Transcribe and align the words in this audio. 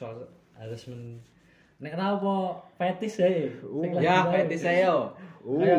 seksual 0.00 0.24
harus 0.56 0.82
men 0.88 1.20
nek 1.76 1.92
ra 1.92 2.16
apa 2.16 2.34
fetis 2.76 3.20
ae. 3.20 3.52
Sing 3.52 3.92
lagi 3.92 4.04
Ya, 4.04 4.24
fetis. 4.24 4.60
Kayak 4.64 5.12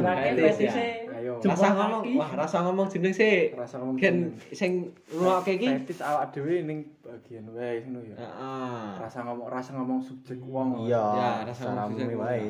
rake 0.01 0.29
fetis 0.29 0.45
fetis 0.57 0.73
ya. 0.73 0.77
e. 0.77 0.89
Ayo. 1.21 1.33
Rasa 1.41 1.67
ngomong, 1.71 2.01
wah 2.17 2.31
rasa 2.33 2.57
ngomong 2.65 2.87
jeneng 2.89 3.13
sih. 3.13 3.53
Rasa 3.53 3.77
ngomong 3.77 3.97
Gen 3.97 4.17
sing 4.49 4.71
ngrungokke 5.09 5.57
iki. 5.57 5.67
Fetis 5.73 6.01
awak 6.01 6.33
dhewe 6.33 6.65
ning 6.65 6.85
bagian 7.01 7.45
wae 7.53 7.81
ngono 7.81 8.01
ya. 8.05 8.15
Heeh. 8.17 8.85
Rasa 9.01 9.19
ngomong 9.25 9.47
rasa 9.49 9.69
ngomong 9.73 9.99
subjek 10.01 10.37
wong. 10.41 10.85
Iya, 10.85 11.01
Ya, 11.01 11.29
rasa 11.45 11.63
ngomong 11.69 11.97
bisa. 11.97 12.21
wae. 12.21 12.45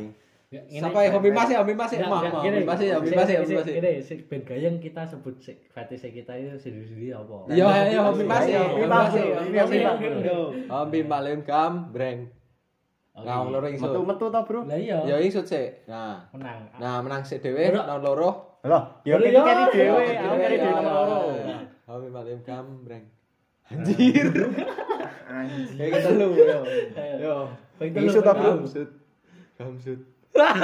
Ya. 0.51 0.83
Sampai 0.83 1.07
hobi 1.07 1.31
masih, 1.31 1.55
hobi 1.63 1.71
masih, 1.79 2.03
mau, 2.03 2.19
nggak, 2.19 2.35
mau, 2.35 2.43
gini, 2.43 2.59
hobi 2.59 2.67
masih, 2.67 2.87
hobi 2.91 3.09
masih, 3.15 3.35
hobi 3.39 3.53
masih. 3.55 3.73
Gini, 3.79 3.93
sik, 4.03 4.27
ben 4.27 4.43
gayeng 4.43 4.83
kita 4.83 5.07
sebut 5.07 5.39
sik 5.39 5.63
fetish 5.71 6.03
kita 6.11 6.35
itu 6.35 6.59
sendiri-sendiri 6.59 7.15
apa? 7.15 7.47
Iya, 7.47 7.67
iya, 7.87 7.99
hobi 8.03 8.27
masih, 8.27 8.51
Iya, 8.51 8.63
hobi 8.67 8.83
iya, 8.83 8.87
masih, 8.91 9.23
iya, 9.23 9.37
hobi 9.39 9.55
iya, 9.55 9.63
masih. 9.63 9.79
iya. 9.79 10.39
Hobi 10.67 10.99
malim 11.07 11.39
kam 11.47 11.95
breng. 11.95 12.27
Oke. 13.15 13.23
Ngawang 13.23 13.47
loro 13.47 13.67
ingsut. 13.71 13.95
Metu-metu 13.95 14.25
ta, 14.27 14.39
Bro? 14.43 14.67
Lah 14.67 14.75
iya, 14.75 14.99
Ya 15.07 15.15
ingsut 15.23 15.47
sik. 15.47 15.87
Nah, 15.87 16.27
menang. 16.35 16.67
nah 16.83 16.99
menang 16.99 17.23
sik 17.23 17.39
dhewe, 17.39 17.71
non 17.71 18.03
loro. 18.03 18.59
Loh, 18.67 18.83
ya 19.07 19.15
iya. 19.23 19.39
kari 19.39 19.63
dhewe, 19.71 20.03
Iya, 20.03 20.19
aku 20.19 20.35
iya, 20.35 20.47
dhewe 20.51 20.55
iya. 20.59 20.67
nomor 20.67 20.83
loro. 20.99 21.19
Hobi 21.87 22.07
malim 22.11 22.39
kam 22.43 22.83
breng. 22.83 23.07
Anjir. 23.71 24.27
Anjing. 25.31 25.79
Kayak 25.79 25.91
ketelu 25.95 26.27
yo. 26.35 26.59
Yo. 27.23 27.35
Baik 27.79 28.03
Isu 28.03 28.19
ta, 28.19 28.35
Bro? 28.35 28.67
Gamsut. 28.67 28.89
Gamsut. 29.55 30.11
Kan. 30.31 30.55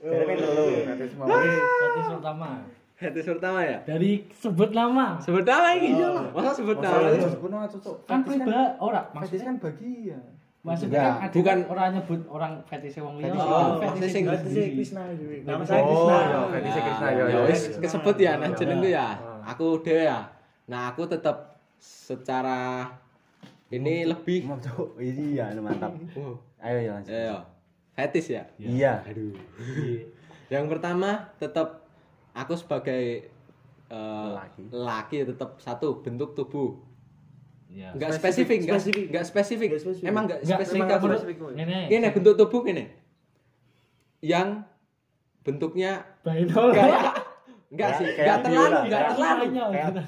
Fetis 0.00 1.12
mau. 1.14 1.26
Fetish 1.28 2.08
pertama. 2.10 2.48
Fetis 2.94 3.24
pertama 3.26 3.58
ya? 3.62 3.78
Dari 3.82 4.10
sebut 4.30 4.70
nama. 4.70 5.16
Sebut 5.18 5.42
nama 5.42 5.68
iki. 5.72 5.90
Masa 6.30 6.50
sebut 6.52 6.78
nama? 6.78 6.96
Masalah 6.96 7.16
disebut 7.18 7.50
nama 7.50 7.66
cocok. 7.66 7.96
Kan 8.04 8.20
Fetis 8.22 8.40
pribadi 8.40 8.64
ora 8.78 9.00
maksudnya 9.10 9.44
kan 9.46 9.56
bagian. 9.58 10.22
maksudnya 10.60 10.92
Ya, 10.94 11.04
kan 11.08 11.16
ada 11.18 11.32
bukan- 11.32 11.60
kan 11.64 11.72
orang 11.72 11.88
nyebut 11.90 12.20
orang 12.28 12.52
fetish 12.62 13.00
wong 13.00 13.16
liya. 13.16 13.32
Oh. 13.32 13.80
Krishna 13.80 14.28
gitu. 15.16 15.24
Nama 15.40 15.56
Oh, 15.56 15.64
saya 15.64 15.80
Krishna. 15.80 16.16
iya, 16.20 16.40
Fetis 16.52 16.74
Krishna 16.76 17.06
ya. 17.08 17.24
Ya 17.26 17.38
wis 17.48 17.60
ya. 17.64 17.78
kesebut 17.80 18.16
ya 18.16 18.32
nah 18.36 18.46
Ya. 18.46 18.56
jenengku 18.56 18.88
ya. 18.90 19.06
Aku 19.48 19.80
dhewe 19.80 20.04
ya. 20.04 20.20
Nah, 20.68 20.92
aku 20.92 21.08
tetap 21.08 21.56
secara 21.80 22.92
ini 23.68 24.04
lebih 24.04 24.44
iya 25.00 25.48
mantap. 25.56 25.96
uh, 26.14 26.36
Ayo 26.60 26.78
ya 26.78 26.92
lanjut. 26.92 27.08
ya, 27.08 27.40
ya. 28.00 28.06
fetis 28.08 28.26
ya. 28.32 28.42
Iya. 28.56 28.92
Aduh. 29.04 29.36
Yang 30.48 30.64
pertama 30.72 31.28
tetap 31.36 31.84
aku 32.32 32.56
sebagai 32.56 33.28
eh, 33.90 34.26
Lelaki. 34.32 34.62
lelaki 34.72 35.16
tetap 35.28 35.60
satu 35.60 36.00
bentuk 36.00 36.32
tubuh. 36.32 36.80
Iya. 37.70 37.94
Enggak 37.94 38.18
spesifik, 38.18 38.66
enggak 38.66 38.82
spesifik. 38.82 39.06
enggak 39.12 39.26
spesifik. 39.28 39.68
Nggak 39.70 39.82
spesifik. 39.84 40.08
Emang 40.10 40.24
enggak 40.26 40.40
spesifik 40.42 40.98
spesifik. 40.98 41.36
Ngene. 41.54 41.80
Ini 41.92 42.08
bentuk 42.10 42.34
tubuh 42.34 42.62
ini. 42.66 42.84
Yang 44.20 44.48
bentuknya 45.40 46.04
kayak 46.24 47.30
enggak 47.70 47.90
sih, 48.02 48.06
enggak 48.18 48.38
terlalu, 48.42 48.78
enggak 48.90 49.02
terlalu. 49.14 49.44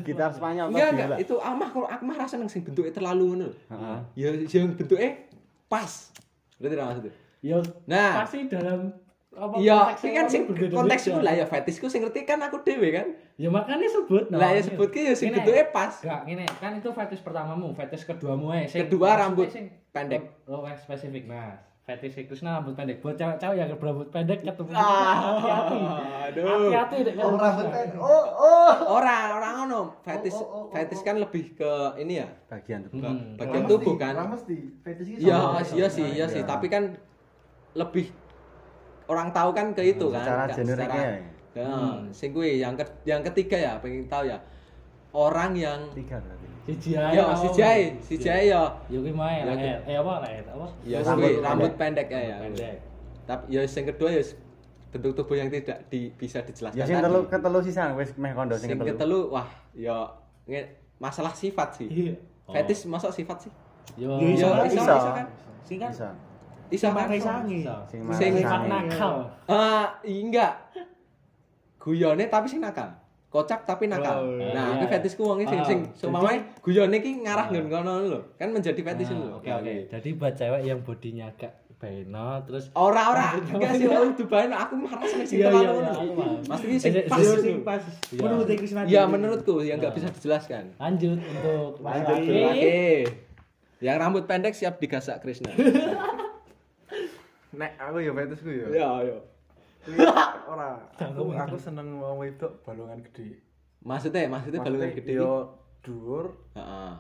Gitar 0.03 0.31
Spanyol 0.35 0.67
Enggak, 0.75 0.89
enggak. 0.93 1.19
Itu 1.23 1.35
amah 1.39 1.69
kalau 1.71 1.87
aku 1.87 2.03
mah 2.03 2.17
rasa 2.19 2.35
sing 2.51 2.63
bentuknya 2.67 2.93
terlalu 2.93 3.23
ngono. 3.33 3.49
Heeh. 3.71 3.99
Ya 4.19 4.29
yang 4.35 4.75
bentuknya 4.75 5.31
pas. 5.71 6.11
Berarti 6.59 6.75
ra 6.75 6.85
maksudnya. 6.91 7.15
Ya 7.43 7.59
Nah, 7.85 8.23
pasti 8.23 8.47
dalam 8.47 8.95
apa 9.33 9.57
Iya, 9.57 9.97
konteksnya 9.97 10.11
kan 10.13 10.27
sing 10.29 10.43
konteksku 10.71 11.19
lah 11.19 11.33
ya 11.33 11.43
fetisku 11.43 11.89
sing 11.89 12.01
ngerti 12.01 12.23
kan 12.23 12.39
aku 12.39 12.61
dhewe 12.61 12.93
kan. 12.93 13.09
Ya 13.35 13.49
makanya 13.49 13.89
sebut. 13.91 14.29
Lah 14.29 14.53
ya 14.53 14.63
sebut 14.63 14.89
ki 14.89 15.09
ya 15.09 15.15
sing 15.15 15.33
bentuknya 15.33 15.67
pas. 15.69 15.91
Enggak, 15.99 16.21
ngene, 16.25 16.45
kan 16.55 16.73
itu 16.77 16.89
fetish 16.89 17.21
pertamamu, 17.21 17.73
fetish 17.73 18.05
keduamu 18.05 18.53
ae. 18.53 18.65
Sing- 18.65 18.85
Kedua, 18.85 19.17
rambut 19.17 19.49
sing- 19.49 19.73
pendek. 19.89 20.23
Oh, 20.45 20.61
oh, 20.61 20.69
spesifik. 20.77 21.25
Nah, 21.27 21.57
fetish 21.83 22.15
Krishna 22.23 22.61
rambut 22.61 22.77
pendek. 22.77 23.01
Buat 23.01 23.17
cewek-cewek 23.17 23.57
yang 23.57 23.73
berambut 23.75 24.07
pendek 24.07 24.45
ketemu. 24.45 24.71
Ah, 24.71 24.85
hati-hati. 25.41 25.79
aduh. 26.29 26.69
Hati-hati. 26.69 26.97
Oh, 27.19 27.33
rambut 27.35 27.67
pendek. 27.67 27.97
Oh, 27.97 28.25
oh. 28.37 28.73
Ora, 28.93 29.17
ora 29.33 29.49
ngono. 29.57 29.97
Fetis 30.03 30.37
Oh, 30.37 30.69
fetis 30.69 31.01
kan 31.01 31.17
lebih 31.17 31.57
ke 31.57 31.73
ini 31.97 32.21
ya, 32.21 32.29
Bagian 32.47 32.85
Hmm. 32.87 33.33
bagian 33.35 33.65
Ora 33.65 33.71
tubuh 33.73 33.97
kan. 33.97 34.13
ora 34.13 34.29
mesti. 34.29 34.57
Fetis 34.85 35.07
iki 35.09 35.25
Iya, 35.25 35.41
iya 35.73 35.89
sih, 35.89 36.05
Iya. 36.07 36.29
sih, 36.29 36.45
tapi 36.45 36.69
kan 36.69 36.93
lebih 37.73 38.07
orang 39.07 39.29
tahu 39.31 39.51
kan 39.51 39.73
ke 39.73 39.83
itu 39.89 40.07
kan. 40.09 40.23
Secara 40.23 40.45
generiknya 40.49 41.03
ya. 41.03 41.21
Ya, 41.53 41.69
sing 42.11 42.33
kuwi 42.33 42.59
yang 42.59 42.73
ke- 42.73 43.05
yang 43.05 43.21
ketiga 43.23 43.55
ya, 43.55 43.73
pengen 43.77 44.09
tahu 44.09 44.25
ya. 44.25 44.41
Orang 45.13 45.53
yang 45.53 45.85
Tiga 45.93 46.17
berarti. 46.17 46.49
Ae. 46.65 47.13
ya 47.13 47.23
oh. 47.23 47.37
si 47.37 47.49
Jai, 47.53 47.81
si 48.01 48.15
Jai 48.17 48.49
ya. 48.49 48.65
Ya 48.87 48.97
kuwi 48.97 49.13
mae 49.13 49.45
Ya. 49.45 49.77
Eh 49.85 49.93
apa 49.95 50.25
leher? 50.25 50.47
Apa? 50.47 50.65
Ya 50.83 50.99
Rambut 50.99 51.29
rambut, 51.29 51.33
rambut 51.43 51.73
pendek. 51.75 52.09
pendek 52.09 52.09
ya 52.09 52.21
ya. 52.25 52.37
Pendek. 52.41 52.77
Tapi 53.23 53.43
ya 53.51 53.61
yang 53.61 53.87
kedua 53.87 54.09
ya 54.11 54.23
bentuk 54.89 55.13
tubuh 55.15 55.37
yang 55.37 55.49
tidak 55.49 55.85
di, 55.89 56.09
bisa 56.13 56.41
dijelaskan. 56.41 56.77
Ya 56.77 56.85
sing 56.85 56.97
tadi. 56.97 57.05
telu 57.07 57.21
ketelu 57.27 57.61
sisa 57.61 57.93
wis 57.93 58.13
meh 58.15 58.33
kondo 58.33 58.55
sing 58.55 58.69
Sing 58.69 58.77
ketelu. 58.79 58.89
ketelu 58.91 59.21
wah 59.31 59.49
ya 59.75 60.09
nge- 60.45 60.69
masalah 60.97 61.33
sifat 61.33 61.69
sih. 61.75 61.89
Iya. 61.89 62.15
Fetis 62.47 62.85
masa 62.87 63.09
sifat 63.09 63.37
sih? 63.43 63.53
Yo. 63.95 64.17
Ya, 64.17 64.17
Ya, 64.17 64.29
Bisa, 64.31 64.47
iso, 64.47 64.65
bisa. 64.81 64.93
iso 64.95 65.11
kan? 65.11 65.27
Sing 65.63 65.77
kan 65.79 65.93
Kan? 66.75 66.95
pakai 66.97 67.19
sangi. 67.19 67.61
Bisa. 67.61 67.77
Sing 68.13 68.33
nakal. 68.41 69.15
Ah, 69.45 69.87
enggak. 70.03 70.53
Guyone 71.77 72.25
tapi 72.27 72.47
sing 72.47 72.61
nakal. 72.61 72.89
Kocak 73.27 73.65
tapi 73.65 73.89
nakal. 73.89 74.21
Oh, 74.21 74.37
iya. 74.37 74.53
nah, 74.53 74.67
Iya. 74.71 74.77
itu 74.77 74.85
fetisku 74.87 75.23
wong 75.25 75.41
sing 75.41 75.57
Ah, 75.57 75.65
sing 75.65 75.79
jadi- 75.81 75.97
seumpama 75.99 76.31
guyone 76.61 76.95
iki 76.95 77.11
ngarah 77.19 77.49
Ah. 77.49 77.51
nggon 77.51 77.67
kono 77.67 77.93
lho. 78.07 78.21
Kan 78.37 78.53
menjadi 78.53 78.77
fetis 78.79 79.09
lho. 79.09 79.35
Oke 79.35 79.49
oke. 79.49 79.89
Jadi 79.89 80.09
buat 80.15 80.33
cewek 80.33 80.63
yang 80.63 80.81
bodinya 80.81 81.27
agak 81.27 81.53
beno 81.75 82.39
terus 82.47 82.71
Ora 82.73 83.11
ora, 83.11 83.35
enggak 83.51 83.75
sih 83.75 83.91
ora 83.91 84.07
dubain 84.15 84.47
aku 84.49 84.79
marah 84.79 85.03
sama 85.03 85.25
sing 85.25 85.41
Iya, 85.41 85.51
terlalu. 85.51 85.67
iya, 85.75 85.91
ngono. 85.91 86.25
Maksudnya 86.47 86.79
sing 86.79 86.93
Eh, 86.95 87.05
pas. 87.09 87.19
Sing 87.19 87.59
pas. 87.65 87.83
Menurut 88.13 88.47
Krishna. 88.47 88.81
Ya 88.85 89.03
menurutku 89.05 89.55
yang 89.61 89.81
nggak 89.81 89.91
Nah. 89.91 89.99
bisa 89.99 90.09
dijelaskan. 90.13 90.65
lanjut 90.77 91.19
untuk 91.19 91.71
Lanjut. 91.81 92.17
Oke. 92.23 93.03
Yang 93.81 93.97
rambut 93.99 94.25
pendek 94.27 94.55
siap 94.55 94.79
digasak 94.79 95.19
Krishna. 95.19 95.51
Nek 97.53 97.73
aku 97.77 97.97
ya 98.01 98.13
fetisku 98.13 98.49
ya. 98.49 98.67
Ya, 98.73 98.89
ya. 99.05 99.17
Kuwi 99.83 99.99
Ora, 100.49 100.79
aku 100.99 101.35
aku 101.35 101.57
seneng 101.59 101.99
wong 101.99 102.23
wedok 102.23 102.63
balongan 102.63 103.03
gede. 103.03 103.43
Maksudnya, 103.83 104.31
maksudnya 104.31 104.63
balungan 104.63 104.89
Maksudnya 104.89 105.03
gede. 105.03 105.13
Yo 105.19 105.33
dhuwur, 105.83 106.27
Heeh. 106.55 106.93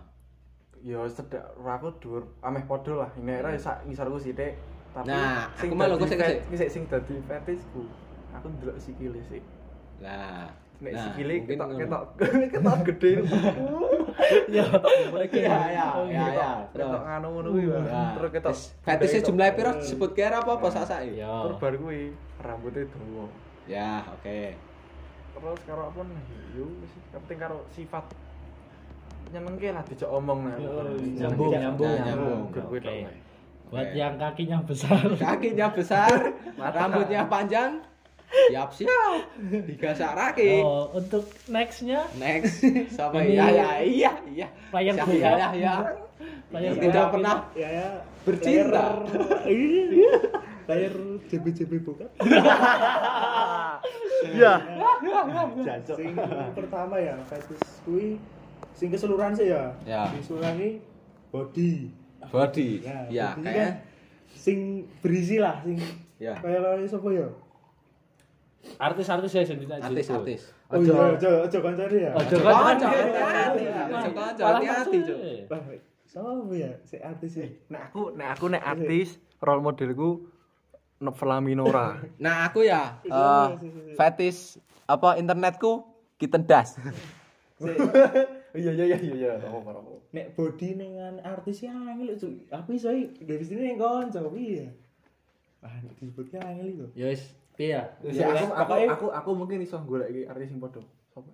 yo 0.82 1.06
sedak 1.06 1.46
ora 1.54 1.78
aku 1.78 1.88
dhuwur 2.02 2.22
ameh 2.42 2.66
padha 2.66 3.06
lah. 3.06 3.10
Ini 3.14 3.38
era 3.38 3.54
sak 3.54 3.86
ngisarku 3.86 4.18
sithik. 4.18 4.58
Tapi 4.92 5.08
Nah, 5.08 5.48
aku 5.48 5.72
malah 5.72 5.96
kok 5.96 6.10
sing- 6.10 6.20
sing 6.52 6.68
sing 6.68 6.82
dadi 6.84 7.16
fetisku. 7.22 7.86
Aku 8.34 8.46
ndelok 8.50 8.76
sikile 8.76 9.22
sih. 9.22 9.40
Nah, 10.02 10.50
Nek 10.82 10.92
nah, 10.98 11.04
sikile 11.14 11.34
ketok 11.46 11.68
ketok 11.78 12.02
ketok 12.52 12.76
gede. 12.90 13.10
Ya. 14.50 14.66
Ya, 15.30 15.58
ya, 15.70 15.86
ya. 16.10 16.50
Ketok 16.74 17.02
nganu 17.06 17.28
ngono 17.38 17.48
kuwi. 17.54 17.64
Nah, 17.70 18.18
Terus 18.18 18.30
ketok. 18.34 18.54
ketok. 18.82 19.22
jumlah 19.30 19.48
piro 19.54 19.70
disebut 19.78 20.10
kira 20.18 20.42
apa 20.42 20.58
apa 20.58 20.66
sak 20.74 20.84
sak 20.90 21.00
Ya. 21.06 21.30
Terus 21.46 21.56
bar 21.62 21.74
kuwi 21.78 22.10
rambutnya 22.42 22.82
dawa. 22.90 23.24
Ya, 23.70 24.02
oke. 24.10 24.58
Terus 25.38 25.60
karo 25.70 25.82
apa 25.94 26.00
nih? 26.02 26.20
Yo 26.58 26.66
wis 26.82 26.92
yang 27.14 27.22
penting 27.24 27.38
karo 27.38 27.58
sifat 27.70 28.04
nyenengke 29.32 29.68
lah 29.70 29.82
dijak 29.86 30.10
omong 30.10 30.38
nah. 30.50 30.58
Nyambung, 30.58 31.50
nyambung, 31.54 31.94
Nah, 31.94 32.04
nyambung. 32.10 32.40
Buat 33.72 33.88
yang 33.96 34.20
kakinya 34.20 34.58
besar. 34.66 35.00
Kakinya 35.16 35.72
besar, 35.72 36.12
rambutnya 36.58 37.24
panjang. 37.30 37.91
Siap 38.32 38.68
siap. 38.72 39.20
Digasak 39.68 40.12
raki. 40.12 40.60
Oh, 40.60 40.88
untuk 40.92 41.24
nextnya 41.46 42.00
Next. 42.16 42.64
Sama 42.96 43.20
Ini- 43.20 43.36
ya 43.36 43.46
ya 43.48 43.68
iya 43.80 44.12
iya. 44.26 44.48
Player 44.68 44.94
Siap, 44.94 45.08
ya 45.12 45.30
ya 45.36 45.48
ya. 45.52 45.74
Player 46.48 46.72
tidak 46.76 47.06
pernah 47.10 47.36
Ya 47.52 47.68
ya. 47.70 47.88
bercinta. 48.24 48.84
Iya. 49.48 50.14
Layar 50.62 50.94
JB-JB 51.26 51.72
bukan. 51.82 52.06
Iya. 54.22 54.52
Jancuk. 55.58 55.96
Sing 55.98 56.14
pertama 56.54 56.94
ya, 56.96 57.18
fetish 57.26 57.82
kuwi 57.82 58.16
sing 58.72 58.88
keseluruhan 58.88 59.34
sih 59.34 59.50
ya. 59.50 59.74
Ya. 59.82 60.06
Keseluruhan 60.14 60.54
ini 60.56 60.70
body. 61.28 61.90
Body. 62.30 62.68
Ya, 62.80 62.98
Ya, 63.10 63.28
body 63.34 63.42
kayak 63.44 63.58
kan 63.58 63.72
sing 64.32 64.58
berisi 65.02 65.36
lah, 65.36 65.58
sing 65.60 65.76
ya. 66.16 66.38
kayak 66.38 66.60
kaya 66.62 66.86
sapa 66.86 67.08
ya? 67.10 67.26
Artis-artis 68.78 69.32
ya 69.34 69.42
sing 69.46 69.58
ditanya 69.58 69.86
Artis-artis. 69.90 70.54
Oh 70.70 70.78
Ojo. 70.80 70.92
iya, 70.94 71.04
ojo 71.18 71.30
ojo 71.46 71.58
kancane 71.60 71.98
ya. 71.98 72.10
Ojo 72.14 72.36
hati-hati. 72.40 73.62
Ojo 73.92 74.10
konco, 74.14 74.42
hati-hati, 74.42 74.98
sapa 76.12 76.52
ya 76.52 76.70
si 76.84 76.96
artis 77.00 77.32
ya? 77.40 77.48
Nek 77.72 77.82
aku 77.88 78.02
nek 78.12 78.28
aku 78.36 78.44
nek 78.52 78.62
artis 78.62 79.16
role 79.40 79.64
modelku 79.64 80.28
Novela 81.02 81.40
Minora. 81.40 81.98
Nah, 82.22 82.46
aku 82.46 82.62
ya 82.62 83.00
Iya, 83.02 83.16
eh, 83.16 83.46
fetish 83.98 84.60
apa 84.86 85.18
internetku 85.18 85.82
kitten 86.20 86.44
das. 86.46 86.78
Iya 88.52 88.68
iya 88.76 88.84
iya 88.84 88.98
iya 89.00 89.14
iya. 89.16 89.32
Nek 90.12 90.36
body 90.36 90.76
dengan 90.76 91.16
artis 91.24 91.64
yang 91.64 91.88
angel 91.88 92.20
itu. 92.20 92.28
Aku 92.52 92.76
iso 92.76 92.92
dari 93.24 93.40
sini 93.40 93.72
ning 93.72 93.80
kanca 93.80 94.20
piye. 94.28 94.68
Ah, 95.64 95.72
nek 95.80 95.96
disebutke 95.96 96.36
angel 96.36 96.68
itu. 96.68 96.86
Ya 96.92 97.08
wis, 97.08 97.32
piye 97.52 97.68
ya? 97.70 97.82
Aku, 98.02 98.52
aku, 98.54 98.72
aku, 98.88 99.06
aku 99.10 99.30
mungkin 99.32 99.60
iso 99.60 99.76
golek 99.82 100.08
iki 100.08 100.22
artis 100.24 100.48
sing 100.48 100.58
padha. 100.58 100.80
Sopo? 101.10 101.30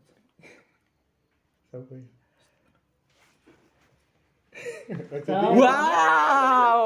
Siapa 1.69 1.93
ya? 1.93 2.05
Wow. 5.55 6.83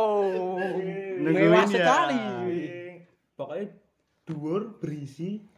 Mewah 1.22 1.64
sekali. 1.64 2.20
Pokoknya 3.32 3.66
dhuwur 4.22 4.76
berisi 4.76 5.48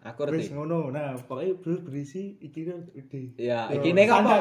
Aku 0.00 0.22
wis 0.30 0.46
ngerti. 0.46 0.54
ngono. 0.54 0.88
Nah, 0.88 1.18
pokoknya 1.18 1.58
dhuwur 1.58 1.82
berisi 1.82 2.38
iki 2.38 2.62
kan 2.64 2.86
gede. 2.88 3.34
Ya, 3.36 3.66
iki 3.68 3.90
nek 3.90 4.06
apa? 4.08 4.34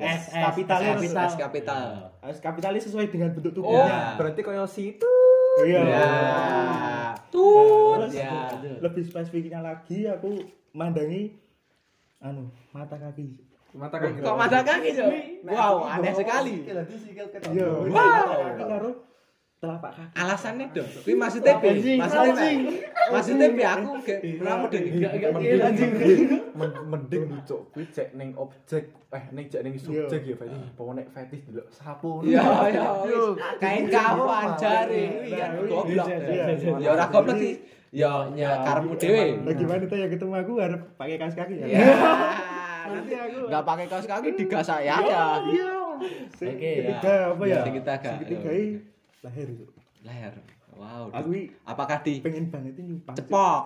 S, 0.00 0.32
S, 0.32 0.32
kapital. 0.32 0.78
S 0.96 1.36
kapital. 1.36 1.84
Harus 2.18 2.40
kapitalis 2.40 2.82
sesuai 2.88 3.06
dengan 3.06 3.30
bentuk 3.30 3.52
Oh, 3.54 3.68
tubuhnya. 3.68 4.16
berarti 4.16 4.40
koyo 4.40 4.64
situ. 4.64 5.04
Iya. 5.60 5.84
Tut. 7.30 8.10
terus 8.10 8.14
Ya. 8.14 8.50
lebih 8.82 9.02
spesifiknya 9.06 9.62
lagi 9.62 10.06
aku 10.06 10.42
mandangi 10.74 11.34
anu 12.20 12.50
mata 12.74 12.98
kaki. 12.98 13.38
Mata 13.70 14.02
kaki. 14.02 14.18
Kok 14.18 14.34
mata 14.34 14.60
kaki, 14.66 14.88
Cok? 14.98 15.10
Wow, 15.46 15.86
aneh 15.86 16.10
sekali. 16.10 16.66
Iya, 17.54 17.66
Wow. 17.86 19.06
Telapak 19.60 19.92
kaki. 19.92 20.16
Alasannya 20.16 20.66
dong. 20.72 20.88
Kuwi 21.04 21.14
maksudnya 21.20 21.54
piye? 21.60 22.00
Maksudnya? 22.00 22.48
Maksudnya 23.12 23.46
piye 23.52 23.68
aku 23.68 23.88
gak 24.00 24.18
ramu 24.40 24.66
deh 24.72 24.80
enggak 24.88 25.12
enggak 25.20 25.30
Mending 25.36 25.60
anjing. 25.60 25.90
Mending 26.88 27.24
cok 27.44 27.60
kuwi 27.76 27.84
cek 27.92 28.08
ning 28.16 28.32
objek 28.40 28.88
eh 29.12 29.24
ning 29.36 29.44
cek 29.52 29.60
ning 29.60 29.76
subjek 29.76 30.24
ya 30.24 30.34
fetish 30.40 30.72
pokoknya 30.80 31.04
fetish 31.12 31.44
dulu 31.44 31.62
sapu 31.68 32.24
Ya 32.24 32.40
ya 32.72 33.04
wis. 33.04 33.36
Kain 33.60 33.84
kuwi 33.92 35.28
kan 35.28 35.50
goblok. 35.68 36.08
Iya, 36.08 36.44
iya. 36.56 36.72
Ya 36.80 36.88
ora 36.96 37.04
goblok 37.12 37.36
sih. 37.36 37.54
Ya 37.92 38.12
ya 38.32 38.64
karepmu 38.64 38.96
dhewe. 38.96 39.44
Bagi 39.44 39.64
wanita 39.68 39.94
yang 40.00 40.08
ketemu 40.08 40.34
aku 40.40 40.52
harus 40.56 40.80
pakai 40.96 41.20
kaos 41.20 41.36
kaki 41.36 41.54
ya. 41.60 41.66
Ya. 41.68 41.84
Nanti 42.88 43.12
aku 43.12 43.38
enggak 43.52 43.64
pakai 43.68 43.86
kaos 43.92 44.08
kaki 44.08 44.28
digasak 44.40 44.80
ya 44.88 44.96
ya. 45.04 45.24
Sing 46.32 46.56
Oke, 46.56 46.80
ketiga 46.80 47.36
apa 47.36 47.44
ya? 47.44 47.60
Ketiga, 47.60 47.92
ketiga 48.24 48.50
lahir 49.20 49.46
itu. 49.46 49.66
Leher. 50.00 50.32
Wow. 50.70 51.12
Aku 51.12 51.34
Apakah 51.66 52.00
di 52.00 52.22
pengen 52.22 52.48
banget 52.48 52.78
ini 52.78 52.96
nyupang. 52.96 53.12
cepok? 53.12 53.60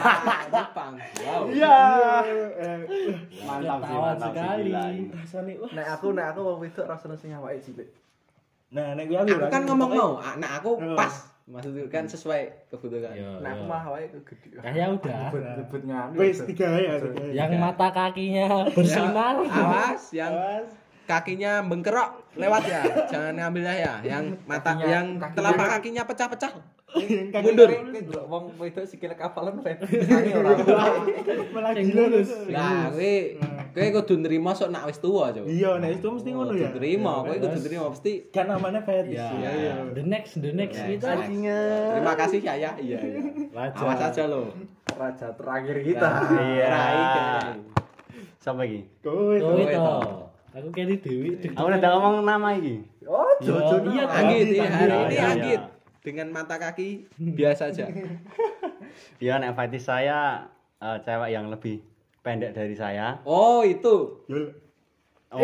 Jepang. 0.52 0.92
Wow. 1.22 1.42
Iya. 1.48 1.78
Mantap 3.40 3.80
sih, 3.80 3.96
mantap 3.96 4.30
sekali. 4.30 4.70
rasane 5.08 5.52
wah. 5.56 5.70
nek 5.70 5.86
aku 5.88 6.06
nek 6.12 6.26
aku 6.28 6.40
wong 6.42 6.58
wedok 6.60 6.86
rasane 6.86 7.16
sing 7.16 7.32
awake 7.32 7.62
cilik 7.62 7.88
Nah, 8.68 8.92
nek 8.92 9.08
aku 9.08 9.32
Aku 9.32 9.48
kan 9.48 9.62
ngomong 9.64 9.90
mau, 9.90 10.12
anak 10.20 10.50
aku 10.60 10.70
Oh. 10.76 10.92
pas. 10.92 11.14
Maksudnya 11.48 11.88
kan 11.88 12.04
sesuai 12.04 12.68
kebutuhan. 12.68 13.16
Nek 13.40 13.48
aku 13.48 13.62
mah 13.64 13.82
awake 13.88 14.12
gede 14.20 14.60
Nah, 14.60 14.72
ya 14.74 14.86
udah. 14.92 15.32
nyebut 15.32 15.82
nganu 15.82 16.16
Wis 16.20 16.44
tiga 16.44 16.68
ya, 16.68 17.00
ya. 17.00 17.24
Yang 17.32 17.50
mata 17.56 17.88
kakinya 17.88 18.68
bersinar. 18.68 19.40
Awas 19.40 20.12
yang 20.12 20.34
Awas. 20.36 20.68
Kakinya 21.08 21.64
bengkerok 21.64 22.36
lewat 22.36 22.62
ya 22.62 22.84
jangan 23.08 23.32
ngambil 23.34 23.64
ya 23.66 23.94
yang 24.04 24.36
mata 24.44 24.76
Kakinya- 24.76 24.84
yang 24.86 25.06
kakinya- 25.16 25.34
telapak 25.34 25.66
kakinya 25.72 26.02
pecah-pecah 26.04 26.52
Mundur. 27.38 27.68
wong 28.24 28.56
wedok 28.56 28.80
sikile 28.82 29.12
kapalan 29.12 29.60
Tangi 29.60 30.32
ora 30.32 30.56
Malah 31.50 31.72
lurus. 31.76 32.48
nah 32.48 32.88
kowe 32.88 33.12
kowe 33.70 33.88
kudu 33.94 34.14
nrimo 34.18 34.52
sok 34.52 34.68
nak 34.68 34.84
wis 34.84 34.96
tuwa 34.96 35.28
coba 35.28 35.44
Iya, 35.44 35.76
nek 35.76 35.96
itu 35.96 36.08
mesti 36.08 36.28
ngono 36.30 36.52
ya. 36.52 36.68
kudu 36.68 36.78
nrimo 36.78 37.12
kowe 37.22 37.36
kudu 37.36 37.56
nrimo 37.62 37.86
mesti 37.90 38.12
Kan 38.30 38.46
namanya 38.46 38.80
fetish. 38.80 39.14
Ya, 39.14 39.28
Iya, 39.30 39.50
iya. 39.54 39.74
the 39.90 40.02
next, 40.02 40.32
the 40.38 40.48
next 40.50 40.80
kita. 40.80 41.08
next. 41.10 41.28
terima 41.90 42.14
kasih 42.14 42.40
ya 42.40 42.54
ya 42.54 42.70
iya 42.78 42.98
iya 42.98 43.20
Raja. 43.50 43.76
awas 43.78 44.00
aja 44.02 44.22
lo 44.24 44.48
raja 44.90 45.28
terakhir 45.30 45.76
kita 45.82 46.08
Iya. 46.30 46.66
Rai, 46.66 46.96
kayak. 46.96 47.42
Siapa 48.38 48.62
iki? 48.64 48.80
Kowe 48.98 49.36
Oh, 49.36 49.52
kowe. 49.52 49.60
itu. 49.60 49.82
Aku 50.50 50.68
kali 50.70 50.96
Dewi. 50.96 51.36
Aku 51.46 51.66
udah 51.66 51.90
ngomong 51.94 52.24
nama 52.24 52.48
iki. 52.52 52.80
oh 53.04 53.28
Yo, 53.38 53.52
jojo 53.54 53.88
iya, 53.88 54.04
Anggit 54.06 54.46
iya, 54.50 54.64
hari 54.66 54.90
Iya, 54.90 54.98
ini 54.98 55.14
iya. 55.14 55.24
Anggit 55.28 55.62
dengan 56.00 56.28
mata 56.30 56.56
kaki 56.56 57.04
biasa 57.18 57.68
aja 57.68 57.84
Ya 59.20 59.36
nek 59.36 59.52
fetish 59.54 59.84
saya 59.84 60.48
eh, 60.78 60.98
cewek 61.00 61.30
yang 61.30 61.48
lebih 61.48 61.84
pendek 62.20 62.52
dari 62.52 62.72
saya. 62.72 63.20
oh 63.22 63.60
itu 63.62 64.24
Yul. 64.26 64.48
Oh, 65.28 65.40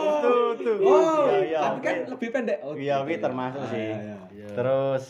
itu 0.00 0.32
itu. 0.56 0.72
oh 0.80 1.28
Iya, 1.28 1.38
iya, 1.46 1.58
tapi 1.62 1.78
kan 1.80 1.96
lebih 2.08 2.28
pendek 2.30 2.58
oh 2.62 2.72
Iya, 2.72 3.04
gitu 3.04 3.12
ya. 3.12 3.20
termasuk 3.20 3.60
Ah, 3.60 3.68
sih. 3.68 3.88
iya, 3.90 4.16
iya. 4.32 4.48
Terus 4.50 5.04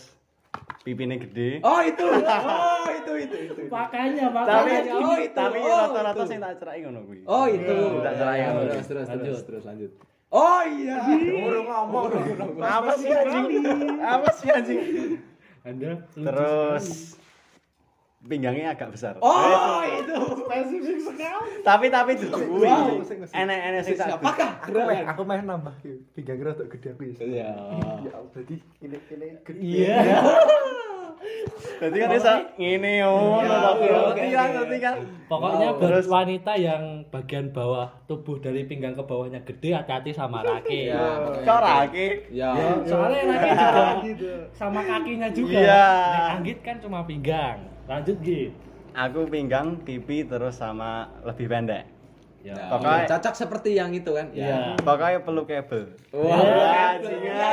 pipinya 0.81 1.17
gede. 1.17 1.61
oh 1.61 1.81
itu 1.83 2.07
oh 2.09 2.89
itu 2.89 3.13
itu 3.21 3.37
itu 3.47 3.63
Makanya, 3.69 4.33
tapi 4.33 4.71
makanya. 4.73 4.93
oh, 4.97 5.17
itu. 5.21 5.35
tapi 5.37 5.59
Oh, 5.61 5.77
rata-rata 5.93 6.17
itu. 6.17 6.25
sing 6.27 6.39
tak 6.41 6.55
cerai 6.57 6.79
ngono 6.83 7.01
kuwi. 7.05 7.21
Oh 7.25 7.45
itu. 7.47 7.77
Tak 8.01 8.15
cerai 8.17 8.37
Ya, 8.39 8.47
ngono. 8.51 8.71
terus 8.71 8.87
terus 8.89 9.07
Lanjut. 9.07 9.25
terus 9.25 9.41
terus 9.45 9.65
lanjut. 9.65 9.91
Oh 10.31 10.63
iya. 10.65 10.97
urung 11.43 11.67
ngomong 11.67 12.05
Apa 12.57 12.93
sih 12.97 13.11
anjing? 13.11 13.63
Apa 13.99 14.29
sih 14.33 14.49
anjing? 14.49 14.81
Anda 15.61 15.91
Terus. 16.11 17.20
Pinggangnya 18.21 18.77
agak 18.77 18.93
besar. 18.93 19.17
Oh 19.19 19.81
itu. 19.81 20.13
Spesifik 20.45 20.99
sekali. 21.01 21.65
Tapi 21.65 21.87
tapi 21.89 22.11
itu 22.15 22.27
kuwi. 22.29 22.69
Wow, 22.69 23.01
sing- 23.01 23.25
sing- 23.25 23.33
Enek-enek 23.35 23.81
sing 23.83 23.97
tak 23.97 24.09
Siapakah? 24.13 24.51
aku 25.09 25.23
meh 25.25 25.41
nambah 25.41 25.75
pinggang 26.13 26.41
rada 26.41 26.65
gede 26.69 26.89
aku 26.93 27.03
ya 27.03 27.15
Iya. 27.17 27.51
ya 28.03 28.13
berarti 28.31 28.57
ini 28.81 28.97
ini 29.09 29.27
gede 29.41 29.59
Iya. 29.59 29.97
Berarti 31.81 31.97
kan 31.97 32.09
bisa 32.11 32.33
ngene 32.57 32.93
yo. 32.99 33.13
Iya, 33.41 33.57
oke, 33.71 33.87
oke, 33.89 34.21
Iya, 34.23 34.41
oke. 34.43 34.53
ngerti 34.53 34.77
kan? 34.79 34.95
Pokoknya 35.27 35.69
buat 35.75 36.07
wanita 36.07 36.53
yang 36.55 36.83
bagian 37.09 37.47
bawah 37.51 37.89
tubuh 38.05 38.37
dari 38.37 38.65
pinggang 38.65 38.93
ke 38.93 39.01
bawahnya 39.01 39.41
gede 39.43 39.73
hati-hati 39.73 40.13
sama 40.13 40.41
kaki. 40.43 40.93
Ya. 40.93 41.01
Kok 41.41 41.61
raki? 41.61 42.07
Ya. 42.31 42.53
Soalnya 42.85 43.23
laki 43.27 44.11
juga 44.13 44.37
sama 44.53 44.81
kakinya 44.83 45.29
juga. 45.31 45.57
Iya. 45.57 45.85
Nek 46.11 46.25
Anggit 46.37 46.59
kan 46.61 46.77
cuma 46.79 47.01
pinggang. 47.05 47.70
Lanjut 47.91 48.17
Git. 48.23 48.55
Aku 48.91 49.27
pinggang, 49.27 49.83
pipi 49.83 50.23
terus 50.23 50.55
sama 50.55 51.11
lebih 51.23 51.47
pendek. 51.47 51.91
Ya. 52.41 52.55
Ya, 52.55 52.71
Pokoknya- 52.71 53.09
cocok 53.11 53.35
seperti 53.37 53.71
yang 53.75 53.91
itu 53.91 54.15
kan? 54.15 54.31
Iya. 54.31 54.79
Pokoknya 54.79 55.19
perlu 55.21 55.43
kabel. 55.43 55.91
Wah, 56.09 56.39
Ya, 56.39 56.87
iya. 57.03 57.51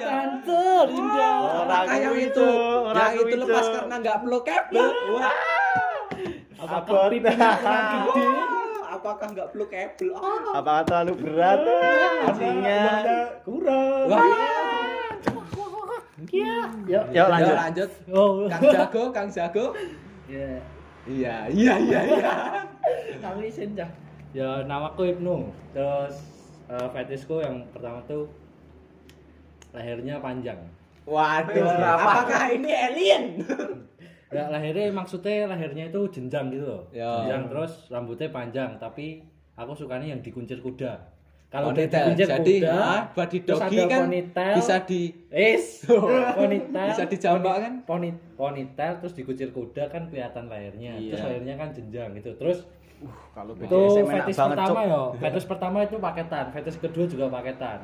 Cantur, 0.00 0.86
indah. 0.88 1.36
Orang 1.62 1.84
yang 1.86 2.00
aku 2.02 2.16
itu, 2.18 2.48
yang 2.82 2.96
aku 3.06 3.20
itu 3.22 3.36
lepas 3.38 3.66
karena 3.70 3.94
nggak 4.00 4.16
perlu 4.24 4.38
kabel. 4.40 4.86
Wah, 5.12 5.36
Apakah 6.56 7.12
pipinya 7.12 7.50
gede? 7.60 8.26
apakah 8.88 9.26
nggak 9.36 9.48
perlu 9.52 9.66
kabel? 9.68 10.10
Ah. 10.16 10.56
Apakah 10.56 10.82
terlalu 10.82 11.12
berat? 11.20 11.58
Uangnya 12.32 12.82
kurang. 13.44 14.08
Wah, 14.08 14.22
Iya. 16.34 16.58
Yuk. 16.90 17.04
Yuk 17.14 17.26
lanjut. 17.30 17.54
Lanjut. 17.54 17.90
Oh. 18.10 18.30
Kang 18.50 18.62
Jago, 18.66 19.02
Kang 19.14 19.28
Jago. 19.30 19.66
Iya. 20.26 20.58
Iya, 21.04 21.34
iya, 21.52 21.74
iya, 21.78 22.00
iya. 22.16 22.32
Kami 23.20 23.52
isin 23.52 23.76
dah. 23.76 23.90
Ya 24.34 24.64
namaku 24.66 25.14
Ibnu. 25.14 25.52
Terus 25.76 26.16
eh, 26.66 26.88
fetishku 26.90 27.38
yang 27.44 27.62
pertama 27.70 28.02
tuh 28.08 28.26
lehernya 29.76 30.18
panjang. 30.18 30.58
Waduh, 31.04 31.52
Berapa? 31.52 32.00
apakah 32.00 32.44
ini 32.56 32.72
alien? 32.72 33.24
Ya 34.32 34.50
lahirnya 34.50 34.90
maksudnya 34.90 35.46
lahirnya 35.46 35.92
itu 35.92 36.00
jenjang 36.10 36.50
gitu 36.50 36.66
loh. 36.66 36.82
Ya. 36.90 37.22
Jenjang 37.22 37.52
terus 37.52 37.72
rambutnya 37.92 38.32
panjang 38.32 38.74
tapi 38.80 39.22
aku 39.54 39.76
sukanya 39.76 40.10
yang 40.10 40.24
dikuncir 40.24 40.58
kuda. 40.58 41.13
Kalau 41.54 41.70
dikuncir 41.70 42.26
Jadi, 42.26 42.54
kuda, 42.66 42.74
ah, 42.74 43.02
body 43.14 43.38
terus 43.46 43.60
doggy 43.62 43.78
kan 43.86 44.00
ponytail, 44.10 44.54
bisa 44.58 44.76
di 44.90 45.00
Is, 45.30 45.86
ponytail. 46.42 46.90
Bisa 46.90 47.04
dijambak 47.06 47.54
kan? 47.62 47.72
Poni, 47.86 48.10
ponytail 48.34 48.98
terus 48.98 49.14
dikuncir 49.14 49.54
kuda 49.54 49.86
kan 49.86 50.10
kelihatan 50.10 50.50
lahirnya. 50.50 50.98
Terus 50.98 51.14
Iya. 51.14 51.26
lahirnya 51.30 51.54
kan 51.54 51.68
jenjang 51.70 52.10
gitu. 52.18 52.34
Terus 52.34 52.66
Kalau 53.36 53.54
itu 53.54 53.80
fetish 54.02 54.34
pertama 54.34 54.80
ya. 54.82 55.02
Fetish 55.14 55.46
pertama 55.46 55.76
itu 55.86 55.96
paketan, 56.02 56.44
fetish 56.50 56.78
kedua 56.82 57.04
juga 57.06 57.26
paketan. 57.30 57.78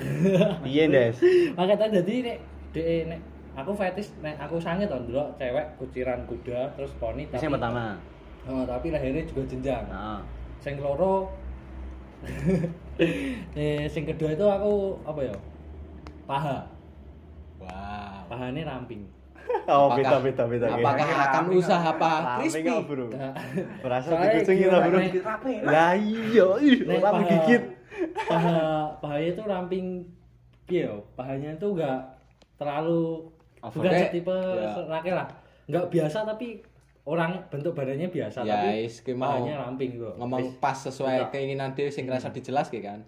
Iya, 0.64 0.84
Des. 0.88 1.16
Paketan 1.52 1.88
jadi 1.92 2.14
nek 2.24 2.38
de 2.72 2.84
nek 3.12 3.20
aku 3.60 3.70
fetish 3.76 4.08
nek 4.24 4.40
aku 4.40 4.56
sange 4.56 4.88
to 4.88 4.96
ndelok 5.04 5.36
cewek 5.36 5.66
kuciran 5.76 6.24
kuda 6.24 6.72
terus 6.80 6.96
poni 6.96 7.28
tapi 7.28 7.44
yang 7.44 7.54
pertama. 7.60 8.00
Oh, 8.48 8.64
tapi 8.64 8.88
lahirnya 8.88 9.24
juga 9.28 9.44
jenjang. 9.52 9.84
Nah, 9.92 10.20
Sing 10.64 10.80
loro 10.80 11.28
eh 13.58 13.84
sing 13.86 14.04
kedua 14.04 14.32
itu 14.32 14.44
aku 14.44 14.72
apa 15.02 15.20
ya? 15.22 15.34
Paha. 16.24 16.58
Wow. 17.58 18.28
Pahane 18.28 18.62
ramping. 18.62 19.02
Oh, 19.64 19.88
Apakah- 19.88 20.24
beda 20.24 20.44
beda 20.44 20.44
beda. 20.48 20.66
Apakah 20.72 21.04
akan 21.04 21.44
usaha 21.52 21.84
apa 21.86 22.12
crispy? 22.38 22.64
Bro. 22.64 23.12
Berasa 23.80 24.08
Soalnya 24.08 24.28
dikucing 24.34 24.56
kita 24.56 24.68
gimana, 24.72 24.86
bro. 24.86 24.98
Lah 25.64 25.92
iya, 25.94 26.44
orang 26.48 27.00
paha- 27.14 27.28
gigit. 27.28 27.62
paha 28.24 28.58
pahanya 29.04 29.28
itu 29.30 29.42
ramping 29.44 29.86
piye 30.64 30.88
yo 30.88 30.96
pahanya 31.12 31.54
itu 31.54 31.66
enggak 31.70 32.00
terlalu 32.56 33.28
Over. 33.60 33.76
bukan 33.80 33.92
setipe 33.94 34.32
Ya. 34.32 35.12
lah 35.14 35.28
enggak 35.64 35.84
biasa 35.88 36.18
tapi 36.24 36.60
orang 37.04 37.36
bentuk 37.46 37.72
badannya 37.72 38.08
biasa 38.08 38.42
Ya, 38.42 38.64
tapi 38.64 38.88
pahanya 39.14 39.54
ramping 39.60 39.96
kok 39.96 40.16
Ngomong 40.16 40.56
pas 40.56 40.72
sesuai 40.74 41.16
Enggak. 41.18 41.30
keinginan 41.30 41.70
dia 41.72 41.88
sing 41.88 42.04
rasa 42.06 42.28
dijelas 42.28 42.68
kan. 42.70 43.00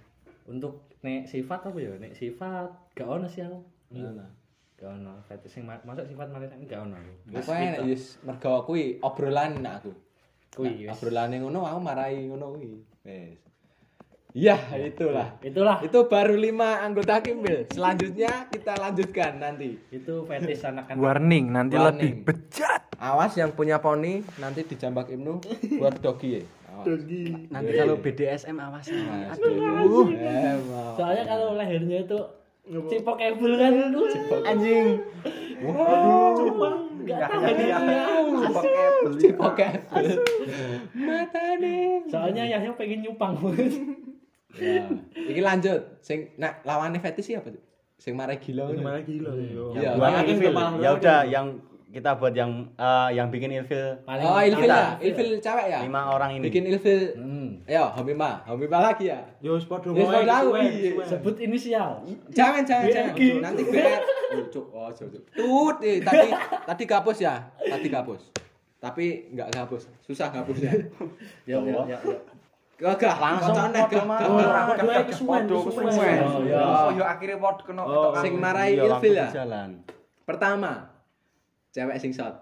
untuk 0.44 0.84
nek 1.00 1.24
sifat 1.24 1.58
apa 1.64 1.74
ya 1.76 1.90
nek 1.96 2.12
sifat 2.12 2.70
gak 2.92 3.08
ono 3.08 3.26
sih 3.26 3.40
aku 3.40 3.58
Ngono. 3.90 4.22
gak 4.76 4.90
ono 4.92 5.12
fetish 5.22 5.50
sing 5.50 5.62
ma- 5.62 5.82
masuk 5.82 6.04
sifat 6.04 6.28
malah 6.28 6.46
gak 6.46 6.80
ono 6.80 6.96
Pokoknya 7.26 7.72
gitu. 7.74 7.82
wis 7.88 8.02
mergo 8.22 8.62
kuwi 8.62 9.00
obrolan 9.00 9.58
aku. 9.60 9.90
Kuwi, 10.52 10.70
Nah, 10.78 10.80
wis. 10.86 10.92
obrolane 10.94 11.36
ngono 11.36 11.60
aku 11.62 11.80
marai 11.80 12.24
ngono 12.24 12.52
kuwi. 12.52 12.78
Wis. 13.02 13.40
Ya, 14.36 14.60
itulah. 14.76 15.40
itulah 15.40 15.80
Itu 15.80 16.12
baru 16.12 16.36
lima 16.36 16.84
anggota 16.84 17.24
Kimbil. 17.24 17.64
Selanjutnya 17.72 18.52
kita 18.52 18.76
lanjutkan 18.76 19.40
nanti. 19.40 19.80
itu 19.88 20.28
fetish 20.28 20.60
anak-anak 20.60 21.00
Warning, 21.00 21.44
nanti 21.48 21.72
Warning. 21.72 21.88
lebih 21.88 22.10
bejat. 22.22 22.84
Awas 23.00 23.32
yang 23.32 23.56
punya 23.56 23.80
poni 23.80 24.20
nanti 24.36 24.60
dijambak 24.62 25.08
Ibnu 25.08 25.40
buat 25.80 26.04
dogi 26.04 26.36
ya. 26.36 26.42
Awas. 26.68 27.00
Nanti 27.48 27.72
kalau 27.72 27.96
BDSM 27.96 28.56
awas. 28.60 28.84
Nah, 28.92 29.32
Aduh. 29.32 30.12
Soalnya 30.92 31.24
kalau 31.24 31.56
lehernya 31.56 32.04
itu 32.04 32.18
cipokable 32.92 33.56
kan 33.56 33.72
itu 33.72 34.00
Anjing. 34.44 34.86
nggak 37.06 37.20
tahan 37.22 37.54
dia 37.56 37.78
Oke. 39.38 39.66
Mata 40.92 41.44
nih. 41.56 42.04
soalnya 42.04 42.44
Yahya 42.44 42.74
pengen 42.76 43.00
nyupang 43.00 43.32
Ya. 44.54 44.86
Iki 45.12 45.40
lanjut. 45.42 45.80
Sing 46.00 46.30
nak 46.38 46.62
lawannya 46.62 47.02
fetish 47.02 47.34
apa 47.34 47.50
tuh? 47.50 47.62
Sing 47.98 48.12
marai 48.14 48.38
gila. 48.38 48.68
ngono. 48.70 48.80
Malah 48.84 49.02
gila. 49.02 49.30
Iya, 49.34 49.90
Ya 50.80 50.90
udah 50.94 51.18
yang 51.26 51.46
kita 51.86 52.12
buat 52.20 52.36
yang 52.36 52.68
eh, 52.76 53.08
yang 53.16 53.32
bikin 53.32 53.48
ilfil 53.56 53.96
Paling 54.04 54.26
Oh, 54.28 54.36
ilfil 54.36 54.68
kita- 54.68 55.00
ya. 55.00 55.00
Ilfil 55.00 55.28
cewek 55.40 55.66
ya. 55.72 55.78
lima 55.80 56.12
orang 56.12 56.36
ini. 56.36 56.44
Bikin 56.44 56.68
ilfil. 56.68 57.16
Hmm. 57.16 57.48
Ayo, 57.64 57.88
Homima. 57.96 58.44
Homima 58.44 58.84
lagi 58.84 59.08
ya. 59.08 59.24
Yo 59.40 59.56
padha 59.64 59.88
Ya, 59.96 60.04
wae, 60.04 60.26
tahu, 60.28 60.46
suwen, 60.52 60.64
iya. 60.68 60.90
suwen. 60.92 61.06
sebut 61.08 61.34
inisial 61.40 61.90
Jangan, 62.36 62.62
jangan, 62.68 62.86
jangan. 62.92 63.16
Nanti 63.40 63.62
biar 63.64 64.00
oh, 64.36 64.44
cuk, 64.52 64.66
oh, 64.76 64.88
cuk, 64.92 65.08
cuk. 65.08 65.22
Tut, 65.32 65.76
eh, 65.88 65.98
tadi 66.04 66.28
tadi 66.68 66.84
gabus 66.84 67.18
ya. 67.18 67.34
Tadi 67.56 67.88
gabus. 67.88 68.22
Tapi 68.76 69.32
enggak 69.32 69.48
gabus. 69.56 69.88
Susah 70.04 70.28
gabusnya. 70.28 70.76
ya 71.48 71.56
ya 71.64 71.80
ya 71.88 71.96
ya. 71.96 72.18
Gagah, 72.76 73.16
Langsung. 73.16 73.56
Oh, 73.56 74.36
Ora, 74.36 74.68
padha 74.68 75.00
kesuwen. 75.08 75.48
Oh, 75.48 76.44
ya. 76.44 76.60
Oh, 76.60 76.92
yo 76.92 77.04
akhirnya 77.08 77.40
pot 77.40 77.64
kena 77.64 77.80
Oh. 77.80 78.12
Sing 78.20 78.36
marai 78.36 78.76
Iya, 78.76 78.84
ilfil 78.92 79.16
ya. 79.16 79.28
Jalan. 79.32 79.80
Pertama, 80.28 80.92
cewek 81.72 81.96
sing 81.96 82.12
shot. 82.12 82.36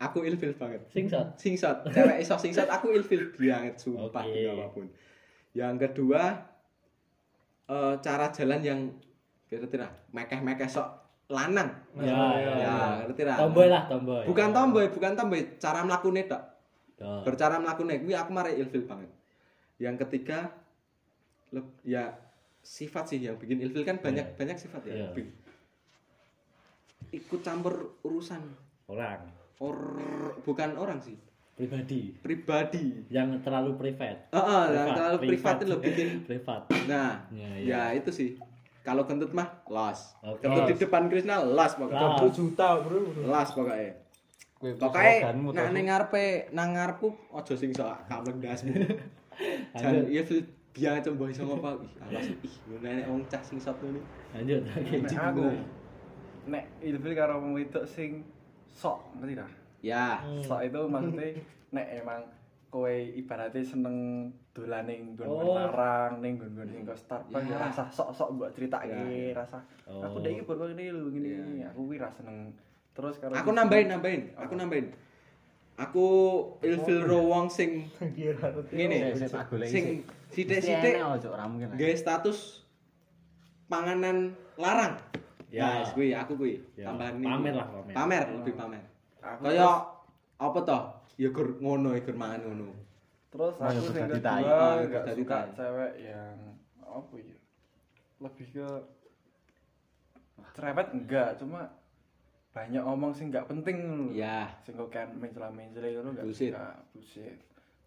Aku 0.00 0.26
ilfil 0.26 0.56
banget. 0.56 0.82
sing 0.90 1.06
shot 1.06 1.38
Sing 1.38 1.54
shot. 1.54 1.86
Cewek 1.86 2.18
iso 2.18 2.34
sing 2.34 2.50
shot 2.50 2.66
aku 2.66 2.90
ilfil 2.90 3.30
banget 3.30 3.78
sumpah 3.78 4.26
demi 4.26 4.50
apa 4.50 4.66
pun. 4.74 4.86
Yang 5.54 5.74
kedua 5.86 6.22
eh, 7.68 7.94
cara 8.02 8.26
jalan 8.34 8.60
yang 8.64 8.80
kira-kira 9.46 9.86
mekeh-mekeh 10.10 10.66
sok 10.66 10.88
lanang. 11.30 11.70
ya 11.94 12.10
ya, 12.10 12.52
Ya, 12.58 12.74
ngerti 13.06 13.22
ra? 13.22 13.34
tomboy 13.38 13.70
lah 13.70 13.86
tomboy 13.86 14.26
Bukan 14.26 14.50
tomboy, 14.50 14.86
bukan 14.90 15.14
tomboy, 15.14 15.42
cara 15.62 15.86
mlakune 15.86 16.26
tok. 16.26 16.42
Ya. 16.98 17.22
Bercara 17.22 17.62
mlakune 17.62 18.02
kuwi 18.02 18.18
aku 18.18 18.34
mari 18.34 18.58
ilfil 18.58 18.82
banget. 18.82 19.06
Yang 19.80 19.96
ketiga 20.06 20.52
ya 21.82 22.12
sifat 22.60 23.08
sih 23.08 23.18
yang 23.18 23.34
bikin 23.34 23.58
ilfil 23.58 23.82
kan 23.82 23.96
banyak 23.96 24.22
Iya. 24.22 24.36
banyak 24.36 24.56
sifat 24.56 24.82
ya. 24.84 25.10
Bi- 25.10 25.32
Ikut 27.10 27.40
campur 27.40 27.98
urusan 28.02 28.38
orang 28.86 29.26
or 29.58 29.74
bukan 30.40 30.72
orang 30.74 31.00
sih, 31.00 31.18
pribadi 31.52 32.14
pribadi. 32.14 33.02
yang 33.08 33.34
terlalu 33.40 33.74
privat 33.74 34.30
Heeh, 34.30 34.62
yang 34.70 34.88
terlalu 34.94 35.16
privat 35.26 35.54
itu 35.56 35.66
lo 35.66 35.76
bikin. 35.80 36.08
privat 36.28 36.70
Nah, 36.86 37.26
Ya, 37.28 37.50
ya, 37.56 37.58
ya. 37.58 37.98
itu 37.98 38.10
sih. 38.10 38.38
Kalau 38.80 39.04
kentut 39.04 39.32
mah 39.32 39.60
los. 39.66 40.16
Oke. 40.22 40.40
Kentut 40.40 40.64
di 40.66 40.74
depan 40.78 41.08
Krishna 41.08 41.42
los 41.42 41.72
pokoknya. 41.74 42.16
20 42.16 42.30
juta, 42.32 42.68
Bro. 42.78 42.98
Los 43.22 43.50
pokoknya. 43.50 43.92
Pokoknya 44.60 45.34
nak 45.34 45.52
toh. 45.52 45.68
ning 45.72 45.84
ngarepe 45.86 46.24
nang 46.50 46.68
ngarepku 46.72 47.08
aja 47.32 47.54
sing 47.54 47.72
sok 47.72 48.06
kamen 48.06 48.38
dasmu. 48.38 48.76
Jan 49.72 50.06
iya 50.06 50.22
fil 50.22 50.40
biar 50.70 51.00
coba 51.00 51.24
iso 51.26 51.42
ngopo. 51.42 51.70
Ih, 51.80 51.92
alas 52.04 52.26
ih 52.30 52.54
ngono 52.64 52.86
nek 52.86 53.06
wong 53.06 53.22
cah 53.26 53.42
sing 53.42 53.58
satu 53.58 53.86
nih. 53.88 54.04
lanjut 54.32 54.60
Nek 54.62 55.18
aku 55.18 55.44
nek 56.46 56.64
ilfil 56.80 57.12
karo 57.12 57.38
wong 57.38 57.52
wedok 57.52 57.84
sing 57.84 58.22
sok 58.66 59.18
ngerti 59.18 59.34
ta? 59.34 59.46
Ya. 59.80 60.22
Sok 60.40 60.60
itu 60.62 60.80
maksudnya 60.84 61.26
nek 61.74 61.86
emang 61.96 62.22
kowe 62.70 62.86
ibaratnya 62.92 63.60
seneng 63.60 63.96
dolane 64.50 64.94
nggon 64.94 65.26
Oh. 65.26 65.58
larang 65.58 66.22
ning 66.22 66.38
nggon-nggon 66.38 66.70
sing 66.70 66.82
kok 66.84 66.94
Starbucks 66.94 67.42
Ya. 67.44 67.50
ya 67.50 67.56
rasa 67.60 67.82
sok-sok 67.88 68.28
mbok 68.32 68.50
critake 68.54 68.86
Ya. 68.86 69.34
rasa 69.34 69.58
Oh. 69.84 69.98
aku 70.00 70.22
ndek 70.22 70.32
iki 70.32 70.42
baru 70.44 70.70
ngene 70.70 70.84
lho 70.92 71.10
ngene 71.10 71.30
Ya. 71.58 71.66
aku 71.66 71.82
kuwi 71.82 71.98
ra 71.98 72.06
seneng 72.08 72.54
terus 72.90 73.18
karo 73.18 73.34
Aku 73.34 73.50
nambahin 73.50 73.86
nambahin, 73.88 74.22
aku 74.36 74.54
nambahin. 74.54 74.86
Aku 75.80 76.06
ilfil 76.60 77.00
ro 77.08 77.24
wong 77.24 77.48
sing 77.48 77.88
ngene. 78.68 79.16
Sing 79.64 80.04
sithik-sithik 80.28 81.00
gawe 81.72 81.94
status 81.96 82.68
panganan 83.70 84.36
larang. 84.60 85.00
Ya. 85.50 85.66
Ya, 85.66 85.68
yes, 85.82 85.90
kuwi 85.96 86.14
aku 86.14 86.32
kuwi. 86.38 86.62
Ya, 86.78 86.86
Tambahan 86.92 87.18
pamer 87.18 87.54
lah, 87.58 87.66
pamer. 87.74 87.94
Pamer, 87.96 88.22
lebih 88.38 88.54
pamer. 88.54 88.82
Aku 89.18 89.42
Kaya 89.50 89.68
apa 90.38 90.58
toh? 90.62 90.82
Ya 91.18 91.28
gur 91.34 91.58
ngono, 91.58 91.90
ya 91.96 92.00
gur 92.06 92.14
mangan 92.14 92.40
ngono. 92.46 92.70
terus 93.30 93.54
Oh, 93.62 93.70
ya, 93.70 93.78
aku 93.78 93.90
sing 93.94 94.10
kedua 94.10 94.34
Oh, 94.42 94.74
enggak 94.82 95.14
suka 95.14 95.38
cewek 95.54 95.92
yang 96.02 96.34
apa 96.82 97.14
ya 97.14 97.38
lebih 98.18 98.46
ke 98.50 98.68
cerewet 100.50 100.88
enggak 100.90 101.38
cuma 101.38 101.70
banyak 102.50 102.82
omong 102.82 103.14
sih 103.14 103.26
nggak 103.26 103.46
penting. 103.46 104.10
Ya. 104.10 104.50
sing 104.60 104.74
kok 104.74 104.90
kan 104.90 105.08
mencela-mencela 105.14 105.86
itu 105.86 106.00
nggak 106.02 106.26
Bullshit. 106.26 107.36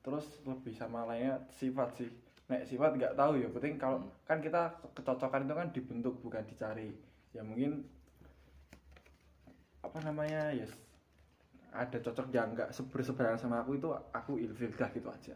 terus 0.04 0.26
lebih 0.44 0.72
sama 0.72 1.04
lainnya 1.04 1.40
sifat 1.50 1.96
sih 1.96 2.10
nek 2.48 2.68
sifat 2.68 2.96
nggak 2.96 3.16
tahu 3.16 3.40
ya 3.40 3.48
penting 3.50 3.76
kalau 3.76 4.00
Hmm. 4.00 4.12
kan 4.24 4.40
kita 4.40 4.62
kecocokan 4.94 5.48
itu 5.48 5.54
kan 5.54 5.68
dibentuk 5.72 6.16
bukan 6.20 6.44
dicari 6.44 6.92
ya 7.32 7.40
mungkin 7.40 7.88
apa 9.80 10.00
namanya 10.00 10.52
ya 10.52 10.68
ada 11.72 11.98
cocok 11.98 12.28
yang 12.30 12.52
nggak 12.52 12.70
berseberangan 12.88 13.40
sama 13.40 13.64
aku 13.64 13.76
itu 13.76 13.88
aku 14.12 14.38
ilfil 14.38 14.72
dah 14.74 14.90
gitu 14.92 15.08
aja 15.08 15.36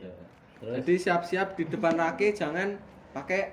Ya. 0.00 0.08
terus 0.56 0.74
Jadi 0.80 0.94
siap-siap 0.96 1.52
di 1.52 1.68
depan 1.68 1.94
rake 1.94 2.32
jangan 2.32 2.80
pakai 3.12 3.52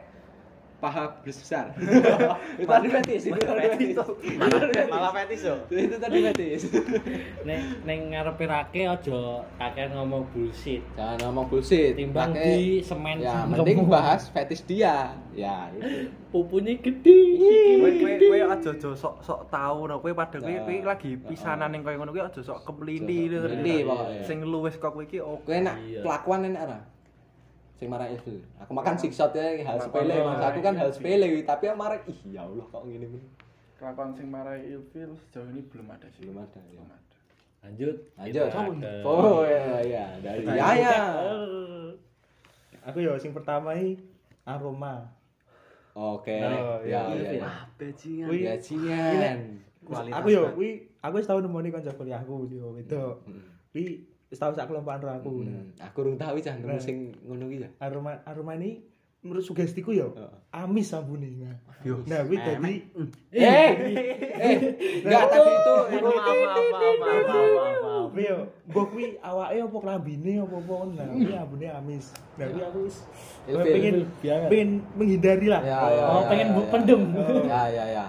paha 0.81 1.13
besar. 1.21 1.77
itu 2.57 2.65
tadi 2.65 2.87
fetis, 2.89 3.21
itu 3.23 3.37
tadi 3.37 3.67
fetis. 3.69 3.95
Malah 4.89 5.13
fetis 5.13 5.41
yo. 5.43 5.55
Itu 5.69 5.95
tadi 5.95 6.17
fetis. 6.23 6.61
nek 7.47 7.59
neng 7.83 7.99
ngarepe 8.09 8.43
rake 8.43 8.81
aja 8.83 9.21
kakek 9.55 9.93
ngomong 9.93 10.25
bullshit 10.29 10.81
Jangan 10.93 11.17
ngomong 11.23 11.45
bullshit. 11.47 11.93
timbang 11.93 12.33
Pakai- 12.33 12.57
di 12.57 12.65
semen 12.81 13.15
Ya, 13.17 13.45
mending 13.45 13.85
bahas 13.85 14.25
fetis 14.27 14.61
dia. 14.61 15.13
Ya, 15.31 15.69
itu. 15.71 16.09
pupunya 16.27 16.75
gede 16.75 17.19
kowe 17.77 17.91
kowe 17.93 18.11
kowe 18.17 18.39
aja 18.49 18.69
aja 18.71 18.89
sok 18.93 19.15
sok 19.19 19.41
tahu 19.47 19.83
no 19.85 19.99
kowe 19.99 20.11
pada 20.11 20.37
kowe 20.37 20.47
kowe 20.57 20.71
Nah, 20.73 20.87
lagi 20.89 21.11
pisanan 21.17 21.69
ning 21.69 21.81
koyo 21.81 21.95
ngono 21.97 22.09
kowe 22.09 22.23
aja 22.23 22.39
sok 22.39 22.63
keplili 22.63 23.27
keplili 23.27 23.83
pokoknya. 23.83 24.23
sing 24.23 24.37
luwes 24.41 24.75
kok 24.75 24.91
kowe 24.91 25.03
iki 25.03 25.19
oke 25.19 25.43
Kowe 25.45 25.59
nak 25.59 25.75
Iya. 25.77 26.01
kelakuan 26.01 26.47
enak 26.47 26.61
ora? 26.65 26.79
Sing 27.81 27.89
marah 27.89 28.05
itu. 28.07 28.37
Aku 28.61 28.71
makan 28.71 28.93
six 28.93 29.17
shot 29.17 29.33
ya 29.33 29.41
hal 29.59 29.81
sepele, 29.81 30.13
marah 30.13 30.37
Mas. 30.37 30.45
Aku 30.47 30.59
kan 30.61 30.73
hal 30.77 30.87
ilfil. 30.87 31.01
sepele 31.01 31.27
tapi 31.41 31.63
yang 31.65 31.75
marah 31.75 31.97
ih 32.05 32.19
ya 32.29 32.45
Allah 32.45 32.61
kok 32.63 32.85
ngene 32.85 33.09
men. 33.09 33.25
kelakuan 33.73 34.13
sing 34.13 34.29
marai 34.29 34.61
ilfil 34.67 35.09
sejauh 35.19 35.49
ini 35.49 35.65
belum 35.65 35.89
ada 35.89 36.05
sih 36.07 36.21
Belum 36.21 36.37
ada, 36.37 36.61
ya. 36.61 36.69
belum 36.69 36.85
ada 36.85 37.17
lanjut 37.61 37.95
Lanjut. 38.13 38.49
Oh 39.01 39.41
ya 39.41 39.81
ya 39.81 40.05
dari 40.19 40.45
Dari- 40.45 40.59
Yaya. 40.79 40.97
Aku 42.83 42.97
yo 42.97 43.17
sing 43.17 43.29
pertama 43.31 43.73
iki 43.73 43.97
aroma. 44.43 45.09
Oke. 45.91 46.37
Oh, 46.39 46.77
Ya 46.81 47.09
iya. 47.09 47.17
ya 47.19 47.31
ya. 47.35 47.49
Bajingan. 47.75 48.27
Kuwi- 48.27 48.45
Bajingan. 48.47 49.39
Kualitas 49.81 50.13
Aku 50.15 50.27
yo 50.29 50.41
kan. 50.43 50.53
kuwi 50.55 50.69
aku 50.99 51.13
wis 51.15 51.25
tau 51.25 51.37
nemoni 51.37 51.69
kanca 51.69 51.89
kuliahku 51.91 52.45
yo 52.47 52.71
wedok. 52.71 53.25
Kuwi 53.71 54.05
wis 54.31 54.39
tau 54.39 54.49
sak 54.49 54.65
kelompokan 54.65 54.97
karo 54.97 55.11
aku. 55.13 55.29
Hmm, 55.43 55.75
Aku 55.77 55.97
urung 56.01 56.15
tahu 56.15 56.39
cah 56.39 56.55
nemu 56.55 56.71
Nah. 56.71 56.79
sing 56.79 56.97
ngono 57.21 57.45
ki 57.45 57.57
ya. 57.59 57.69
Aroma 57.77 58.23
aroma 58.23 58.55
ini 58.55 58.79
menurut 59.21 59.43
sugestiku 59.43 59.91
ya 59.91 60.07
amis 60.49 60.89
sabune 60.89 61.29
nah. 61.37 61.53
Yo, 61.81 61.99
Nah, 62.05 62.23
kuwi 62.23 62.37
emek. 62.37 62.49
dadi 62.57 62.73
Eh, 63.31 63.69
eh, 64.39 64.55
enggak 65.01 65.23
tadi 65.27 65.51
itu 65.51 65.75
Maaf, 65.77 66.01
maaf, 66.01 66.37
maaf, 66.41 66.65
maaf, 66.71 66.95
maaf, 66.97 67.21
maaf, 67.27 67.75
maaf. 67.77 68.05
Kuwi 68.11 68.23
yo, 68.23 68.37
mbok 68.65 68.85
kuwi 68.89 69.05
awake 69.19 69.57
apa 69.61 69.77
klambine 69.77 70.33
apa 70.37 70.57
nah 70.89 71.05
kuwi 71.07 71.33
ambune 71.33 71.67
amis. 71.69 72.05
Nah 72.35 72.45
kuwi 72.47 72.61
aku 72.63 72.79
wis 72.87 72.97
pengen 73.45 73.95
pengen 74.47 74.69
menghindari 74.95 75.47
lah. 75.47 75.61
Ya, 75.61 75.77
Oh, 75.77 75.91
ya, 75.91 76.29
pengen 76.29 76.47
ya, 76.47 76.55
ya. 76.55 76.69
pendem. 76.71 77.01
Ya, 77.45 77.61
ya, 77.67 77.85
ya. 77.91 78.05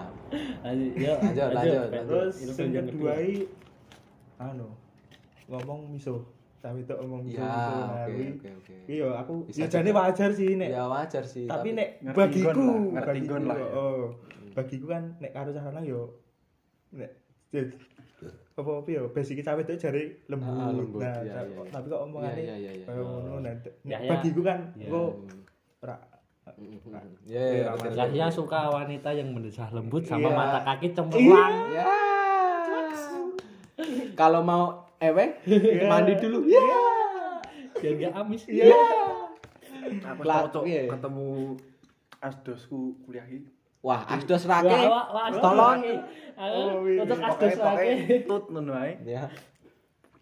Lanjut, 0.65 0.97
Lanjut, 0.97 1.49
lanjut. 1.53 1.89
Terus 1.93 2.35
yang 2.57 2.87
kedua 2.89 3.13
anu 4.39 4.69
ngomong 5.53 5.93
miso. 5.93 6.25
Tapi 6.59 6.81
itu 6.81 6.95
ngomong 6.95 7.21
miso. 7.23 7.39
Ya, 7.39 7.53
miso. 8.09 8.33
Oke, 8.41 8.49
oke, 8.57 8.73
oke. 8.73 8.75
yo 8.89 9.09
aku 9.13 9.33
Bisa 9.47 9.61
ya 9.61 9.67
jane 9.69 9.91
wajar 9.93 10.31
sih 10.33 10.57
nek. 10.57 10.69
Ya 10.73 10.83
wajar 10.89 11.25
sih. 11.25 11.45
Tapi 11.45 11.69
nek 11.77 11.89
bagiku, 12.11 12.65
bagiku 12.91 13.29
gon 13.29 13.45
lah 13.45 13.59
ya. 13.59 13.69
oh. 13.73 14.03
Bagiku 14.53 14.87
kan 14.89 15.03
nek 15.21 15.33
karo 15.33 15.51
cah 15.51 15.65
lanang 15.69 15.85
yo 15.85 16.01
nek 16.93 17.11
ya, 17.53 17.65
apa 18.53 18.69
apa 18.79 18.89
yo 18.89 19.03
basic 19.11 19.41
cawe 19.41 19.59
itu 19.59 19.75
jare 19.77 20.25
lembut. 20.29 20.53
Ah, 20.53 20.71
lembut, 20.71 21.01
Nah, 21.01 21.21
iya, 21.21 21.41
iya, 21.41 21.57
iya. 21.57 21.71
tapi 21.73 21.87
kok 21.89 22.01
omongane 22.05 22.37
Iya, 22.39 22.57
iya, 22.59 22.73
iya, 22.73 22.85
kaya 22.85 22.97
iya. 22.97 23.03
ngono 23.03 23.35
nah. 23.41 23.53
Ya, 23.85 23.97
nek 23.97 23.99
ya. 23.99 24.11
Bagiku 24.13 24.41
kan 24.41 24.61
Ya. 24.77 24.89
kok 24.89 25.11
ora 25.81 25.97
Ya, 27.25 27.71
ya. 27.71 27.95
Zahia 27.95 28.27
suka 28.27 28.67
wanita 28.69 29.15
yang 29.15 29.31
mendesah 29.31 29.71
lembut 29.71 30.03
sama 30.05 30.27
Iya. 30.27 30.37
mata 30.37 30.59
kaki 30.65 30.91
cemerlang. 30.91 31.55
Ya. 31.71 31.85
Kalau 34.13 34.43
mau 34.43 34.92
ewe, 35.03 35.25
Iya. 35.51 35.91
mandi 35.91 36.13
dulu. 36.23 36.47
Ya. 36.47 36.63
Biar 37.75 37.93
gak 37.99 38.13
amis. 38.23 38.43
Ya. 38.47 38.71
Aku 40.15 40.23
cocok 40.23 40.65
iya. 40.71 40.87
ketemu 40.87 41.59
asdosku 42.23 42.95
kuliah 43.03 43.27
iki. 43.27 43.51
Wah, 43.83 44.07
asdos 44.07 44.47
rake. 44.47 44.71
wah, 44.87 45.11
wah, 45.11 45.27
Tolong. 45.35 45.83
Aku 46.39 46.55
Oh, 46.55 46.87
iya. 46.87 47.03
untuk 47.03 47.19
asdos 47.19 47.59
lagi. 47.59 47.91
pokoknya 47.99 48.17
tut 48.31 48.45
ngono 48.55 48.73
ae. 48.79 48.93
Ya. 49.03 49.27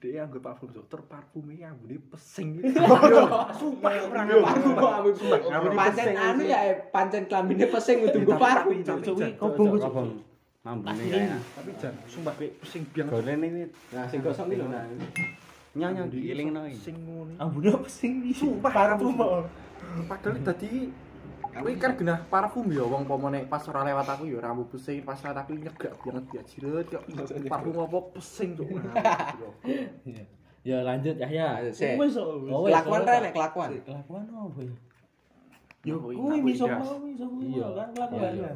Dia 0.00 0.24
nganggo 0.24 0.40
parfum 0.40 0.72
dokter, 0.72 0.96
parfumnya 1.04 1.76
ambune 1.76 2.00
pesing. 2.08 2.64
Sumpah 3.60 3.92
ora 4.00 4.24
parfum 4.24 4.72
kok 4.72 4.92
ambek 4.96 5.42
Ambune 5.52 5.76
Pancen 5.76 6.16
anu 6.16 6.42
ya, 6.48 6.58
eh, 6.72 6.76
pancen 6.88 7.28
klambine 7.28 7.68
pesing 7.68 8.08
kudu 8.08 8.18
nggo 8.24 8.34
parfum. 8.40 8.80
Kobong. 9.36 9.76
Kobong. 9.76 10.29
Mambune 10.60 10.92
kayak. 11.08 11.40
Tapi 11.56 11.70
jan 11.80 11.94
sumpah 12.04 12.36
kayak 12.36 12.52
pesing 12.60 12.82
biang. 12.92 13.08
Golen 13.08 13.40
ini 13.40 13.62
Nah, 13.96 14.04
sing 14.12 14.20
gosok 14.20 14.44
iki 14.52 14.60
lho. 14.60 14.68
nah. 14.68 14.84
nyanyi 15.72 16.00
diilingno 16.12 16.68
iki. 16.68 16.76
Sing 16.92 16.96
ngono. 17.00 17.32
Ambune 17.40 17.68
apa 17.72 17.88
sing 17.88 18.20
iki? 18.20 18.44
Sumpah, 18.44 18.68
parfum 18.68 19.16
kok. 19.16 19.48
Padahal 20.04 20.36
tadi 20.44 20.92
Kuwi 21.50 21.82
kan 21.82 21.98
genah 21.98 22.22
parfum 22.30 22.70
ya 22.70 22.86
wong 22.86 23.10
pomone 23.10 23.42
pas 23.42 23.58
ora 23.66 23.82
lewat 23.82 24.06
aku 24.06 24.30
ya 24.30 24.38
rambut 24.38 24.70
pesing 24.70 25.02
pas 25.02 25.18
lewat 25.18 25.42
aku 25.42 25.58
nyegak 25.58 25.98
banget 25.98 26.24
ya 26.30 26.42
jiret 26.46 26.86
kok 26.86 27.02
parfum 27.50 27.74
apa 27.80 27.98
pesing 28.14 28.54
tuh. 28.54 28.68
Ya 30.62 30.84
lanjut 30.84 31.16
Yahya. 31.16 31.64
Ayo, 31.64 31.70
sik. 31.74 31.96
Wis 31.98 32.14
kok. 32.14 32.28
Oh, 32.46 32.68
Kelakuan 32.68 33.02
nek 33.02 33.32
kelakuan. 33.34 33.68
Kelakuan 33.82 34.24
apa 34.28 34.60
ya? 34.62 34.74
Yo 35.88 35.96
Kuwi 35.98 36.14
kuwi 36.20 36.52
gas. 36.54 36.84
mau 36.84 37.00
miso 37.00 37.26
kuwi 37.26 37.56
kan 37.56 37.88
kelakuan. 37.96 38.54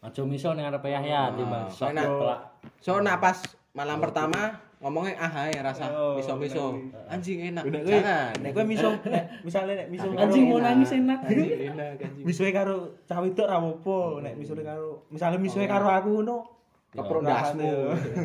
Aja 0.00 0.22
miso 0.22 0.52
ning 0.52 0.64
arep 0.64 0.84
Yahya 0.84 1.32
timbang 1.32 1.66
sok 1.68 1.90
enak. 1.90 2.04
kelak. 2.06 2.40
So, 2.78 3.00
nah 3.00 3.16
pas 3.16 3.38
malam 3.72 3.98
pertama 3.98 4.54
ngomongnya 4.76 5.16
ah 5.16 5.48
ae 5.48 5.56
rasa 5.56 5.88
Oh, 5.88 6.14
miso-miso. 6.14 6.76
Anjing 7.08 7.50
enak. 7.50 7.64
Kowe 7.64 7.80
Jangan. 7.82 8.32
nek 8.38 8.50
kowe 8.52 8.62
miso 8.62 8.92
nek 9.02 9.24
misale 9.40 9.72
nek 9.74 9.88
miso 9.88 10.06
Anjing 10.12 10.44
mau 10.46 10.60
nangis 10.60 10.92
enak. 10.92 11.18
Anjing 11.24 11.72
enak 11.72 11.96
anjing. 11.98 12.24
misuhe 12.28 12.50
karo 12.50 13.00
cah 13.04 13.18
wedok 13.18 13.46
ra 13.46 13.56
apa 13.56 13.96
nek 14.20 14.34
misuhe 14.36 14.62
karo 14.62 15.08
misale 15.08 15.36
misuhe 15.40 15.64
karo 15.64 15.88
aku 15.88 16.08
ngono 16.12 16.36
Keprok 16.92 17.22
Ya, 17.24 17.28
dasmu. 17.42 17.66
rasane. 17.92 18.24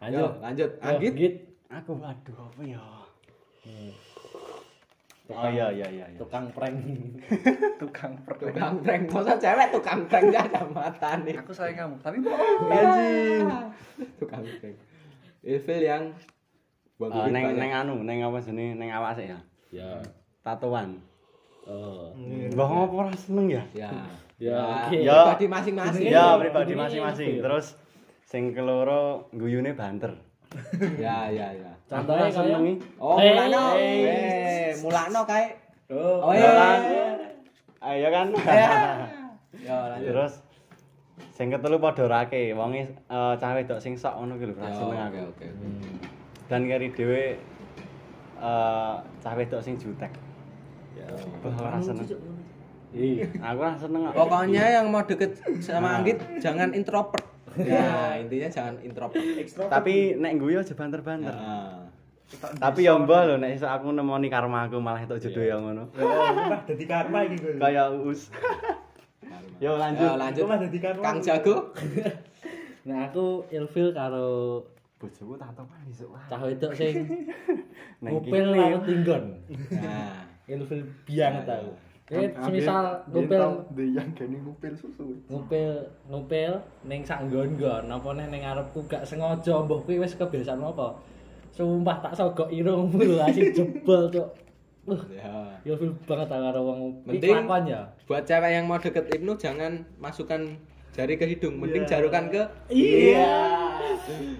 Lanjut. 0.00 0.32
Lanjut. 0.40 0.70
Anggit. 0.80 1.12
Git. 1.16 1.34
Aku 1.66 1.98
waduh 1.98 2.36
apa 2.38 2.62
ya? 2.62 2.80
Oh 5.26 5.48
iya 5.48 5.66
iya 5.68 5.86
iya. 5.90 6.06
Tukang 6.14 6.46
prank. 6.50 6.76
Tukang 7.82 8.14
pertama. 8.22 8.46
Tukang 8.46 8.74
prank. 8.78 9.02
Masa 9.10 9.34
cewek 9.34 9.68
tukang 9.70 10.00
prank 10.06 10.26
ya 10.30 10.42
ada 10.44 10.62
mata 10.64 11.18
nih. 11.18 11.34
Aku 11.36 11.50
sayang 11.50 11.76
kamu, 11.82 11.96
tapi 11.98 12.16
Anjing. 12.22 13.44
Tukang 14.16 14.42
prank. 14.46 14.76
Ilfil 15.42 15.82
yang 15.82 16.04
Eh, 16.96 17.04
duit 17.04 17.28
neng 17.28 17.44
banyak. 17.52 17.60
neng 17.60 17.72
anu 17.76 17.94
neng 18.00 18.24
apa 18.24 18.40
jenenge 18.40 18.72
neng 18.74 18.88
awak 18.88 19.12
sih 19.14 19.28
ya. 19.28 19.38
Ya. 19.68 19.90
Tatoan. 20.40 20.96
Oh. 21.68 22.14
Mbah 22.16 22.66
ngopo 22.66 23.04
ora 23.04 23.12
seneng 23.12 23.52
ya? 23.52 23.62
Ya. 23.74 23.90
Ya, 24.38 24.56
oke. 24.88 24.96
Ya. 24.96 25.28
Pribadi 25.28 25.46
masing-masing. 25.46 26.06
Ya 26.06 26.38
pribadi 26.38 26.72
masing-masing. 26.72 27.42
Terus 27.42 27.76
sing 28.22 28.54
keloro 28.54 29.28
guyune 29.30 29.74
banter. 29.74 30.16
Ya, 30.96 31.28
ya, 31.28 31.46
ya. 31.52 31.70
Contohnya 31.86 32.26
senengi. 32.26 32.74
Oh, 32.96 33.16
mulakno. 33.16 33.64
eh. 33.74 34.02
Eh, 34.02 34.68
mulakno 34.80 35.20
kae. 35.22 35.46
Oh. 35.88 36.18
Oh, 36.20 36.32
Ya 36.32 36.50
kan? 36.50 36.78
iya. 36.82 37.06
Ayo 37.78 38.08
kan. 38.10 38.26
Ya, 39.56 39.76
lanjut. 39.88 40.10
Terus 40.10 40.32
sing 41.30 41.48
ketelu 41.48 41.76
padha 41.76 42.04
rake, 42.06 42.52
wonge 42.52 42.82
eh, 42.88 43.32
cah 43.36 43.52
wedok 43.52 43.78
sing 43.78 43.94
sok 43.94 44.16
ngono 44.16 44.36
ki 44.36 44.46
lho, 44.46 44.54
ra 44.54 44.68
seneng 44.68 44.98
oke, 44.98 45.06
aku. 45.06 45.18
oke. 45.30 45.46
Dan 46.46 46.60
kari 46.64 46.88
dhewe 46.90 47.24
eh 48.36 48.94
cah 49.20 49.34
wedok 49.34 49.60
sing 49.60 49.76
jutek. 49.76 50.12
Ya. 50.92 51.06
Ora 51.44 51.78
seneng. 51.78 52.04
Ih. 52.92 53.28
Aku 53.36 53.58
ora 53.58 53.76
seneng 53.76 54.00
kok. 54.06 54.14
Pokoknya 54.16 54.64
yang 54.72 54.88
mau 54.88 55.04
deket 55.04 55.36
sama 55.60 56.00
Anggit 56.00 56.18
jangan 56.40 56.72
introvert. 56.72 57.22
Ya, 57.64 57.88
intinya 58.22 58.48
jangan 58.52 58.74
introvert. 58.84 59.22
Tapi 59.72 60.18
nek 60.20 60.32
guyu 60.36 60.60
aja 60.60 60.74
banter-banter. 60.76 61.32
Nah. 61.32 61.88
Tapi 62.58 62.82
ya 62.82 62.98
mbah 62.98 63.22
lho 63.22 63.34
nek 63.38 63.54
iso 63.54 63.70
aku 63.70 63.94
nemoni 63.94 64.26
karma 64.26 64.66
aku 64.66 64.82
malah 64.82 64.98
itu 64.98 65.30
jodoh 65.30 65.44
yang 65.46 65.62
ngono. 65.62 65.86
Yo 65.94 66.04
mah 66.50 66.60
dadi 66.66 66.84
karma 66.84 67.22
iki 67.22 67.36
kowe. 67.38 67.54
Kayak 67.62 67.86
us. 68.02 68.20
Yo 69.62 69.78
lanjut. 69.78 70.10
Ya, 70.10 70.18
lanjut. 70.18 70.44
Mah 70.50 70.58
dadi 70.58 70.78
karma. 70.82 71.02
Kang 71.02 71.18
Jago. 71.22 71.56
Nah, 72.86 73.10
aku 73.10 73.42
ilfil 73.50 73.90
karo 73.90 74.62
Bojoku 75.02 75.34
kan 75.34 75.50
isuk 75.90 76.06
wae. 76.06 76.22
cah 76.30 76.38
wedok 76.38 76.70
sing 76.70 77.02
kene. 77.98 78.54
laut 78.54 78.86
tinggon. 78.86 79.42
Nah. 79.74 80.22
Ilfil 80.46 80.86
biang 81.02 81.42
tau. 81.42 81.74
Eh, 82.06 82.30
semisal 82.38 83.02
ngupil 83.10 83.42
Dia 83.74 83.98
yang 83.98 84.08
gini 84.14 84.38
ngupil 84.38 84.72
susu. 84.72 85.10
ngupil 85.26 85.74
ngupil 86.06 86.54
ning 86.84 87.02
sak 87.02 87.26
nggon-nggon 87.26 87.82
apa 87.84 88.08
neh 88.14 88.26
ning 88.28 88.46
ngarepku 88.46 88.78
gak 88.86 89.02
sengaja 89.02 89.58
mbah 89.58 89.82
kuwi 89.82 89.98
wis 89.98 90.14
kebiasaan 90.14 90.62
apa. 90.62 90.94
Sumpah 91.50 91.98
tak 91.98 92.14
sogok 92.14 92.46
irungmu 92.48 92.94
lho 93.00 93.18
asik 93.26 93.50
jebol 93.52 94.06
cuk. 94.06 94.28
Uh, 94.86 95.02
Ya. 95.10 95.50
ilfil 95.66 95.90
banget 96.06 96.30
tak 96.30 96.38
karo 96.40 96.60
wong 96.62 96.78
kelakuan 97.04 97.66
ya. 97.66 97.82
Buat 98.06 98.22
cewek 98.22 98.50
yang 98.52 98.64
mau 98.64 98.78
deket 98.78 99.10
Ibnu 99.10 99.34
jangan 99.34 99.72
masukkan 99.98 100.46
jari 100.94 101.18
ke 101.18 101.26
hidung, 101.26 101.58
mending 101.58 101.82
Iya. 101.82 101.90
jarukan 101.90 102.24
ke 102.30 102.42
Iya. 102.70 103.34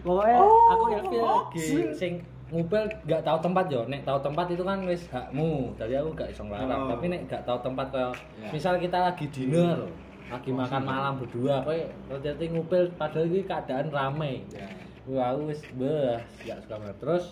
Pokoknya 0.00 0.38
aku 0.38 0.84
ilfil 0.94 1.18
lagi 1.20 1.66
sing 1.92 2.12
ngupil 2.46 2.78
gak 3.04 3.22
tahu 3.22 3.38
tempat 3.40 3.66
yo 3.66 3.82
nek 3.84 4.02
tahu 4.02 4.18
tempat 4.20 4.46
itu 4.48 4.62
kan 4.62 4.78
wis 4.82 5.02
hakmu 5.08 5.74
jadi 5.74 5.98
aku 5.98 6.14
gak 6.14 6.30
iso 6.30 6.42
nglarang 6.42 6.80
Oh. 6.80 6.88
tapi 6.94 7.04
nek 7.08 7.26
gak 7.26 7.42
tahu 7.42 7.58
tempat 7.60 7.86
kayak 7.90 8.14
Ya. 8.38 8.48
misal 8.50 8.74
kita 8.76 8.98
lagi 9.02 9.26
dinner 9.28 9.82
lagi 10.26 10.50
makan 10.50 10.82
malam 10.82 11.12
berdua 11.16 11.58
kowe 11.60 11.78
roti 12.08 12.46
ngupil 12.46 12.86
padahal 12.94 13.26
iki 13.26 13.42
keadaan 13.42 13.90
rame 13.90 14.46
Ya. 14.48 14.66
Wah, 15.06 15.30
aku 15.30 15.48
wis 15.48 15.62
beh 15.72 16.18
gak 16.42 16.58
suka 16.60 16.74
banget. 16.76 16.98
Terus 16.98 17.24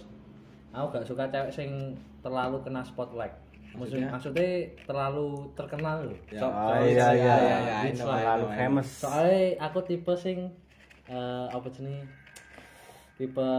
aku 0.70 0.86
gak 0.92 1.02
suka 1.04 1.26
cewek 1.26 1.50
sing 1.52 1.70
terlalu 2.20 2.62
kena 2.62 2.82
spotlight. 2.82 3.34
Maksudnya, 3.74 4.06
maksudnya 4.06 4.46
terlalu 4.82 5.42
terkenal 5.52 6.06
loh. 6.06 6.14
Ya. 6.28 6.38
So- 6.38 6.46
Oh, 6.46 6.70
so- 6.70 6.86
iya, 6.86 7.08
iya, 7.12 7.34
iya, 7.36 7.56
iya, 7.82 7.90
Terlalu 7.92 8.46
famous. 8.48 8.86
Soalnya 9.02 9.58
aku 9.60 9.78
tipe 9.82 10.14
sing 10.14 10.46
eh, 11.04 11.46
apa 11.50 11.66
jenis 11.68 12.06
tipe 13.14 13.50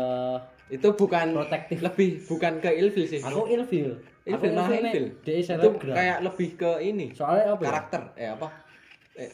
Itu 0.65 0.97
bukan 0.97 1.38
Protektif. 1.38 1.78
lebih 1.86 2.25
bukan 2.25 2.58
ke 2.58 2.69
ilfil 2.73 3.06
sih. 3.06 3.21
aku 3.21 3.45
ilfil. 3.54 4.01
ilfil 4.25 4.51
nek 4.58 4.69
ilfil. 4.82 5.06
dia 5.21 5.36
Itu 5.38 5.69
kayak 5.82 6.17
lebih 6.25 6.49
ke 6.58 6.71
ini. 6.82 7.13
soalnya 7.13 7.54
apa 7.54 7.62
ya? 7.62 7.69
Karakter. 7.69 8.01
Eh 8.17 8.30
apa? 8.34 8.47
Eh, 9.13 9.32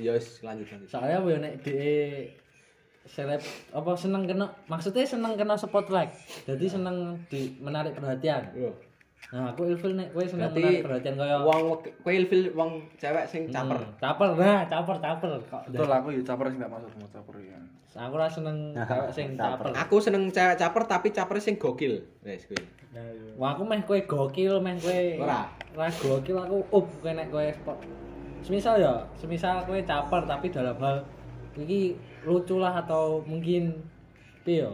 yos 0.00 0.40
lanjut 0.40 0.64
lanjut. 0.72 0.88
Soalnya 0.88 1.20
apa 1.20 1.28
ya 1.28 1.38
nek 1.44 1.54
dia 1.60 1.84
seleb 3.04 3.42
apa 3.72 3.90
seneng 3.96 4.28
kena 4.28 4.46
maksudnya 4.68 5.04
seneng 5.04 5.36
kena 5.36 5.54
spotlight. 5.60 6.12
Jadi 6.48 6.64
seneng 6.68 7.20
di 7.28 7.52
menarik 7.60 7.92
perhatian. 7.96 8.48
Yo. 8.56 8.72
Nah, 9.30 9.54
aku 9.54 9.62
ilfil 9.70 9.94
nek 9.94 10.10
kowe 10.10 10.26
seneng 10.26 10.50
Berarti 10.50 10.58
menarik 10.58 10.82
perhatian 10.82 11.14
kaya 11.14 11.36
Wong 11.46 11.62
kowe 12.02 12.10
ilfil 12.10 12.50
wong 12.50 12.70
cewek 12.98 13.24
sing 13.30 13.46
caper. 13.46 13.78
Hmm, 13.78 13.94
caper. 14.02 14.28
Nah, 14.34 14.66
caper 14.66 14.96
caper 14.98 15.30
kok. 15.46 15.62
Betul 15.70 15.86
aku 15.86 16.08
ya 16.10 16.22
caper 16.26 16.50
sih 16.50 16.56
enggak 16.58 16.72
masuk 16.74 16.90
mau 16.98 17.08
caper 17.14 17.34
ya. 17.38 17.58
Aku 17.94 18.14
ora 18.18 18.26
seneng 18.26 18.56
cewek 18.90 19.10
sing 19.14 19.26
caper. 19.38 19.66
Aku 19.70 19.96
seneng 20.02 20.22
cewek 20.34 20.58
caper 20.58 20.82
tapi 20.90 21.08
caper 21.14 21.36
sing 21.38 21.54
gokil. 21.62 22.02
Wes 22.26 22.42
kuwi. 22.50 22.58
Wah, 23.38 23.54
aku 23.54 23.62
meh 23.62 23.86
kowe 23.86 24.02
gokil, 24.02 24.58
meh 24.58 24.74
kowe. 24.82 24.98
Ora. 25.22 25.46
ragu 25.78 26.18
gokil 26.18 26.34
aku 26.34 26.56
up 26.74 26.86
kowe 26.98 27.12
nek 27.14 27.30
kowe 27.30 27.46
sport. 27.54 27.78
Semisal 28.42 28.82
ya, 28.82 29.06
semisal 29.14 29.62
kowe 29.62 29.78
caper 29.78 30.26
tapi 30.26 30.50
dalam 30.50 30.74
hal 30.82 31.06
iki 31.54 31.94
lucu 32.26 32.58
lah 32.58 32.82
atau 32.82 33.22
mungkin 33.22 33.78
piye 34.42 34.66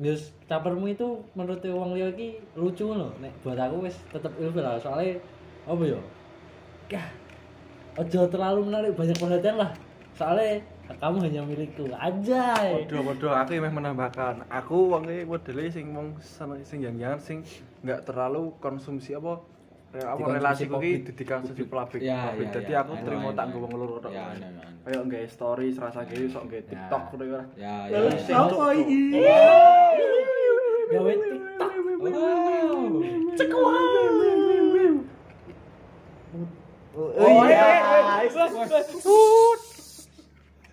Wis 0.00 0.32
capermu 0.48 0.88
itu 0.88 1.20
menurut 1.36 1.60
wong 1.60 1.96
liya 1.96 2.12
iki 2.12 2.40
lucu 2.56 2.88
loh. 2.92 3.12
Nek 3.20 3.32
buat 3.44 3.58
aku 3.60 3.84
wis 3.84 3.96
tetep 4.08 4.32
ilfil 4.40 4.64
lah 4.64 4.80
soalnya 4.80 5.20
apa 5.68 5.82
ya? 5.84 6.00
Kah. 6.88 7.06
Ojo 8.00 8.24
terlalu 8.32 8.72
menarik 8.72 8.96
banyak 8.96 9.16
perhatian 9.20 9.60
lah. 9.60 9.70
Soalnya 10.16 10.64
kamu 10.96 11.16
hanya 11.28 11.40
milikku 11.44 11.88
aja. 11.92 12.56
Podo-podo 12.56 13.28
aku 13.32 13.56
yang 13.56 13.72
menambahkan. 13.72 14.48
Aku 14.48 14.96
wonge 14.96 15.28
modele 15.28 15.68
sing 15.68 15.92
seneng 16.20 16.64
sing 16.64 16.80
jangan 16.84 17.20
sing 17.20 17.44
enggak 17.84 18.04
terlalu 18.08 18.52
konsumsi 18.60 19.12
apa 19.16 19.40
apa 19.92 20.24
relasi 20.24 20.64
kuwi. 20.72 21.04
Ya, 22.00 22.32
publik. 22.32 22.48
ya, 22.48 22.52
Dadi 22.56 22.72
ya. 22.72 22.80
aku 22.80 22.92
Anu, 22.96 23.04
terima 23.04 23.28
anu, 23.28 23.36
tak 23.36 23.46
loro 23.76 23.96
tok. 24.00 24.12
Ya, 24.12 24.24
anu, 24.32 24.44
anu. 24.48 24.60
Kayak 24.82 25.00
nggak 25.04 25.22
story 25.28 25.68
serasa 25.68 26.00
kayak 26.08 26.32
sok 26.32 26.42
nggak 26.48 26.62
TikTok 26.72 27.02
ngono 27.12 27.24
ya. 27.28 27.42
Ya, 27.60 27.74
ya. 27.92 27.98
Ya. 28.08 28.36
apa 28.40 28.66
iki? 28.80 29.00
Gawe 30.92 31.12
TikTok. 31.12 31.72
Oh 36.92 37.44
iya. 37.48 37.68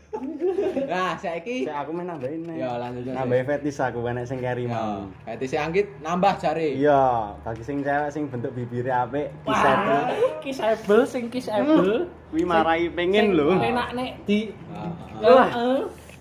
Nah, 0.89 1.13
saiki 1.21 1.69
Sik 1.69 1.75
aku 1.75 1.93
main 1.93 2.09
nambahin 2.09 2.41
nih. 2.45 2.65
Ya, 2.65 2.81
lanjut. 2.81 3.13
Nambahin 3.13 3.45
fetis 3.45 3.77
aku 3.77 4.01
enek 4.09 4.25
sing 4.25 4.41
carry 4.41 4.65
ya, 4.65 4.73
mau. 4.73 5.05
fetish 5.25 5.53
angkit 5.53 5.87
nambah 6.01 6.33
jare. 6.41 6.69
Iya, 6.75 7.33
bagi 7.45 7.63
sing 7.63 7.85
cewek 7.85 8.09
sing 8.09 8.23
bentuk 8.25 8.51
bibire 8.57 8.89
apik, 8.89 9.29
kisable. 9.45 9.99
Kisable 10.41 10.99
sing 11.05 11.23
kisable. 11.29 12.09
Kuwi 12.33 12.43
marai 12.45 12.89
pengen 12.89 13.37
lho. 13.37 13.53
Enak 13.57 13.93
nek 13.93 14.11
di 14.25 14.49
Ah, 14.73 14.89
ah. 14.89 15.21
Wah. 15.21 15.49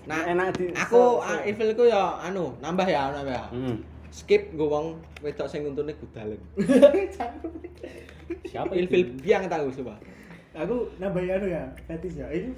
Nah, 0.09 0.21
Enak 0.25 0.57
di 0.57 0.73
aku 0.73 1.21
ah, 1.21 1.41
Evilku 1.45 1.85
ya 1.89 2.17
anu, 2.21 2.53
nambah 2.61 2.85
ya, 2.85 3.13
nambah 3.13 3.33
ya. 3.33 3.45
Hmm. 3.49 3.75
Skip 4.09 4.53
gue 4.57 4.65
wong 4.65 4.97
wedok 5.21 5.45
sing 5.49 5.65
untune 5.65 5.93
gudalen. 5.97 6.41
Siapa 8.49 8.73
Ilfil 8.73 9.17
biang 9.21 9.49
tahu 9.49 9.69
coba. 9.81 9.97
Aku 10.57 10.93
nambahin 10.97 11.41
anu 11.41 11.47
ya, 11.49 11.63
fetis 11.85 12.17
ya. 12.17 12.25
Ini 12.29 12.53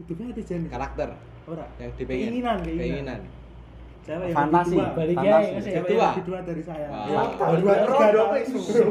dua 0.00 0.14
itu 0.14 0.22
fetis 0.32 0.44
jan. 0.46 0.62
Karakter 0.66 1.08
Ora. 1.44 1.66
yang 1.76 1.90
dipengen. 1.94 2.26
Keinginan, 2.26 2.56
keinginan. 2.62 3.20
Cewek 4.00 4.26
yang 4.26 4.36
Fantasi. 4.38 4.72
kedua. 4.72 4.86
Balik 4.96 5.14
Fantasi. 5.14 5.28
ya, 5.44 5.60
Cewek 5.60 5.84
Kedua. 5.84 6.00
yang 6.00 6.16
kedua 6.16 6.38
dari 6.40 6.62
saya. 6.62 6.86
Ya, 6.88 6.98
Dua, 7.04 7.22
tiga 7.22 7.44
tahun. 7.44 7.58
Ora, 7.60 8.32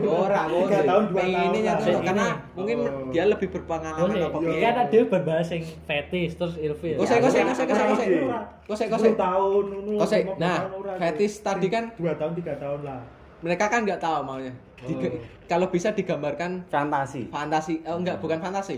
ora. 0.06 0.42
Tiga 0.46 0.80
tahun, 0.86 1.04
dua 1.08 1.22
tahun. 1.24 1.50
ini 1.50 1.60
karena 2.00 2.26
mungkin 2.54 2.78
Oh. 2.80 3.10
dia 3.10 3.26
lebih 3.26 3.48
berpengalaman 3.50 4.16
apa 4.22 4.38
Iya. 4.38 4.46
piye. 4.46 4.62
kan 4.62 4.76
ada 4.80 4.98
berbahas 5.10 5.46
sing 5.46 5.62
fetish 5.84 6.34
terus 6.36 6.56
ilfil. 6.58 6.96
Kosek, 6.96 7.20
kosek, 7.20 7.42
kosek, 7.44 7.66
kosek, 7.68 7.86
kosek. 7.90 8.08
Ora. 8.22 8.42
Kosek, 8.64 8.88
10 8.88 8.94
kosek. 8.94 9.14
tahun, 9.18 9.64
nunu, 9.68 9.94
Kosek. 9.98 10.22
15 10.28 10.38
Nah, 10.38 10.58
tahun, 10.60 10.72
ora. 10.78 10.92
fetis 11.00 11.34
tadi 11.40 11.68
kan 11.68 11.84
dua 11.92 12.14
tahun, 12.14 12.34
tiga 12.36 12.54
tahun 12.56 12.80
lah. 12.84 13.02
mereka 13.40 13.66
kan 13.66 13.80
nggak 13.82 14.00
tahu 14.00 14.20
maunya. 14.22 14.54
Diga- 14.80 15.16
Kalau 15.46 15.68
bisa 15.68 15.90
digambarkan 15.90 16.64
Fantasi. 16.70 17.28
fantasi, 17.28 17.82
eh, 17.82 17.92
enggak 17.92 18.20
bukan 18.20 18.38
fantasi. 18.38 18.78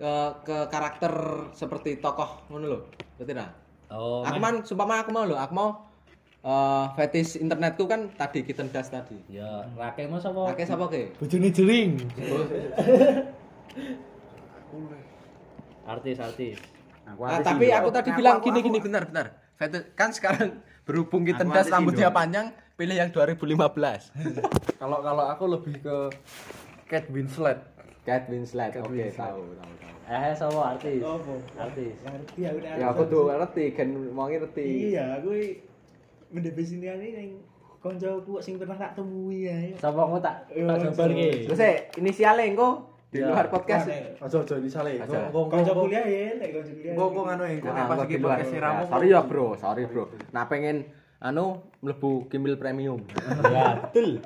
Ke, 0.00 0.12
ke 0.40 0.56
karakter 0.66 1.12
seperti 1.52 2.00
tokoh 2.00 2.48
ngono 2.48 2.64
lho. 2.66 2.78
Berarti 3.14 3.36
nah. 3.36 3.52
Oh, 3.86 4.24
aku 4.24 4.38
man 4.38 4.64
sumpama 4.64 4.96
aku 4.96 5.10
mau 5.10 5.22
lho, 5.22 5.36
aku 5.36 5.52
mau 5.52 5.68
eh 6.40 6.84
fetish 6.96 7.36
internetku 7.36 7.84
kan 7.84 8.08
tadi 8.10 8.40
kitten 8.40 8.72
das 8.72 8.88
tadi. 8.88 9.12
Ya, 9.28 9.44
rake 9.76 10.08
mas 10.08 10.24
apa? 10.24 10.48
Akeh 10.48 10.64
sapa 10.64 10.88
ke? 10.88 11.12
Bojone 11.14 11.52
jering. 11.52 12.00
Artis 15.84 16.16
artis. 16.16 16.56
Aku 17.06 17.20
Ah, 17.20 17.36
artis 17.36 17.46
tapi 17.46 17.64
Indo. 17.66 17.76
aku 17.76 17.88
tadi 17.90 18.08
Aku- 18.08 18.18
bilang 18.18 18.36
aku- 18.38 18.46
gini 18.46 18.58
aku- 18.58 18.66
gini 18.66 18.78
bentar 18.80 19.02
bentar. 19.04 19.26
Fetish 19.54 19.84
kan 19.92 20.10
sekarang 20.10 20.48
berhubung 20.82 21.22
kitten 21.22 21.44
Aku 21.44 21.54
das 21.54 21.68
rambutnya 21.68 22.08
Indo. 22.08 22.16
panjang, 22.16 22.46
pilih 22.74 22.96
yang 22.96 23.10
2015. 23.10 24.08
Kalau 24.80 25.04
kalau 25.04 25.24
aku 25.26 25.44
lebih 25.46 25.76
ke 25.78 25.96
Kate 26.86 27.10
Winslet. 27.10 27.60
Kate 28.10 28.26
Winslet. 28.26 28.70
Kate 28.74 28.82
Oke, 28.82 28.90
Winslet. 28.90 29.14
tahu, 29.14 29.42
tahu, 29.54 29.72
tahu. 29.78 29.94
Eh, 30.10 30.34
sama 30.34 30.74
artis. 30.74 30.98
Apa? 30.98 31.34
Artis. 31.70 31.94
Ngerti 32.02 32.40
aku 32.42 32.58
nek 32.58 32.72
Ya 32.74 32.86
aku 32.90 33.02
tuh 33.06 33.22
ngerti, 33.30 33.64
kan 33.78 33.88
mau 34.10 34.26
ngerti. 34.26 34.66
Iya, 34.90 35.22
aku 35.22 35.30
mendefinisikan 36.34 36.98
ini 36.98 37.08
yang 37.14 37.30
koncoku 37.78 38.42
sing 38.42 38.58
pernah 38.58 38.74
tak 38.74 38.98
temui 38.98 39.46
ya. 39.46 39.54
Sapa 39.78 40.02
aku 40.02 40.18
tak 40.18 40.50
Iya, 40.50 40.66
tak 40.66 40.90
jabar 40.90 41.10
ki. 41.14 41.46
Terus 41.46 41.60
eh, 41.62 41.76
inisialnya 42.02 42.42
engko 42.50 42.68
di 43.14 43.22
luar 43.22 43.46
podcast. 43.46 43.86
Sale. 43.86 44.98
Ojo. 44.98 45.18
Kok 45.30 45.46
Konco 45.46 45.72
kuliah 45.86 46.02
ya, 46.02 46.34
nek 46.42 46.48
konco 46.58 46.72
kuliah. 46.74 46.94
Engko 46.98 47.20
Nah, 47.22 47.38
nek 47.46 47.84
pas 47.86 47.94
engko 47.94 48.10
iki 48.10 48.16
podcast 48.18 48.50
siramu. 48.50 48.82
Sorry 48.90 49.08
ya, 49.14 49.20
Bro. 49.22 49.46
Sorry, 49.62 49.82
Bro. 49.86 50.04
Nah, 50.34 50.44
pengen 50.50 50.90
anu 51.22 51.62
mlebu 51.86 52.26
Kimbil 52.26 52.58
Premium. 52.58 52.98
Ya, 53.46 53.78
betul. 53.86 54.18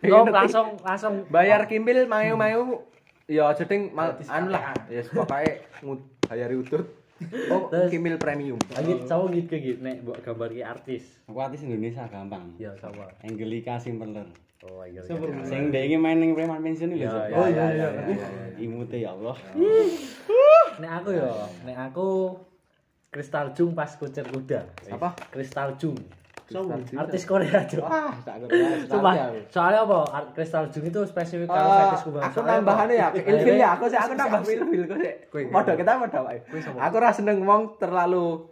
Kok 0.00 0.32
langsung 0.32 0.80
langsung 0.80 1.14
Bayar 1.28 1.68
Kimbil 1.68 2.08
mayu-mayu 2.08 2.80
ya 3.26 3.46
aja 3.46 3.64
ding 3.64 3.90
mal- 3.90 4.18
anu 4.20 4.48
lah. 4.48 4.74
Ya 4.86 5.02
pokoke 5.04 5.62
bayari 6.24 6.56
utut. 6.56 6.84
Oh, 7.48 7.70
Terus- 7.70 7.86
Kimbil 7.88 8.18
Premium. 8.18 8.58
Lagi 8.68 8.98
sama 9.06 9.30
gitu 9.30 9.46
ke 9.46 9.58
gitu 9.58 9.78
nek 9.80 10.02
mbok 10.02 10.18
gambar 10.20 10.50
ki 10.50 10.62
artis. 10.62 11.04
Aku 11.24 11.38
artis 11.38 11.62
Indonesia 11.62 12.02
gampang. 12.04 12.50
Ya, 12.56 12.74
sama. 12.76 13.06
Angelika 13.22 13.78
Simperler. 13.78 14.26
Oh, 14.60 14.82
iya. 14.82 14.98
Iya. 15.00 15.42
Sing 15.42 15.70
dhek 15.70 15.86
iki 15.86 15.96
main 15.96 16.18
ning 16.18 16.34
preman 16.34 16.58
pensiun 16.58 16.90
lho. 16.90 16.98
Ya, 17.00 17.10
Sob. 17.12 17.22
ya, 17.24 17.36
Oh, 17.36 17.46
ya, 17.46 17.46
iya, 17.46 17.66
ya, 17.68 17.70
iya. 17.70 17.88
ya, 18.08 18.10
ya. 18.10 18.26
Imute 18.58 18.96
ya 18.96 19.10
Allah. 19.12 19.38
Nek 20.74 20.90
aku 20.92 21.08
ya, 21.12 21.30
nek 21.62 21.78
aku 21.84 22.06
Kristal 23.08 23.52
Jung 23.52 23.70
pas 23.72 23.90
kucer 23.92 24.24
kuda. 24.24 24.66
Apa? 24.88 25.14
Kristal 25.28 25.76
Jung. 25.76 25.98
Sopo? 26.52 26.76
Artis 26.76 27.22
Korea, 27.24 27.58
Cuk. 27.64 27.80
Wah, 27.82 28.12
tak 28.20 28.34
ngerti. 28.38 28.86
Sumpah, 28.86 29.14
soalnya 29.48 29.80
apa? 29.82 29.98
Art 30.12 30.28
Kristal 30.32 30.64
Jung 30.68 30.84
itu 30.84 31.00
spesifik 31.08 31.48
kalau 31.48 31.66
Eh, 31.66 31.78
fetishku 31.88 32.10
banget. 32.12 32.28
aku 32.28 32.38
tambahannya 32.44 32.94
ya, 32.94 33.06
apa? 33.08 33.16
ke 33.16 33.20
ilfil 33.24 33.56
ya. 33.56 33.68
Aku 33.74 33.84
sih 33.88 33.98
aku 33.98 34.12
nambah 34.20 34.40
ilfil 34.44 34.82
kok 34.84 34.98
sih. 35.00 35.14
Padha 35.48 35.72
kita 35.74 35.90
padha 35.98 36.20
wae. 36.22 36.38
Aku 36.78 36.94
ora 36.94 37.10
seneng 37.10 37.36
wong 37.42 37.62
terlalu 37.76 38.46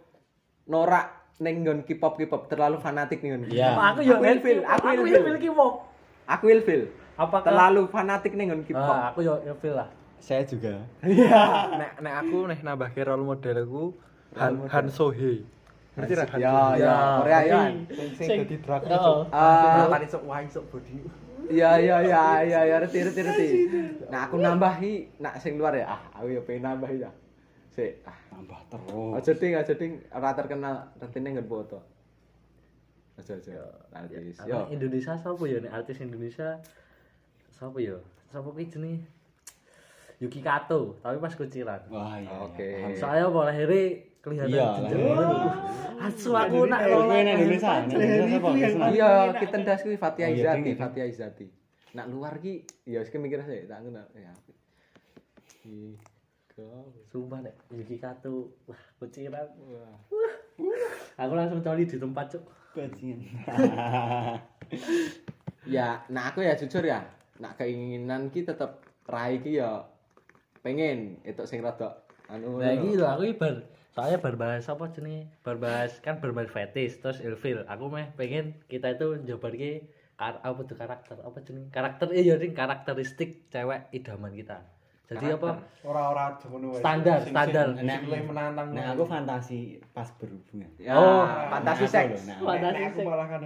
norak 0.65 1.05
ning 1.41 1.65
nggon 1.65 1.79
K-pop 1.85 2.17
K-pop 2.17 2.41
terlalu 2.45 2.77
fanatik 2.77 3.21
ning 3.21 3.37
nggon. 3.37 3.43
Iya. 3.49 3.73
K-pop. 3.73 3.83
Aku 3.93 3.99
yo 4.01 4.15
ilfil, 4.19 4.59
aku 4.61 4.85
ilfil. 4.93 5.37
K-pop. 5.37 5.73
Aku 6.27 6.45
ilfil. 6.49 6.81
Apakah 7.15 7.45
Terlalu 7.53 7.81
fanatik 7.87 8.33
ning 8.33 8.49
nggon 8.49 8.63
K-pop. 8.65 8.93
Ah, 8.97 9.09
aku 9.09 9.21
yo 9.21 9.37
ilfil 9.45 9.77
lah. 9.77 9.89
Saya 10.21 10.45
juga. 10.45 10.85
Nek 11.01 11.97
nek 11.97 12.13
aku 12.21 12.45
nek 12.45 12.61
nambah 12.61 12.93
role 12.93 13.25
modelku 13.25 13.97
Han 14.37 14.69
Han 14.69 14.87
Sohee. 14.87 15.43
Ngerti 15.91 16.13
ra 16.15 16.25
Ya, 16.39 16.55
ya, 16.79 16.93
Korea 17.19 17.39
ya. 17.43 17.59
Sing 18.15 18.27
dadi 18.41 18.55
drag. 18.63 18.81
Heeh. 18.87 19.19
Ah, 19.27 19.91
Tadi 19.91 20.07
sok 20.07 20.23
wae 20.23 20.47
sok 20.47 20.65
body. 20.71 20.95
iya 21.51 21.75
iya 21.75 21.97
iya 21.99 22.23
iya 22.47 22.59
iya 22.63 22.75
ngerti 22.79 22.97
ngerti 23.03 23.19
ngerti. 23.21 23.47
Nah, 24.07 24.19
aku 24.23 24.39
nambahi 24.39 24.93
nak 25.19 25.35
sing 25.35 25.59
luar 25.59 25.75
ya. 25.75 25.91
Ah, 25.91 26.01
aku 26.15 26.31
ya 26.31 26.41
pengen 26.47 26.63
nambahi 26.63 27.03
ya. 27.03 27.11
Sik, 27.71 28.03
ah, 28.03 28.15
Tambah 28.31 28.59
terus. 28.67 29.11
aja 29.15 29.31
ding 29.35 29.53
aja 29.55 29.73
ding 29.75 29.91
ora 30.11 30.31
terkenal 30.31 30.75
rentine 30.95 31.35
nggon 31.35 31.47
foto. 31.47 31.79
Aja 33.19 33.35
aja. 33.35 33.59
Artis. 33.91 34.39
Yo. 34.43 34.71
Indonesia 34.71 35.15
siapa 35.15 35.43
ya 35.43 35.59
nek 35.59 35.71
artis 35.75 35.99
Indonesia? 35.99 36.55
Siapa 37.51 37.75
ya? 37.79 37.99
Siapa 38.31 38.47
ki 38.47 38.65
jenenge? 38.67 39.03
Yuki 40.21 40.39
Kato, 40.39 40.95
tapi 41.01 41.17
pas 41.17 41.33
kuciran. 41.33 41.81
Wah, 41.89 42.13
iya. 42.15 42.29
Oke. 42.45 42.61
iya, 42.61 42.85
paham. 42.85 42.95
Soalnya 42.95 43.23
apa 43.27 43.39
lahirnya 43.49 43.83
kelihatan 44.21 44.53
Iya, 44.53 44.67
ngono. 44.93 45.29
Asu 46.01 46.31
aku 46.33 46.65
nak 46.69 46.81
lola. 46.85 47.13
Indonesia, 47.21 47.85
Islam? 47.85 48.89
Iya, 48.93 49.11
kita 49.37 49.55
ndas 49.61 49.81
kuwi 49.81 49.97
Fatia 49.97 50.29
Oh, 50.29 50.33
Izati, 50.33 50.71
Fatia 50.77 51.05
Izati. 51.05 51.45
Nak 51.97 52.05
luar 52.07 52.39
ki 52.39 52.63
ya 52.87 53.03
wis 53.03 53.11
mikir 53.11 53.43
sih, 53.43 53.67
tak 53.67 53.83
kenal. 53.83 54.07
Ya. 54.15 54.33
Ika. 55.67 56.69
Sumpah 57.11 57.43
nek 57.43 57.55
Yuki 57.73 57.99
Kato, 57.99 58.55
wah 58.69 58.81
kuciran. 59.01 59.49
Wah. 59.67 59.97
Aku 61.19 61.33
langsung 61.35 61.59
coli 61.61 61.89
di 61.89 61.97
tempat 61.97 62.37
cuk. 62.37 62.43
Bajingan. 62.71 63.19
Ya, 65.69 66.01
nah 66.09 66.33
aku 66.33 66.41
ya 66.41 66.57
jujur 66.57 66.81
ya, 66.81 67.05
nak 67.37 67.61
keinginan 67.61 68.33
ki 68.33 68.41
tetep 68.41 68.81
rai 69.05 69.37
ki 69.37 69.61
ya 69.61 69.85
pengen 70.65 71.21
itu 71.21 71.45
sing 71.45 71.61
rada 71.61 72.01
anu. 72.25 72.57
Iki 72.57 72.97
lho 72.97 73.05
aku 73.05 73.29
iki 73.29 73.37
bar 73.37 73.61
soalnya 73.91 74.17
bar 74.17 74.35
bahas 74.35 74.65
apa 74.65 74.87
jenenge? 74.89 75.27
Bar 75.41 75.57
bahas 75.57 75.99
kan 75.99 76.17
bar 76.17 76.31
bahas 76.31 76.47
fetish 76.47 76.99
terus 76.99 77.19
ilfil. 77.19 77.67
Aku 77.67 77.87
meh 77.87 78.07
pengen 78.15 78.55
kita 78.65 78.95
itu 78.95 79.19
njobarke 79.19 79.85
kar 80.15 80.39
apa 80.39 80.59
tuh 80.63 80.75
karakter 80.75 81.17
apa 81.19 81.37
jenenge? 81.41 81.69
Karakter 81.69 82.07
iya 82.11 82.35
ding 82.35 82.55
karakteristik 82.55 83.47
cewek 83.49 83.91
idaman 83.91 84.31
kita. 84.31 84.63
Jadi 85.11 85.27
apa? 85.27 85.59
Wae. 85.83 86.79
Standar, 86.79 87.19
Sing- 87.19 87.35
standar. 87.35 87.67
sing- 87.75 88.07
luwih 88.07 88.23
menantang. 88.23 88.71
Nah, 88.71 88.95
aku 88.95 89.03
fantasi 89.03 89.83
pas 89.91 90.07
berhubungan. 90.15 90.71
Ya, 90.79 90.95
Oh, 90.95 91.27
fantasi 91.51 91.83
Nah, 91.83 91.91
seks. 91.91 92.31
nah, 92.31 92.37
Fantasi 92.39 92.79
aku 92.79 92.95
seks. 92.95 93.07
malah 93.11 93.27
kan. 93.27 93.41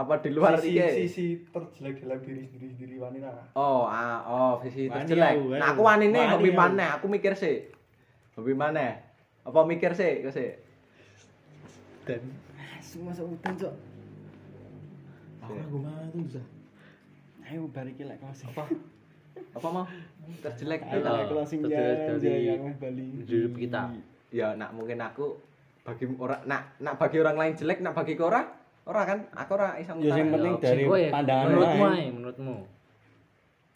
Apa 0.00 0.12
di 0.24 0.30
luar 0.32 0.56
sisi, 0.56 0.80
iki? 0.80 0.88
sisi 1.04 1.24
terjelek 1.52 2.00
dalam 2.00 2.18
diri 2.24 2.48
sendiri 2.48 2.72
sendiri 2.72 2.94
wanita. 2.96 3.52
Oh, 3.52 3.84
ah, 3.84 4.24
oh, 4.24 4.64
Wani 4.64 4.88
terjelek. 4.88 5.32
aku, 5.36 5.44
Nah, 5.52 5.68
aku. 5.76 5.80
wanine 5.84 6.16
Wani 6.16 6.32
hobi 6.32 6.50
aku. 6.50 6.56
maneh, 6.56 6.88
aku 6.88 7.06
mikir 7.12 7.32
sih. 7.36 7.68
Hobi 8.40 8.56
maneh. 8.56 9.09
Apa 9.40 9.64
mikir 9.64 9.92
sih, 9.92 10.20
kok 10.20 10.32
sih? 10.32 10.52
Dan 12.04 12.20
Semua 12.80 13.12
seutan, 13.14 13.54
Cok. 13.54 13.74
aku 15.40 15.52
ragu 15.54 15.78
mana 15.78 16.04
tuh 16.10 16.20
bisa. 16.26 16.42
Ayo 17.44 17.66
balik 17.70 17.98
lek 17.98 18.18
closing. 18.18 18.50
Apa? 18.50 18.64
Apa 19.56 19.68
mau? 19.70 19.84
Terjelek. 20.42 20.80
Ah, 20.84 21.26
closing 21.26 21.60
terjelek 21.62 21.98
dari 22.18 22.40
yang 22.46 22.62
hidup 23.24 23.52
kita. 23.56 23.80
Ya, 24.30 24.54
nak 24.54 24.74
mungkin 24.74 24.98
aku 24.98 25.38
bagi 25.82 26.06
orang 26.06 26.42
nak 26.46 26.62
nak 26.78 26.94
bagi 26.98 27.18
orang 27.18 27.36
lain 27.36 27.52
jelek, 27.56 27.82
nak 27.82 27.94
bagi 27.94 28.14
ke 28.14 28.22
ora, 28.22 28.46
ora 28.86 29.02
kan? 29.02 29.26
Aku 29.34 29.50
ora 29.54 29.74
iso 29.78 29.96
Ya 29.98 30.14
sing 30.14 30.30
ngutarain. 30.30 30.30
penting 30.30 30.54
Ya, 30.54 30.62
dari 30.62 30.82
kowe, 30.86 31.02
pandangan 31.10 31.44
menurutmu 31.46 31.84
ae, 31.88 32.04
menurutmu. 32.10 32.56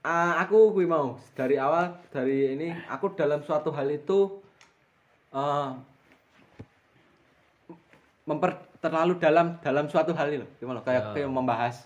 Ah, 0.04 0.32
aku 0.44 0.58
kui 0.70 0.86
mau 0.86 1.16
dari 1.32 1.56
awal 1.56 1.96
dari 2.12 2.54
ini 2.54 2.68
aku 2.86 3.16
dalam 3.16 3.40
suatu 3.40 3.72
hal 3.72 3.88
itu 3.88 4.43
eh 5.34 5.68
memper 8.24 8.56
terlalu 8.80 9.20
dalam 9.20 9.58
dalam 9.60 9.84
suatu 9.90 10.16
hal 10.16 10.28
itu 10.32 10.46
gimana 10.56 10.80
kayak 10.80 11.02
Ya. 11.02 11.12
kayak 11.12 11.30
membahas 11.30 11.76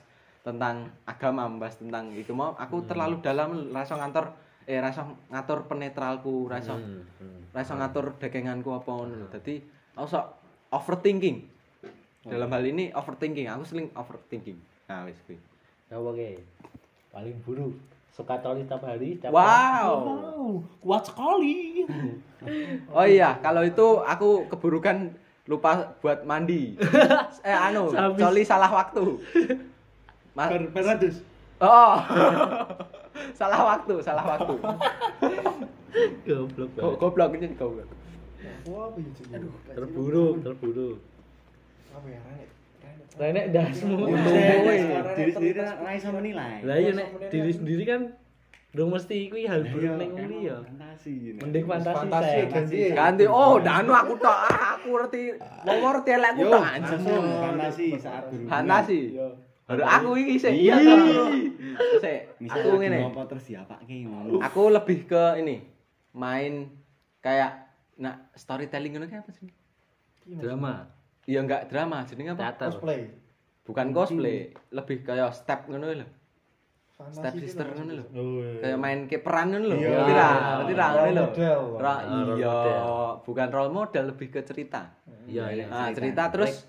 tentang 0.47 0.87
agama 1.03 1.51
membahas 1.51 1.77
tentang 1.83 2.15
itu 2.15 2.31
mau 2.31 2.55
aku 2.55 2.87
terlalu 2.87 3.19
dalam 3.19 3.75
rasa 3.75 3.99
ngantor 3.99 4.31
eh 4.69 4.79
rasa 4.79 5.09
ngatur 5.33 5.67
penetralku 5.67 6.47
rasa 6.47 6.77
Hmm, 6.77 7.03
hmm. 7.19 7.41
rasa 7.57 7.73
ngatur 7.75 8.15
daganganku 8.21 8.71
apa 8.71 8.91
ngono 8.93 9.15
lho. 9.25 9.27
Dadi 9.33 9.65
aku 9.97 10.07
sok 10.07 10.25
overthinking. 10.71 11.39
Dalam 12.29 12.53
hal 12.53 12.61
ini 12.69 12.93
overthinking, 12.93 13.49
aku 13.49 13.65
sering 13.65 13.89
overthinking. 13.97 14.61
Nah, 14.85 15.09
wis 15.09 15.17
kuwi. 15.25 15.41
Ya 15.89 15.97
oke. 15.97 16.45
Paling 17.09 17.41
buruk. 17.41 17.73
Suka 18.11 18.35
toli 18.39 18.65
tiap 18.65 18.83
hari. 18.83 19.17
tiap 19.17 19.31
Wow. 19.31 19.89
Wow, 20.03 20.45
kuat 20.81 21.03
sekali. 21.05 21.85
Oh 22.95 23.03
iya, 23.03 23.35
kalau 23.43 23.67
itu 23.67 23.99
aku 23.99 24.47
keburukan 24.47 25.11
lupa 25.45 25.91
buat 25.99 26.23
mandi. 26.23 26.79
eh 27.43 27.51
anu, 27.51 27.91
coli 27.91 28.47
salah 28.47 28.71
waktu. 28.71 29.19
Ma- 30.39 30.47
Per 30.47 30.71
peratus. 30.71 31.19
oh. 31.59 31.99
salah 33.39 33.61
waktu, 33.67 33.95
salah 33.99 34.23
waktu. 34.23 34.55
Goblok 36.23 36.71
Go- 36.71 36.95
banget. 36.95 36.99
Goblok 37.03 37.31
ini 37.35 37.47
goblok. 37.59 37.89
Wah, 38.71 38.95
Terburuk, 39.75 40.35
terburuk. 40.39 40.97
apa 41.91 42.07
ya, 42.07 42.21
Renek. 43.19 43.19
Renek 43.19 43.47
dasmu. 43.51 43.97
Diri 45.17 45.31
sendiri 45.35 45.59
ra 45.59 45.91
iso 45.95 46.09
menilai. 46.15 46.63
Lah 46.63 46.77
iya 46.79 46.93
nek 46.95 47.09
diri 47.31 47.53
sendiri 47.53 47.85
kan 47.85 48.03
Dong 48.69 48.93
mesti 48.93 49.33
kuwi 49.33 49.49
hal 49.49 49.65
buruk 49.65 49.97
ning 49.97 50.13
ngene 50.13 50.37
ya. 50.45 50.57
Fantasi. 50.61 51.41
Mending 51.41 51.65
fantasi 51.65 51.97
Fantasi 52.05 52.39
ganti. 52.53 52.79
Ganti 52.93 53.25
oh, 53.25 53.57
danu 53.65 53.97
aku 53.97 54.13
tok. 54.21 54.39
Ah, 54.45 54.77
Aku 54.77 54.93
ngerti. 54.93 55.23
Wong 55.65 55.79
ngerti 55.81 56.11
elek 56.13 56.31
aku 56.37 56.43
Yo, 56.45 56.51
tok 56.53 56.65
anjing. 56.69 57.01
fantasi 57.41 57.87
saat. 57.97 58.25
Fantasi. 58.29 59.01
Aduh, 59.69 59.85
aku 59.85 60.09
iki 60.21 60.37
sih. 60.41 60.53
Iya, 60.69 60.81
toh. 60.81 61.29
Sik, 62.01 62.21
aku 62.45 62.69
ngene. 62.81 63.05
ngopo 63.05 63.25
terus 63.29 63.45
diapake 63.49 64.05
ngono. 64.05 64.41
Aku 64.41 64.69
lebih 64.69 65.05
ke 65.05 65.41
ini. 65.41 65.65
Main 66.17 66.73
kayak 67.25 67.69
nah 67.97 68.29
storytelling 68.37 68.97
ngono 68.97 69.09
kayak 69.09 69.25
apa 69.25 69.33
sih? 69.33 69.49
Drama, 70.29 70.89
Iya 71.29 71.45
enggak 71.45 71.69
drama, 71.69 72.03
jenenge 72.03 72.33
apa? 72.33 72.41
teater. 72.43 72.69
Cosplay. 72.73 73.01
Bukan 73.63 73.87
cosplay, 73.93 74.39
lebih 74.73 75.05
kayak 75.05 75.29
step 75.31 75.69
ngono 75.69 75.93
lho. 75.93 76.09
Step 77.13 77.37
itu 77.37 77.47
sister 77.47 77.63
apa 77.63 77.77
ngono 77.77 77.93
lho. 77.95 78.05
Oh, 78.11 78.41
iya. 78.41 78.59
Kayak 78.65 78.79
main 78.81 78.99
ke 79.05 79.21
peran 79.21 79.53
ngono 79.53 79.67
lho. 79.67 79.77
Iya. 79.77 79.89
Ngerti 79.93 80.13
ra? 80.15 80.29
Ngerti 80.57 80.73
ra 80.73 80.87
ngono 80.89 81.11
lho. 81.11 81.25
model. 81.29 81.61
Ra 81.77 81.93
Ah, 81.93 81.97
role 82.01 82.33
iya, 82.35 82.49
model. 82.49 82.81
bukan 83.23 83.49
role 83.51 83.71
model 83.71 84.05
lebih 84.09 84.29
ke 84.31 84.41
cerita. 84.43 84.83
Iya, 85.29 85.45
iya. 85.53 85.65
Nah, 85.69 85.93
cerita 85.93 86.23
terus 86.29 86.65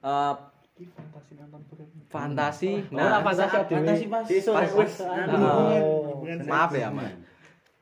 eh 0.00 0.34
fantasi 0.80 1.32
nonton 1.34 1.60
bokep. 1.66 1.88
fantasi. 2.08 2.70
Oh, 2.88 2.96
lah, 2.96 3.20
fantasi 3.20 3.56
dewe. 3.66 3.76
Fantasi 3.76 4.06
pas. 4.06 4.24
Pas- 4.70 5.02
Ah. 5.02 5.82
hubungan 6.06 6.38
Maaf 6.46 6.70
ya, 6.72 6.88
Mas. 6.88 7.10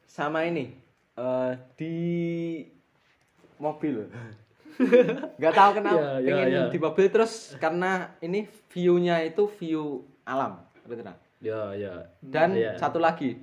sama 0.09 0.43
ini 0.43 0.73
eh 1.15 1.53
di 1.77 1.95
mobil 3.57 4.09
nggak 5.39 5.53
tahu 5.53 5.71
kenapa 5.75 5.97
Iya, 5.97 6.11
iya, 6.17 6.29
pengen 6.29 6.49
iya. 6.49 6.63
di 6.69 6.79
mobil 6.79 7.07
terus 7.09 7.33
karena 7.57 7.91
ini 8.19 8.41
view-nya 8.69 9.23
itu 9.23 9.47
view 9.55 9.85
alam 10.23 10.63
nggak? 10.81 11.17
Ya, 11.39 11.71
ya. 11.73 11.95
dan 12.19 12.51
Iya. 12.53 12.75
satu 12.75 12.99
lagi 12.99 13.39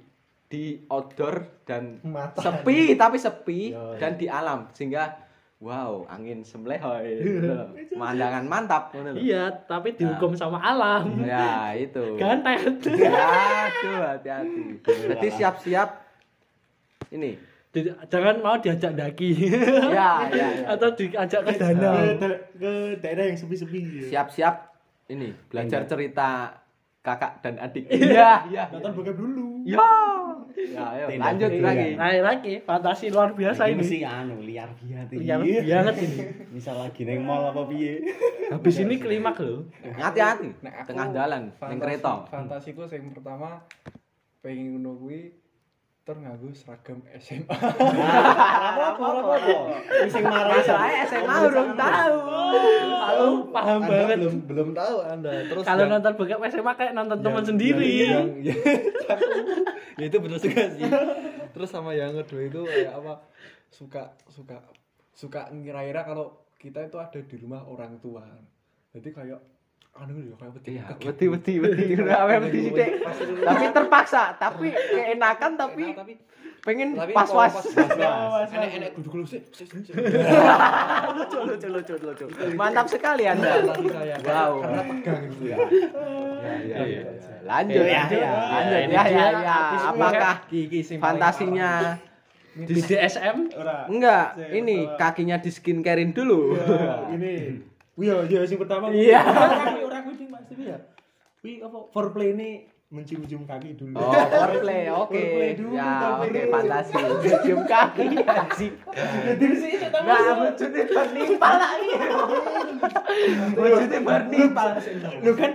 di 0.45 0.84
outdoor 0.86 1.63
dan 1.63 2.00
Mata. 2.02 2.39
sepi 2.39 2.93
tapi 2.93 3.15
sepi 3.15 3.71
Iya, 3.71 3.84
iya. 3.86 3.98
dan 3.98 4.12
di 4.15 4.26
alam 4.26 4.60
sehingga 4.71 5.15
wow 5.58 6.04
angin 6.06 6.41
semlehoy 6.41 7.15
pemandangan 7.89 8.45
mantap. 8.45 8.91
Iya, 9.15 9.50
tapi 9.65 9.93
dihukum 9.93 10.34
sama 10.34 10.60
alam. 10.60 11.15
ya 11.21 11.71
itu 11.74 12.04
Gantet. 12.21 12.84
aduh 12.84 14.02
hati-hati 14.06 14.84
jadi 14.84 15.28
siap-siap 15.32 15.89
ini 17.12 17.39
Jangan 18.06 18.36
mau 18.40 18.56
diajak 18.56 18.94
daki. 18.94 19.30
ya 19.88 20.28
ya, 20.28 20.48
ya. 20.56 20.70
Atau 20.70 20.94
diajak 20.94 21.42
ke 21.44 21.52
Ke, 21.52 21.60
danau. 21.60 21.94
da- 22.16 22.42
ke 22.54 22.72
daerah 22.98 23.26
yang 23.26 23.36
sepi-sepi. 23.36 23.80
ya. 24.02 24.04
siap-siap 24.10 24.56
ini 25.08 25.36
belajar 25.46 25.84
cerita 25.84 26.56
kakak 27.00 27.38
dan 27.40 27.60
adik. 27.60 27.86
Iya, 27.86 28.48
iya. 28.48 28.64
Nonton 28.70 28.92
bokep 28.94 29.14
dulu. 29.14 29.62
Ya. 29.64 29.78
Ya, 30.56 30.88
ayo 30.90 31.06
Tindak 31.12 31.26
lanjut 31.30 31.50
pidana. 31.52 31.68
lagi. 31.68 31.90
Nah, 31.94 32.10
lagi 32.24 32.54
fantasi 32.60 33.06
luar 33.08 33.30
biasa 33.30 33.62
Ini 33.62 33.70
ini. 33.70 33.78
mesti 33.78 33.98
anu 34.02 34.36
liar 34.40 34.70
biat 34.74 35.08
iki. 35.10 35.20
Liar 35.22 35.40
banget 35.84 35.96
ini. 36.02 36.18
Misal 36.50 36.80
lagi 36.80 37.04
neng 37.04 37.22
mall 37.22 37.44
apa 37.46 37.68
piye. 37.68 38.00
Habis 38.50 38.80
ini 38.80 38.96
klimak 38.96 39.36
loh. 39.38 39.68
Hati-hati. 39.84 40.56
Tengah 40.88 41.08
ning 41.12 41.52
fantasi- 41.54 41.78
kereta. 41.78 42.14
Fantasiku 42.26 42.88
sing 42.88 43.12
pertama 43.12 43.68
pengen 44.40 44.80
ngono 44.80 44.96
ter 46.06 46.13
nganggo 46.22 46.54
seragam 46.54 47.02
SMA. 47.18 47.50
Apa-apa. 47.50 49.36
Sing 50.06 50.22
marah 50.22 50.54
Masalahnya 50.54 50.98
SMA 51.10 51.36
belum 51.50 51.70
tahu. 51.74 52.18
Aku 52.94 53.26
paham 53.50 53.80
Anda 53.82 53.89
banget. 53.89 54.18
belum 54.22 54.36
belum 54.46 54.70
tahu 54.78 54.96
Anda. 55.02 55.34
Terus 55.50 55.65
Kalau 55.65 55.86
nonton 55.89 56.13
bokep 56.13 56.39
SMA 56.54 56.74
kayak 56.78 56.94
nonton 56.94 57.18
teman 57.26 57.41
sendiri. 57.41 57.89
yang, 58.06 58.38
yang, 58.38 58.58
ya 60.00 60.06
itu 60.06 60.18
benar 60.22 60.38
juga 60.38 60.63
sih. 60.78 60.86
Terus 61.58 61.70
sama 61.74 61.98
yang 61.98 62.13
kedua 62.22 62.41
itu 62.54 62.62
kayak 62.70 62.94
apa? 63.02 63.13
Suka 63.74 64.13
suka 64.30 64.62
suka 65.18 65.50
ngira-ngira 65.58 66.06
kalau 66.06 66.38
kita 66.62 66.86
itu 66.86 67.02
ada 67.02 67.18
di 67.18 67.36
rumah 67.41 67.65
orang 67.65 67.98
tua. 67.98 68.22
Jadi 68.94 69.10
kayak 69.10 69.41
anu 69.95 70.19
ya 70.27 70.36
kayak 70.36 70.51
wedi. 70.60 70.71
Iya, 70.75 70.84
wedi 71.08 71.25
wedi 71.31 71.53
wedi 71.63 71.84
ora 72.03 72.38
sithik. 72.43 72.91
Tapi 73.47 73.65
terpaksa, 73.71 74.23
tapi 74.36 74.67
keenakan 74.75 75.51
tapi 75.55 75.95
pengen 76.67 76.99
pas-pas. 77.15 77.53
Enak-enak 78.51 78.91
duduk 78.99 79.12
dulu 79.15 79.25
sih. 79.25 79.39
Lucu 81.15 81.38
lucu 81.47 81.67
lucu 81.71 81.93
lucu. 81.95 82.25
Mantap 82.60 82.91
sekali 82.91 83.23
Anda. 83.23 83.63
Wow. 84.19 84.51
Karena 84.67 84.81
tegang 84.84 85.21
gitu 85.31 85.43
ya. 85.47 85.58
Ya, 85.63 86.53
ya, 86.60 86.79
ya. 86.84 87.01
Lanjut, 87.45 87.84
Ya, 87.86 88.01
lanjut, 88.01 88.19
ya, 88.19 88.31
lanjut. 88.34 88.89
Ya, 88.89 89.03
ya, 89.05 89.25
ya. 89.31 89.53
artis 89.53 89.84
Apakah 89.86 90.36
fantasinya 90.97 91.71
BDSM 92.58 93.38
Ora. 93.53 93.86
enggak? 93.86 94.27
Ini 94.49 94.97
kakinya 94.97 95.38
di 95.39 95.51
skincarein 95.53 96.12
dulu. 96.12 96.58
Ya, 96.58 97.15
ini. 97.15 97.34
Iya, 97.95 98.15
iya 98.27 98.39
sing 98.43 98.60
pertama. 98.60 98.91
Iya. 98.91 99.21
Ora 99.81 99.99
kuwi 100.03 100.27
pasti 100.27 100.53
ya. 100.62 100.77
Kuwi 101.39 101.60
apa? 101.60 101.77
Foreplay 101.89 102.36
ini 102.36 102.49
mencium-cium 102.86 103.43
kaki 103.43 103.75
dulu. 103.75 103.95
Oh, 103.95 104.12
foreplay, 104.12 104.88
oke. 104.93 105.10
Foreplay 105.12 105.51
dulu, 105.53 105.73
Ya, 105.73 106.21
oke, 106.21 106.41
fantasi. 106.49 106.93
Cium 107.41 107.62
kaki, 107.65 108.08
asik. 108.21 108.73
Nah, 110.05 110.19
wujudnya 110.38 110.84
bernimpal 110.86 111.53
lagi. 111.55 111.89
Wujudnya 113.53 113.99
bernimpal. 114.01 114.67
Lu 115.21 115.31
kan 115.34 115.51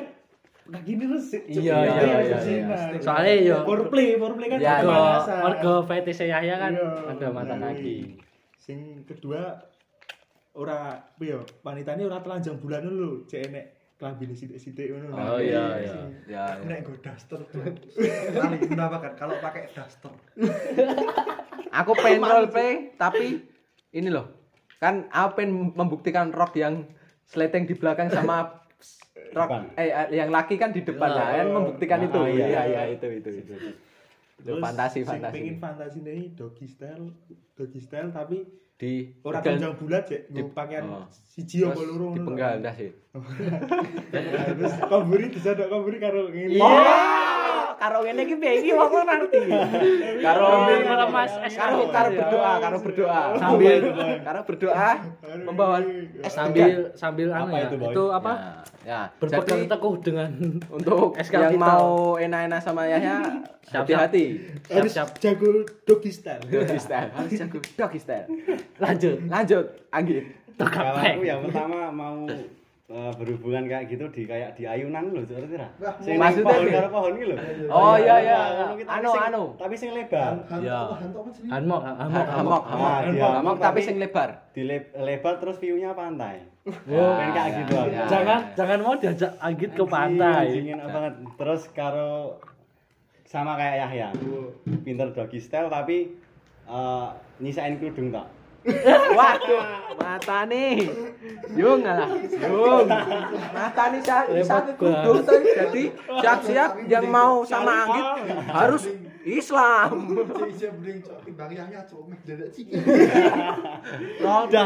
kaki 0.71 0.91
ini 0.93 1.05
resik. 1.07 1.43
Iya, 1.47 1.77
iya, 1.77 2.19
iya, 2.23 2.39
iya. 2.41 2.77
Soalnya 2.99 3.35
yo 3.39 3.57
foreplay, 3.63 4.17
foreplay 4.17 4.49
kan 4.49 4.59
Iya, 4.59 4.75
Warga, 4.77 4.87
pemanasan. 4.87 5.41
warga 5.45 5.73
fetish 5.85 6.21
Yahya 6.25 6.55
kan 6.57 6.73
Iya. 6.73 6.89
ada 7.11 7.27
mata 7.31 7.55
kaki. 7.59 7.97
Sing 8.57 8.79
kedua 9.05 9.70
ora 10.53 10.99
piye 11.17 11.39
wanitane 11.63 12.03
ora 12.05 12.19
telanjang 12.21 12.59
bulan 12.59 12.83
lho, 12.83 13.23
cek 13.27 13.51
enek 13.51 13.67
kelambine 14.01 14.33
sithik-sithik 14.33 14.91
ngono. 14.91 15.13
Oh, 15.13 15.37
iya, 15.37 15.77
iya. 15.77 15.95
Ya, 16.25 16.43
Aku 16.57 16.65
ya. 16.65 16.69
nek 16.73 16.79
nggo 16.83 16.95
daster. 17.05 17.41
Kali 18.33 18.57
mendapatkan 18.73 19.13
kalau 19.15 19.37
pakai 19.39 19.69
daster. 19.71 20.11
Aku 21.81 21.95
pengen 21.95 22.25
role 22.25 22.49
play 22.51 22.97
tapi 22.97 23.47
ini 23.93 24.09
loh. 24.11 24.27
Kan 24.81 25.07
aku 25.07 25.39
pengen 25.39 25.71
membuktikan 25.77 26.33
rock 26.33 26.57
yang 26.57 26.89
sleting 27.29 27.69
di 27.69 27.77
belakang 27.77 28.11
sama 28.11 28.65
rock 29.31 29.77
eh 29.79 29.93
yang 30.11 30.35
laki 30.35 30.59
kan 30.59 30.75
di 30.75 30.83
depan 30.83 31.07
Ya. 31.07 31.21
nah, 31.21 31.31
kan 31.37 31.49
membuktikan 31.53 32.01
itu. 32.03 32.19
Ah, 32.19 32.27
iya, 32.27 32.35
Iya, 32.35 32.47
iya. 32.49 32.63
iya, 32.67 32.83
itu 32.99 33.07
itu 33.23 33.31
itu. 33.45 33.55
Itu 34.41 34.57
fantasi 34.57 34.99
fantasi. 35.03 35.35
pengen 35.35 35.57
fantasi 35.57 35.99
ini 36.01 36.33
doggy 36.33 36.65
style, 36.65 37.13
doggy 37.53 37.79
style 37.79 38.09
tapi 38.09 38.43
Di 38.75 39.13
ora 39.21 39.39
dan- 39.39 39.61
telanjang 39.61 39.75
bulat 39.77 40.05
sih, 40.09 40.21
di- 40.27 40.41
pakaian 40.51 40.89
oh. 40.89 41.05
siji 41.13 41.61
apa 41.63 41.77
terus 41.77 41.85
loro 41.87 42.05
ngono. 42.07 42.17
dipenggal 42.17 42.55
dah 42.59 42.73
sih. 42.73 42.91
Terus 44.57 44.75
komburi 44.83 45.27
disadok 45.29 45.69
komburi 45.69 45.99
karo 45.99 46.33
ngene. 46.33 46.57
karo 46.57 47.70
ngene 47.81 48.21
iki 48.29 48.37
piye? 48.37 48.53
Iki 48.61 48.71
wong 48.77 48.93
ngerti. 48.93 49.41
Karo 50.21 50.47
melemas 50.69 51.33
es 51.41 51.55
karo 51.57 51.75
krim. 51.81 51.89
karo 51.89 52.09
berdoa, 52.13 52.53
karo 52.61 52.77
berdoa. 52.85 53.21
Sambil. 53.41 53.77
Karo 54.21 54.41
berdoa 54.45 54.91
membawa 55.49 55.79
es 56.21 56.33
sambil 56.37 56.93
sambil 56.93 57.29
anu 57.33 57.49
Apa 57.49 57.57
ya? 57.57 57.69
itu, 57.73 58.05
apa? 58.13 58.33
Ya, 58.81 59.01
berpegang 59.17 59.65
jadi 59.65 59.67
teguh 59.69 59.95
dengan 60.01 60.31
untuk 60.73 61.13
Es 61.21 61.29
yang 61.33 61.57
mau 61.57 62.17
enak-enak 62.21 62.61
sama 62.61 62.85
Yahya 62.85 63.45
hati-hati. 63.73 64.25
Harus 64.69 64.93
jago 64.97 65.65
doggy 65.89 66.13
style. 66.13 66.45
Doggy 66.49 66.81
style, 66.81 67.09
harus 67.17 67.33
jago 67.33 67.59
doggy 67.77 68.01
style. 68.01 68.29
lanjut. 68.85 69.17
Lanjut, 69.25 69.65
Anggit. 69.89 70.37
Kalau 70.61 70.93
aku 71.01 71.25
yang 71.25 71.41
pertama 71.49 71.89
mau 71.89 72.29
eh, 72.91 73.13
berhubungan 73.15 73.65
kayak 73.65 73.85
gitu 73.87 74.05
di 74.11 74.23
kayak 74.27 74.59
di 74.59 74.67
ayunan 74.67 75.15
lho, 75.15 75.23
ngerti 75.23 75.55
ra? 75.55 75.69
Wah, 75.79 75.95
Sing 76.03 76.19
maksudnya 76.19 76.51
pohon 76.51 76.67
karo 76.67 76.89
pohon 76.91 77.13
iki 77.15 77.25
lho. 77.31 77.37
Oh, 77.71 77.95
iya, 77.95 78.15
iya. 78.19 78.39
ki, 78.75 78.83
tapi 78.83 78.99
Anu, 78.99 79.11
anu. 79.15 79.43
Tapi 79.55 79.75
sing 79.79 79.91
lebar. 79.95 80.33
Ya. 80.59 80.79
Hantok 80.91 81.23
apa 81.23 81.31
sih? 81.31 81.43
hamok 81.47 81.81
hamok 81.87 82.27
Hamok, 82.27 82.63
hamok. 82.67 82.93
Ah, 83.23 83.33
Hamok 83.39 83.57
tapi 83.63 83.79
sing 83.81 83.97
lebar. 84.03 84.51
Di 84.51 84.63
le- 84.67 84.91
lebar 84.93 85.39
terus 85.39 85.57
view-nya 85.63 85.95
pantai. 85.95 86.43
Wow. 86.61 87.17
Pengen 87.17 87.33
kayak 87.33 87.51
gitu 87.57 87.73
jangan 88.05 88.41
jangan 88.53 88.79
mau 88.85 88.93
diajak 88.93 89.33
Anggit 89.41 89.71
ke 89.73 89.85
pantai 89.87 90.45
enak 90.61 90.89
banget. 90.91 91.15
Terus 91.41 91.63
karo 91.73 92.37
sama 93.25 93.55
kayak 93.55 93.87
Yahya. 93.87 94.09
Pinter 94.83 95.15
doggy 95.15 95.39
style 95.39 95.71
tapi 95.71 96.11
eh, 96.67 97.09
nyisain 97.39 97.79
kerudung 97.79 98.11
tok. 98.11 98.27
Waduh, 99.19 99.65
mata 99.97 100.45
nih. 100.45 100.93
Yung 101.57 101.81
ngalah. 101.81 102.11
Yung. 102.29 102.87
Mata 103.57 103.85
nih 103.89 104.03
sa 104.05 104.29
satu 104.45 104.77
kudung 104.77 105.25
tuh. 105.25 105.41
Jadi 105.41 105.85
siap-siap 105.97 106.85
yang 106.87 107.09
mau 107.09 107.41
sama 107.49 107.89
Anggit 107.89 108.07
harus 108.53 108.83
Islam. 109.25 110.17
Udah 110.17 110.49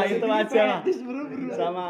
itu 0.11 0.27
aja 0.27 0.61
lah. 0.67 0.81
Sama 1.55 1.85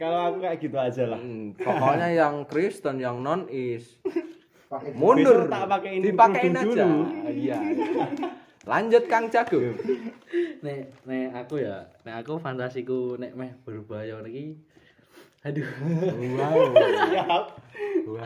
kalau 0.00 0.20
aku 0.32 0.38
kayak 0.40 0.58
gitu 0.64 0.76
aja 0.80 1.04
lah. 1.12 1.20
Hmm, 1.20 1.52
pokoknya 1.60 2.08
yang 2.16 2.48
Kristen, 2.48 2.96
yang 3.00 3.20
non 3.20 3.44
is 3.52 4.00
Pakai 4.70 4.94
mundur. 4.94 5.50
Tak 5.50 5.82
Dipakein 5.82 6.54
aja. 6.54 6.86
Iya. 7.26 7.58
Lanjut 8.62 9.04
Kang 9.06 9.26
Jago. 9.26 9.56
nek 10.64 10.78
nek 11.02 11.32
aku 11.34 11.56
ya 11.58 11.80
nek 12.04 12.20
aku 12.20 12.36
fantasiku 12.36 13.16
nek 13.16 13.32
meh 13.32 13.48
berbahaya 13.62 14.20
lagi 14.20 14.52
aduh 15.40 15.64
Wow. 16.36 16.76
Ya. 17.08 17.24
Wow. 18.04 18.20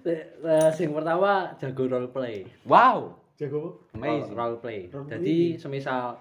Nek, 0.00 0.20
eh, 0.38 0.70
sing 0.70 0.94
pertama 0.94 1.50
jago 1.58 1.90
role 1.90 2.06
play 2.08 2.46
Wow. 2.62 3.18
jago 3.34 3.82
Amazing. 3.92 4.30
role 4.32 4.56
play 4.56 4.86
Role 4.86 5.02
play. 5.02 5.12
jadi 5.12 5.36
semisal 5.58 6.14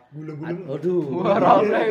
aduh 0.65 1.06
role 1.21 1.62
play. 1.63 1.88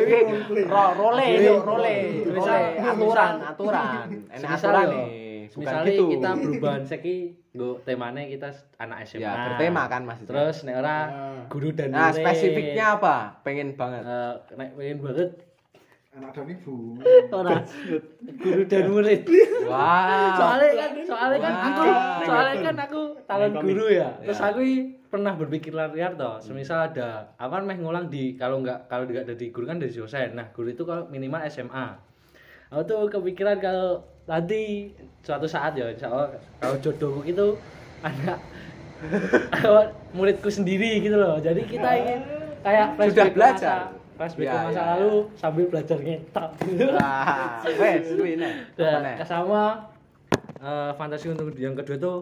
Role 0.67 0.91
Role, 0.91 1.27
role, 1.63 1.95
Misal- 2.27 2.75
role, 2.75 2.91
aturan, 3.07 3.33
aturan. 3.41 4.05
Enak 4.27 4.35
Semisal 4.37 4.67
aturan 4.67 4.87
nih. 4.91 5.07
Misalnya 5.51 5.87
gitu. 5.89 6.05
kita 6.11 6.31
perubahan 6.37 6.83
seki 6.83 7.15
nggo 7.51 7.83
temane 7.83 8.27
kita 8.27 8.47
anak 8.77 9.03
SMA. 9.03 9.21
Ya, 9.21 9.31
bertema 9.45 9.83
kan 9.85 10.01
maksudnya. 10.01 10.31
Terus 10.31 10.57
nek 10.63 10.75
ora 10.77 10.95
Ah. 11.03 11.43
guru 11.45 11.69
dan 11.71 11.91
Nah, 11.91 12.09
spesifiknya 12.09 12.95
apa? 12.95 13.43
Pengen 13.43 13.75
banget. 13.75 14.03
Eh, 14.03 14.33
nek 14.55 14.69
pengen 14.73 14.99
banget 14.99 15.29
Anak 16.11 16.31
dan 16.33 16.43
ibu. 16.45 16.99
ora 17.33 17.63
guru 18.37 18.63
dan 18.65 18.83
murid. 18.85 19.21
Wow. 19.63 20.35
soalnya 20.35 20.69
kan 20.75 20.91
soalnya 21.01 21.39
kan 21.39 21.53
Wah. 21.53 21.63
aku 21.65 21.83
soalnya 22.21 22.55
kan 22.61 22.77
aku 22.81 23.01
talent 23.23 23.55
guru 23.57 23.85
ya 23.87 24.09
terus 24.17 24.35
Ya. 24.37 24.47
aku 24.47 24.59
i 24.59 24.75
pernah 25.05 25.31
berpikir 25.33 25.71
liar 25.71 26.11
toh 26.13 26.35
semisal 26.37 26.83
ada 26.85 27.31
aku 27.35 27.51
kan 27.51 27.63
meh 27.63 27.77
ngulang 27.77 28.07
di 28.07 28.35
kalau 28.35 28.59
nggak 28.59 28.87
kalau 28.87 29.03
nggak 29.05 29.23
dari 29.25 29.47
guru 29.49 29.63
kan 29.65 29.77
dari 29.77 29.87
dosen 29.89 30.33
nah 30.33 30.47
guru 30.49 30.67
itu 30.69 30.83
kalau 30.83 31.07
minimal 31.07 31.39
SMA 31.45 31.87
aku 32.67 32.81
tuh 32.85 32.99
kepikiran 33.09 33.59
kalau 33.59 34.03
nanti 34.31 34.87
suatu 35.19 35.43
saat 35.43 35.75
ya 35.75 35.85
insya 35.85 36.07
Allah 36.07 36.31
kalau 36.55 36.79
jodohku 36.79 37.21
itu 37.25 37.47
anak 37.99 38.39
muridku 40.11 40.47
sendiri 40.47 40.99
gitu 40.99 41.15
loh 41.15 41.35
jadi 41.37 41.59
kita 41.61 41.89
ingin 41.93 42.21
kayak 42.61 42.87
flashback 42.95 43.27
ke 43.27 43.35
belajar? 43.35 43.79
masa- 43.81 43.91
flashback 44.15 44.45
Ya, 44.45 44.53
masa 44.61 44.71
ya, 44.71 44.85
lalu 44.93 45.13
sambil 45.35 45.65
belajar 45.67 45.97
ngetak 45.97 46.49
Wah, 46.93 47.57
wes, 47.65 48.05
kuwi 48.07 48.33
nih. 48.37 48.53
Apa 48.53 48.77
Dan 48.77 48.99
nih? 49.01 49.15
kesama 49.17 49.61
eh, 50.55 50.91
fantasi 50.93 51.25
untuk 51.27 51.51
yang 51.55 51.73
kedua 51.73 51.97
tuh 51.97 52.17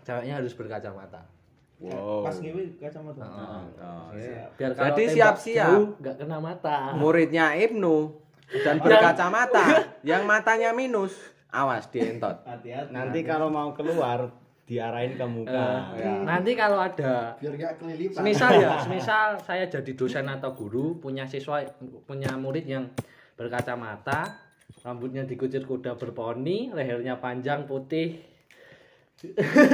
ceweknya 0.00 0.38
harus 0.38 0.54
berkacamata. 0.54 1.26
Wow. 1.76 2.22
Pas 2.22 2.38
ngewe 2.38 2.78
kacamata. 2.78 3.20
Heeh. 3.20 3.62
Oh, 3.76 4.08
Iya. 4.14 4.44
Biar 4.54 4.70
kalau 4.72 4.86
Jadi 4.88 5.02
siap-siap. 5.12 5.66
jauh, 5.66 5.86
nggak 5.98 6.14
kena 6.16 6.38
mata. 6.38 6.94
Muridnya 6.94 7.58
Ibnu 7.58 8.14
dan 8.62 8.78
berkacamata, 8.78 9.64
yang 10.10 10.22
matanya 10.22 10.70
minus, 10.70 11.16
awas 11.50 11.90
dientot. 11.90 12.42
Hati-hati. 12.44 12.94
Nanti 12.94 13.20
kalau 13.22 13.50
mau 13.50 13.74
keluar 13.74 14.30
diarahin 14.66 15.14
ke 15.14 15.26
muka. 15.26 15.94
Eh, 15.94 16.02
Ya. 16.02 16.12
Nanti 16.22 16.52
kalau 16.54 16.78
ada 16.78 17.38
biar 17.38 17.54
gak 17.54 17.72
kelilipan. 17.78 18.18
semisal 18.18 18.50
ya, 18.58 18.78
semisal 18.84 19.28
saya 19.42 19.64
jadi 19.66 19.92
dosen 19.94 20.26
atau 20.26 20.54
guru 20.54 20.98
punya 20.98 21.22
siswa 21.24 21.62
punya 22.02 22.34
murid 22.34 22.66
yang 22.66 22.90
berkacamata, 23.38 24.42
rambutnya 24.82 25.22
dikucir 25.22 25.62
kuda 25.62 25.94
berponi, 25.94 26.74
lehernya 26.74 27.18
panjang 27.18 27.62
putih, 27.64 28.18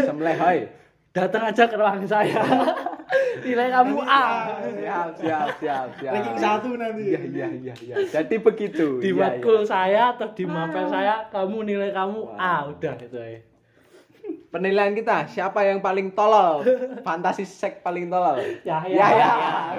Semlehoi. 0.06 0.68
datang 1.16 1.48
aja 1.48 1.64
ke 1.68 1.76
ruang 1.76 2.04
saya. 2.04 2.40
Nilai 3.40 3.68
kamu 3.72 3.96
A. 4.04 4.24
Siap, 4.60 5.08
siap, 5.16 5.48
siap, 5.56 5.86
siap. 5.96 6.12
Ranking 6.12 6.38
satu 6.38 6.68
nanti. 6.76 7.02
Iya, 7.08 7.20
iya, 7.24 7.46
iya, 7.48 7.74
iya. 7.80 7.94
Jadi 8.04 8.36
begitu. 8.36 9.00
di 9.00 9.10
matkul 9.16 9.64
iya. 9.64 9.68
saya 9.68 10.02
atau 10.12 10.28
di 10.36 10.44
mapel 10.44 10.84
saya 10.92 11.26
kamu 11.32 11.58
nilai 11.64 11.90
kamu 11.96 12.20
A 12.36 12.68
udah 12.68 12.94
itu 12.98 13.18
aja 13.18 13.51
Penilaian 14.52 14.92
kita, 14.92 15.24
siapa 15.26 15.64
yang 15.64 15.80
paling 15.80 16.12
tolol? 16.12 16.60
Fantasi 17.00 17.42
sek 17.42 17.80
paling 17.80 18.06
tolol. 18.06 18.36
ya 18.60 18.84
Ya, 18.84 19.08
ya, 19.08 19.30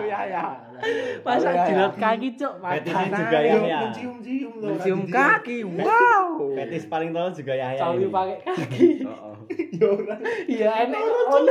ya, 0.01 0.19
ya. 0.25 0.43
masa 1.21 1.47
Ya, 1.47 1.53
ya. 1.53 1.65
jilat 1.69 1.93
kaki 1.95 2.29
cok 2.33 2.53
Fetisnya 2.59 3.05
mata 3.05 3.15
juga 3.15 3.37
ya 3.39 3.55
ya. 3.55 3.79
mencium-cium 3.85 4.51
loh. 4.57 4.67
Mencium 4.73 5.01
kaki, 5.05 5.57
wow. 5.63 6.27
Fetis 6.57 6.83
paling 6.89 7.13
tolol 7.13 7.31
juga 7.31 7.53
ya 7.53 7.67
ya. 7.71 7.85
ini. 7.93 8.09
pakai 8.09 8.37
kaki 8.41 8.87
Oh, 9.05 9.17
oh. 9.29 9.35
Ya 9.69 9.89
iya 10.49 10.71
enak 10.83 11.01
oh 11.05 11.45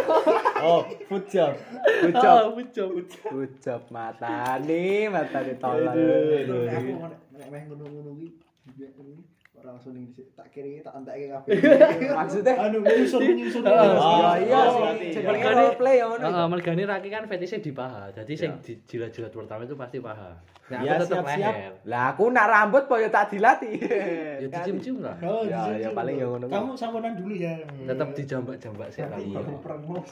Oh, 0.61 0.81
food 1.07 1.25
job. 1.29 1.55
Good 2.03 2.15
job. 2.19 2.35
oh 2.43 2.59
bucok 2.59 2.91
Good 3.23 3.53
job 3.59 3.83
mata 3.89 4.59
nih, 4.59 5.07
mata 5.07 5.39
nih 5.41 5.57
tolol. 5.57 5.95
Aduh, 5.95 6.67
Nek 6.67 6.75
aku 6.75 6.91
nek 6.99 7.21
nek 7.33 7.47
meh 7.49 7.63
ngono-ngono 7.71 8.11
ki 8.19 8.29
biar 8.75 8.91
ini 8.99 9.23
orang 9.63 9.79
langsung 9.79 9.95
ning 9.95 10.07
tak 10.35 10.51
kiri 10.51 10.83
tak 10.83 10.91
antake 10.93 11.31
kabeh. 11.31 11.55
Maksudnya? 12.19 12.55
anu 12.61 12.79
menyusun 12.79 13.21
menyusun. 13.23 13.63
Oh, 13.63 13.71
Ya 13.71 14.43
iya 14.43 14.61
sih, 14.67 14.83
iya. 15.09 15.15
jenenge 15.15 15.49
role 15.49 15.77
play 15.77 15.97
ya 15.97 16.05
ngono. 16.05 16.25
Heeh, 16.25 16.47
mergane 16.49 16.83
raki 16.83 17.09
kan 17.09 17.25
fetishnya 17.25 17.61
di 17.61 17.71
paha. 17.71 18.11
Jadi 18.11 18.33
sing 18.35 18.51
Ya. 18.51 18.59
di 18.61 18.73
jilat-jilat 18.85 19.31
pertama 19.31 19.63
itu 19.63 19.75
pasti 19.75 19.99
paha. 19.99 20.35
Nah, 20.65 20.81
Ya, 20.81 20.95
aku 20.95 21.05
tetap 21.05 21.25
siap-siap. 21.25 21.55
leher. 21.55 21.73
Lah 21.85 22.03
aku 22.11 22.25
nak 22.29 22.47
rambut 22.49 22.83
po 22.85 22.95
ya 22.97 23.09
tak 23.09 23.31
dilatih. 23.31 23.75
Ya 24.43 24.47
dicium-cium 24.49 24.99
lah. 25.01 25.15
Oh, 25.21 25.43
Ya, 25.45 25.71
ya, 25.71 25.89
paling 25.93 26.17
ya 26.17 26.27
ngono. 26.27 26.47
Kamu 26.47 26.75
samponan 26.75 27.15
dulu 27.15 27.33
ya. 27.33 27.55
Tetap 27.63 28.09
dijambak-jambak 28.13 28.89
sih 28.91 29.03
rambut. 29.03 29.39
baru 29.39 29.55
perang 29.61 29.83
bos. 29.85 30.11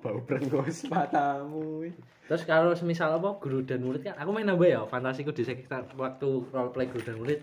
Bau 0.00 0.18
brengos 0.20 0.76
matamu. 0.92 1.88
Terus 2.22 2.42
kalau 2.44 2.72
semisal 2.72 3.10
apa 3.12 3.36
guru 3.36 3.60
dan 3.60 3.82
murid 3.82 4.02
kan 4.02 4.14
aku 4.14 4.30
main 4.30 4.46
nambah 4.46 4.62
ya 4.64 4.80
fantasiku 4.84 5.30
di 5.30 5.42
sekitar 5.42 5.82
waktu 5.94 6.46
role 6.46 6.70
play 6.70 6.86
guru 6.86 7.02
dan 7.02 7.16
murid 7.16 7.42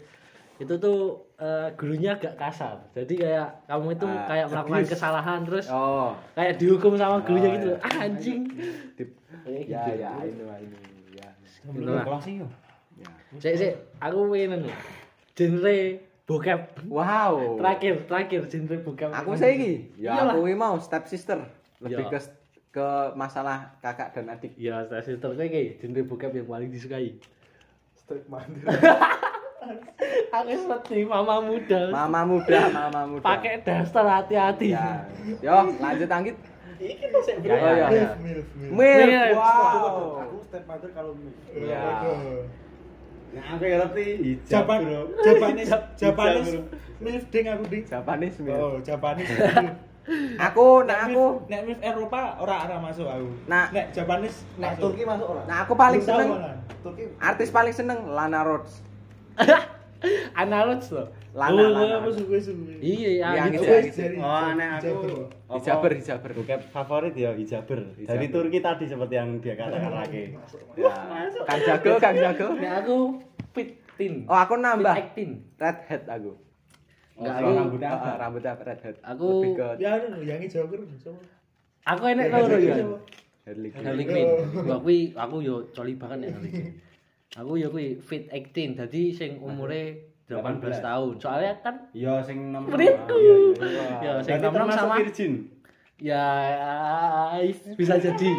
itu 0.58 0.74
tuh 0.76 0.98
eh, 1.38 1.70
gurunya 1.74 2.18
agak 2.18 2.34
kasar. 2.34 2.82
Jadi 2.91 3.22
kayak 3.22 3.66
kamu 3.66 3.93
itu 3.93 4.05
Ah, 4.05 4.26
kayak 4.26 4.45
melakukan 4.49 4.82
abuse. 4.82 4.91
kesalahan 4.91 5.39
terus 5.45 5.66
Oh, 5.70 6.18
kayak 6.34 6.58
dihukum 6.58 6.97
sama 6.97 7.22
gurunya 7.22 7.49
Oh, 7.49 7.55
gitu. 7.55 7.70
iya. 7.70 7.86
Ah, 7.86 7.95
anjing. 8.03 8.41
Tip. 8.97 9.10
Kayak 9.45 9.62
ya 9.64 9.82
gitu. 9.86 10.01
ya 10.01 10.12
ini 10.24 10.43
ini 10.66 10.78
ya. 11.14 11.30
Gitu 11.64 11.86
lah. 11.86 12.03
Kelas 12.03 12.26
iyo. 12.26 12.47
Ya. 12.97 13.10
Sik 13.38 13.53
sik 13.55 13.74
aku 13.97 14.18
pengen 14.28 14.66
nih. 14.66 14.76
Genre 15.32 15.78
bokep. 16.26 16.62
Wow. 16.89 17.62
Terakhir, 17.62 17.93
terakhir 18.03 18.41
genre 18.49 18.76
bokep. 18.82 19.10
Aku 19.14 19.32
saiki, 19.34 19.93
ya 19.95 20.18
Iyalah. 20.18 20.34
aku 20.34 20.41
ini 20.43 20.58
mau 20.58 20.76
step 20.78 21.05
sister. 21.05 21.38
Lebih 21.78 22.03
Ya. 22.03 22.12
ke 22.12 22.20
ke 22.68 22.88
masalah 23.14 23.78
kakak 23.80 24.12
dan 24.12 24.26
adik. 24.28 24.58
Ya, 24.58 24.82
saya 24.86 24.99
sister 24.99 25.38
iki 25.38 25.78
genre 25.78 26.01
bokep 26.03 26.34
yang 26.34 26.45
paling 26.45 26.68
disukai. 26.68 27.14
Strike 27.93 28.26
mandir. 28.26 28.66
Aku 30.28 30.51
seperti 30.51 30.97
mama 31.07 31.39
muda. 31.39 31.82
Mama 31.91 32.21
muda, 32.28 32.59
mama 32.67 33.01
muda. 33.07 33.23
Pakai 33.23 33.63
daster 33.63 34.03
hati-hati. 34.03 34.75
Ya. 34.75 35.07
Yo, 35.39 35.71
lanjut 35.80 36.09
Anggit. 36.11 36.36
Iki 36.78 37.05
tuh 37.09 37.21
sik 37.25 37.41
Ya, 37.41 37.57
ya, 37.57 37.88
ya. 37.89 38.09
Milf. 38.69 39.34
Wow. 39.34 40.21
Aku 40.28 40.38
step 40.45 40.63
mother 40.69 40.89
kalau 40.93 41.17
milf. 41.17 41.36
Ya. 41.57 42.05
Nah, 43.28 43.43
aku 43.53 43.63
ngerti 43.65 44.05
hijab, 44.23 44.49
Japan, 44.49 44.80
Bro. 44.88 45.01
Japanis, 45.25 46.47
bro. 46.47 46.61
milf 47.01 47.23
ding 47.34 47.45
aku 47.49 47.63
ding. 47.69 47.84
Japanis 47.86 48.34
milf. 48.39 48.61
Oh, 48.61 48.75
Japanis. 48.82 49.28
Aku, 50.39 50.88
Nek 50.88 50.95
nah 50.95 50.99
aku, 51.03 51.43
nek 51.51 51.67
milf 51.67 51.84
Eropa 51.84 52.39
ora 52.39 52.63
ora 52.63 52.80
masuk 52.80 53.11
aku. 53.11 53.28
Nah. 53.43 53.67
nek 53.75 53.91
Japanis 53.91 54.47
Nek. 54.55 54.80
Turki 54.80 55.03
masuk 55.03 55.36
orang. 55.36 55.43
nah 55.51 55.67
aku 55.67 55.75
paling 55.75 55.99
seneng. 55.99 56.32
Turki 56.80 57.11
artis 57.19 57.51
paling 57.51 57.75
seneng 57.75 58.07
Lana 58.07 58.39
Rhodes. 58.47 58.80
Analog 60.41 60.80
loh. 60.91 61.08
Lana, 61.34 61.62
Oh, 61.62 61.70
Lana. 61.70 61.95
aku 62.02 62.10
suka 62.14 62.38
suka. 62.41 62.74
Iya, 62.82 63.10
ya. 63.14 63.28
Yang 63.36 63.48
gitu. 63.58 63.74
itu. 64.06 64.22
Oh, 64.22 64.41
aneh 64.48 64.68
aku. 64.74 64.93
apa, 65.48 65.56
Hijaber, 65.58 65.91
hijaber. 65.95 66.30
Bokep 66.34 66.62
favorit 66.70 67.14
ya 67.14 67.32
hijaber. 67.34 67.80
Dari 67.98 68.28
Turki 68.28 68.60
tadi 68.60 68.86
seperti 68.86 69.16
yang 69.16 69.30
dia 69.38 69.54
katakan 69.54 69.93
lagi. 69.93 70.34
Ya. 70.76 70.93
Kang 71.45 71.62
Jago, 71.62 71.91
Kang 71.98 72.16
Jago. 72.16 72.48
Nek 72.62 72.74
aku 72.82 72.95
fit 73.54 73.70
tin. 73.98 74.26
Oh, 74.26 74.38
aku 74.38 74.54
nambah 74.56 74.93
Fit 74.93 75.04
acting. 75.14 75.30
red 75.58 75.78
hat 75.86 76.04
aku. 76.06 76.32
Enggak, 77.18 77.34
Oh, 77.34 77.41
aku 77.41 77.50
rambutnya 77.50 77.89
Ah, 77.89 78.16
rambutnya 78.18 78.54
red 78.54 78.80
hat. 78.82 78.95
Aku- 79.02 79.41
lebih 79.41 79.52
ke 79.58 79.68
Ya 79.82 79.89
anu 79.98 80.22
yang 80.22 80.41
sama. 80.45 81.22
Aku 81.88 82.04
enek 82.06 82.28
loro 82.30 82.58
ya. 82.60 82.76
Harley 83.48 83.70
Quinn. 83.72 83.86
Harley 83.86 84.06
Quinn. 84.06 84.28
Kuwi 84.84 84.98
aku 85.16 85.36
yo 85.39 85.56
coli 85.72 85.95
banget 85.95 86.18
nek 86.20 86.30
Harley 86.36 86.52
Quinn. 86.52 86.74
Aku 87.36 87.59
yo 87.59 87.67
kuwi 87.67 87.99
fit 87.99 88.32
acting. 88.32 88.73
Dadi 88.73 89.11
sing 89.11 89.36
umure 89.38 90.15
18 90.25 90.63
tahun. 90.80 91.19
Soalnya 91.19 91.59
kan 91.59 91.75
Iya, 91.91 92.23
sing 92.23 92.51
nom. 92.51 92.63
Iya. 92.69 93.36
Ya, 93.99 94.13
sing 94.23 94.39
termasuk 94.39 94.80
sama- 94.80 94.97
virgin. 94.97 95.34
ya 95.97 96.23
bisa 97.73 97.97
jadi. 97.97 98.30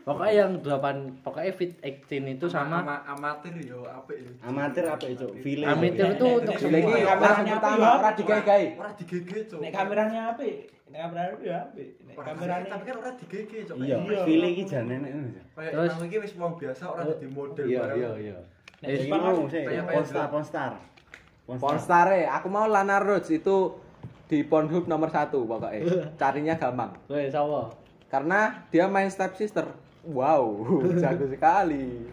Pokoknya 0.00 0.32
yang 0.40 0.50
8 0.58 1.20
pokoknya 1.20 1.52
fit 1.52 1.76
acting 1.80 2.24
itu 2.30 2.46
sama 2.46 2.80
Ama- 2.80 3.04
amatir 3.04 3.52
yo 3.60 3.84
apik. 3.84 4.16
Amatir 4.40 4.86
apa 4.86 5.04
itu? 5.04 5.26
File. 5.36 5.66
amatir 5.66 6.16
itu 6.16 6.26
untuk 6.40 6.54
Lagi 6.56 6.64
semua. 6.80 7.14
langsung 7.14 7.46
pertama 7.46 7.86
ora 7.98 8.10
digai-gai. 8.14 8.64
Ora 8.74 8.90
digege, 8.94 9.38
Cuk. 9.44 9.60
Nek 9.60 9.70
kameranya 9.70 10.20
apik, 10.32 10.70
nek 10.90 10.98
kameranya 11.00 11.34
ya 11.40 11.56
apik. 11.64 11.88
Nek 12.02 12.14
Ora 12.18 12.26
kameranya 12.28 12.66
tapi 12.68 12.82
kan 12.84 12.96
ora 12.98 13.10
digege, 13.14 13.58
Cuk. 13.62 13.76
Iya, 13.78 13.96
Iya. 14.02 14.20
file 14.26 14.48
iki 14.50 14.64
jane 14.66 14.94
nek 14.98 15.12
Terus- 15.54 16.02
iki 16.02 16.16
wis 16.18 16.32
wong 16.34 16.52
biasa 16.54 16.82
ora 16.84 17.02
dadi 17.06 17.26
model 17.30 17.64
Iya, 17.64 17.82
iya, 17.94 18.10
iya. 18.18 18.38
Nek 18.80 18.88
Eh, 18.88 18.96
Jepang 18.98 19.20
mau 19.20 19.44
kayak 19.46 19.86
Ponstar, 19.86 20.24
kayak- 20.26 20.32
Ponstar. 20.34 20.72
Pornstar 21.46 22.06
aku 22.30 22.46
mau 22.48 22.66
Lana 22.66 22.98
Rhodes 22.98 23.30
itu 23.30 23.74
di 24.26 24.42
Pornhub 24.42 24.86
nomor 24.86 25.10
satu 25.10 25.42
pokoknya. 25.42 25.82
Carinya 26.20 26.54
gampang. 26.54 26.94
Kowe 27.06 27.22
sapa? 27.26 27.70
Karena 28.06 28.66
dia 28.70 28.86
main 28.86 29.10
step 29.10 29.34
sister. 29.34 29.66
Wow, 30.02 30.64
jago 31.02 31.28
sekali. 31.28 32.08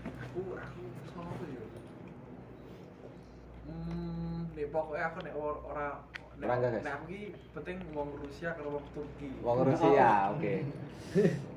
Yo. 1.47 1.63
Hmm, 3.63 4.51
nek 4.53 4.67
pokoke 4.69 4.99
aku 4.99 5.17
nek 5.23 5.33
or- 5.33 5.63
enggak, 6.37 6.69
guys. 6.69 6.83
nek 6.85 6.93
aku 6.93 7.05
penting 7.57 7.77
wong 7.91 8.09
Rusia 8.13 8.49
karo 8.53 8.69
wong 8.77 8.85
Turki. 8.93 9.27
Wong 9.41 9.57
Rusia, 9.65 10.09
oke. 10.29 10.53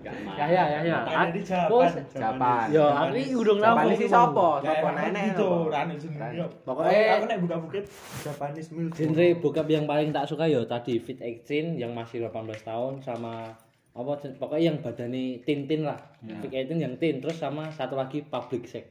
Gak 0.00 0.14
mau. 0.24 0.32
Ya 0.38 0.46
ya 0.48 0.64
ya 0.64 0.80
ya. 0.80 0.98
Makanya 1.04 1.32
di 1.36 1.42
Japan. 1.44 1.90
Japan. 2.08 2.64
Yo, 2.72 2.84
aku 2.86 3.14
iki 3.18 3.34
udung 3.36 3.58
Japan 3.60 3.74
nampung 3.76 3.92
ini 3.92 3.96
iki, 3.98 4.06
sopo? 4.08 4.40
Bang. 4.40 4.62
Ya, 4.64 4.70
Sopo 4.70 4.86
emang 4.88 4.96
nenek 4.96 5.24
apa? 5.36 5.48
rane 5.68 5.94
jenenge. 6.00 6.46
Pokoknya- 6.64 7.12
aku 7.12 7.24
nek 7.28 7.38
buka-buka 7.44 7.78
Japanis 8.24 8.68
milf. 8.72 8.92
Genre 8.96 9.26
bokep 9.36 9.66
yang 9.68 9.84
paling 9.84 10.08
tak 10.14 10.24
suka 10.24 10.44
yo 10.48 10.64
tadi 10.64 10.94
Fit 10.96 11.20
Action 11.20 11.76
yang 11.76 11.92
masih 11.92 12.24
18 12.24 12.62
tahun 12.64 12.92
sama 13.04 13.52
apa 13.90 14.12
pokoknya 14.38 14.64
yang 14.70 14.76
badannya 14.80 15.44
tin-tin 15.44 15.84
lah. 15.84 15.98
Fit 16.40 16.52
Action 16.54 16.78
yang 16.80 16.94
tin 16.96 17.20
terus 17.20 17.36
sama 17.36 17.68
satu 17.68 17.98
lagi 17.98 18.24
Public 18.24 18.64
Sex. 18.64 18.86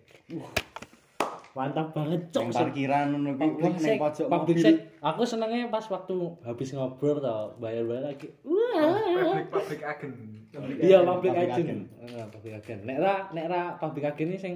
Mantap 1.60 1.92
banget 1.92 2.22
cok. 2.32 2.42
Yang 2.48 2.56
parkiran 2.56 3.06
ngono 3.12 3.32
ki, 3.36 3.48
wah 3.60 3.76
ning 3.76 4.00
pojok 4.00 4.28
Public 4.32 4.56
mobil. 4.64 4.76
Aku 5.04 5.22
senengnya 5.28 5.68
pas 5.68 5.84
waktu 5.92 6.16
habis 6.48 6.72
ngobrol 6.72 7.20
tau 7.20 7.52
bayar-bayar 7.60 8.16
lagi. 8.16 8.32
Wah. 8.48 9.44
Public 9.44 9.48
public 9.52 9.82
agent. 9.84 10.16
Iya 10.80 11.04
public 11.04 11.36
agent. 11.36 11.80
public 12.32 12.54
agent. 12.64 12.80
Nek 12.88 12.98
ra 13.04 13.28
nek 13.36 13.46
ra 13.52 13.62
public 13.76 14.08
agent 14.08 14.28
ini 14.32 14.40
sing 14.40 14.54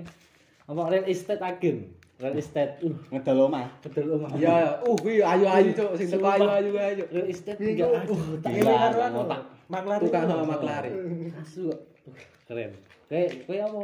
apa 0.64 0.82
real 0.88 1.04
estate 1.12 1.44
agent. 1.44 1.92
Real 2.24 2.40
estate. 2.40 2.80
Uh, 2.80 2.96
Ngedol 3.12 3.52
omah. 3.52 3.68
betul 3.84 4.16
omah. 4.16 4.32
Iya, 4.40 4.80
uh, 4.80 4.96
kuwi 4.96 5.20
ayu-ayu 5.20 5.76
cuk, 5.76 6.00
sing 6.00 6.08
teko 6.08 6.24
Sumpah. 6.24 6.56
ayu-ayu 6.56 6.72
ayu. 6.80 7.04
Real 7.12 7.28
estate 7.28 7.60
Cuk. 7.60 8.00
aduh 8.00 8.22
tak 8.40 8.52
Ini 8.56 8.62
karo 8.64 9.04
ngotak. 9.12 9.42
Maklari. 9.68 10.02
Tukang 10.08 10.48
maklari. 10.48 10.90
asu. 11.36 11.68
Uh, 11.68 12.16
Keren. 12.48 12.72
Kayak 13.12 13.44
kayak 13.44 13.68
apa? 13.68 13.82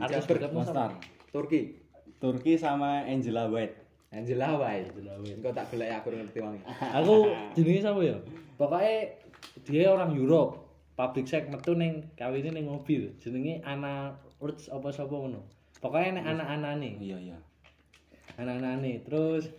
Artis 0.00 0.24
Ponstar. 0.48 0.90
Turki. 1.36 1.81
Turki 2.22 2.54
sama 2.54 3.02
Angela 3.02 3.50
White. 3.50 3.74
Angela 4.14 4.54
wae. 4.54 4.86
Angela 4.86 5.18
White. 5.18 5.42
Engko 5.42 5.50
tak 5.50 5.66
golek 5.74 5.90
aku 5.90 6.14
ngerti 6.14 6.38
wangi. 6.38 6.62
Aku 7.02 7.26
jenenge 7.58 7.82
sapa 7.82 8.00
ya? 8.06 8.14
Pokoknya 8.54 9.10
dia 9.66 9.90
orang 9.90 10.14
Europe. 10.14 10.62
Public 10.94 11.26
sex 11.26 11.50
metu 11.50 11.74
ning 11.74 12.06
kawine 12.14 12.54
ning 12.54 12.70
mobil. 12.70 13.10
Jenenge 13.18 13.58
Ana 13.66 14.14
Urts 14.38 14.70
apa 14.70 14.94
sapa 14.94 15.10
ngono. 15.10 15.42
Pokoknya 15.82 16.22
nek 16.22 16.26
anak-anane. 16.38 17.02
Iya, 17.02 17.18
iya. 17.18 17.38
Anak-anane. 18.38 19.02
Terus 19.02 19.50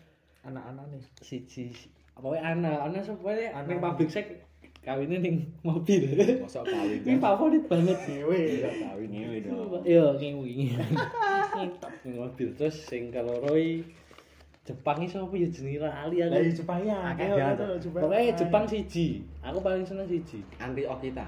Anak-anak 0.43 0.85
nih. 0.91 1.03
siji 1.23 1.71
pokoknya 2.13 2.43
ana 2.43 2.71
ana 2.83 2.99
supaya 3.01 3.49
Ana. 3.55 3.63
ning 3.63 3.79
public 3.79 4.11
sex 4.11 4.27
kawine 4.83 5.15
ning 5.23 5.35
mobil 5.63 6.03
Mosok 6.43 6.67
kawin. 6.67 6.99
ini 7.07 7.15
favorit 7.15 7.63
banget 7.71 7.97
Dewe. 8.03 8.67
Kawin 8.83 9.09
Ngewe 9.09 9.37
dong. 9.47 9.79
iya 9.87 10.05
ngewi 10.11 10.75
ngetok 11.55 11.93
ning 12.03 12.13
mobil 12.19 12.47
terus 12.59 12.75
sing 12.83 13.07
kaloro 13.07 13.55
i 13.55 13.79
Jepang 14.63 14.95
iki 15.03 15.11
sapa 15.11 15.35
ya 15.35 15.47
jenenge 15.51 15.79
lali 15.83 16.17
Lah 16.23 16.27
aku 16.31 16.39
iya 16.39 16.51
Jepang 16.55 16.81
ya. 16.87 16.99
Ayo, 17.19 17.35
Jepang. 18.35 18.63
siji 18.63 19.07
aku 19.43 19.59
paling 19.59 19.83
seneng 19.83 20.07
siji 20.07 20.39
Anti 20.55 20.83
Okita. 20.83 21.27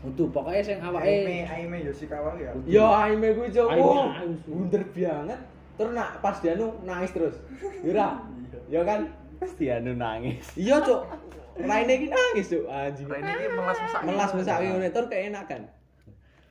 untuk 0.00 0.32
pokoknya 0.32 0.62
sing 0.64 0.78
Aime 0.80 0.96
awake 0.96 1.44
Aime 1.44 1.76
Yoshikawa 1.84 2.32
ya. 2.40 2.50
Yo 2.64 2.88
aime 2.88 3.36
kuwi 3.36 3.52
cuk. 3.52 3.68
Aime, 3.68 3.84
aime. 4.16 4.36
Bunder 4.48 4.82
banget. 4.96 5.40
Terus 5.76 5.92
nak 5.92 6.10
pas 6.24 6.36
dia 6.40 6.56
nu 6.56 6.72
nangis 6.88 7.12
terus. 7.12 7.36
Yura. 7.84 8.16
Ya 8.72 8.80
kan? 8.80 9.12
Pasti 9.36 9.68
anu 9.68 9.92
nangis. 9.92 10.40
Iya 10.56 10.80
cuk. 10.80 11.04
Raine 11.66 11.92
iki 11.96 12.06
nangis 12.08 12.46
cuk. 12.48 12.64
Anjing. 12.68 13.06
Raine 13.08 13.30
iki 13.36 13.48
melas 13.52 13.78
mesak. 13.80 14.00
Melas 14.06 14.30
mesak 14.36 14.56
ngene 14.62 14.88
terus 14.92 15.08
keenakan. 15.10 15.62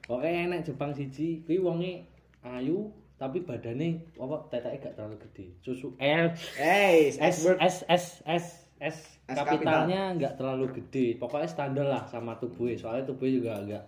pokoknya 0.09 0.49
enek 0.49 0.65
Jepang 0.65 0.89
siji 0.89 1.45
kuwi 1.45 1.61
wonge 1.61 2.01
ayu 2.41 2.89
tapi 3.21 3.45
badannya 3.45 4.01
apa 4.17 4.35
teteke 4.49 4.89
gak 4.89 4.93
terlalu 4.97 5.21
gede. 5.29 5.45
Susu 5.61 5.93
L. 6.01 6.33
Eh, 6.57 7.13
S 7.13 7.45
S 7.45 7.75
S 7.85 8.05
S 8.25 8.45
S 8.79 8.97
kapitalnya 9.27 10.15
nggak 10.17 10.39
terlalu 10.39 10.71
gede. 10.81 11.19
Pokoknya 11.21 11.45
standar 11.51 11.85
lah 11.85 12.03
sama 12.09 12.39
tubuhnya 12.41 12.79
soalnya 12.79 13.05
tubuhnya 13.05 13.35
juga 13.37 13.51
agak 13.59 13.83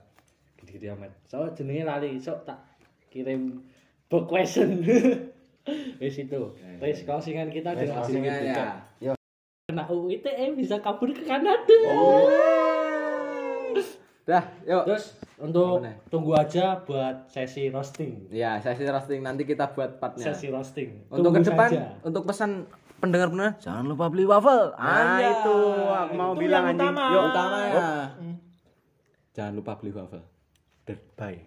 gede-gede 0.61 0.93
amat. 0.93 1.11
Soalnya 1.25 1.57
jenenge 1.57 1.83
lali 1.87 2.09
sok 2.19 2.43
tak 2.45 2.59
kirim 3.09 3.63
book 4.11 4.27
question. 4.29 4.83
Wis 6.01 6.15
itu. 6.19 6.41
Wis 6.83 7.01
closingan 7.07 7.49
kita 7.49 7.71
Wes 7.73 7.87
dengan 7.87 7.95
closingan 8.03 8.35
Abdul 8.35 8.51
ya. 8.99 9.13
Kena 9.71 9.87
UITM 9.87 10.51
bisa 10.53 10.75
kabur 10.77 11.07
ke 11.09 11.23
Kanada 11.23 11.55
Dah, 14.21 14.43
yuk. 14.61 14.83
terus 14.85 15.15
untuk 15.37 15.79
Gimana? 15.79 15.95
tunggu 16.05 16.31
aja 16.35 16.77
buat 16.77 17.25
sesi 17.25 17.71
roasting 17.71 18.27
Ya, 18.29 18.59
sesi 18.59 18.83
roasting 18.83 19.23
nanti 19.23 19.41
kita 19.43 19.71
buat 19.71 19.95
partnya. 19.97 20.27
sesi 20.27 20.47
roasting 20.47 21.07
Untuk 21.07 21.31
Tunggu 21.31 21.39
ke 21.39 21.47
depan, 21.47 21.69
saja. 21.69 21.87
untuk 22.03 22.27
pesan 22.27 22.67
pendengar-pendengar, 22.99 23.57
jangan 23.57 23.87
lupa 23.87 24.05
beli 24.07 24.27
waffle. 24.27 24.75
Nah, 24.77 25.17
Anjay. 25.17 25.31
itu 25.33 25.57
aku 25.87 26.13
mau 26.13 26.31
Itu 26.31 26.39
bilang 26.39 26.63
yang 26.63 26.69
anjing. 26.69 26.85
utama. 26.85 27.03
Yuk, 27.09 27.23
Utama 27.25 27.57
ya. 27.57 27.81
Jangan 29.31 29.53
lupa 29.55 29.71
beli 29.73 29.91
waffle. 29.91 30.23
Bye. 31.15 31.39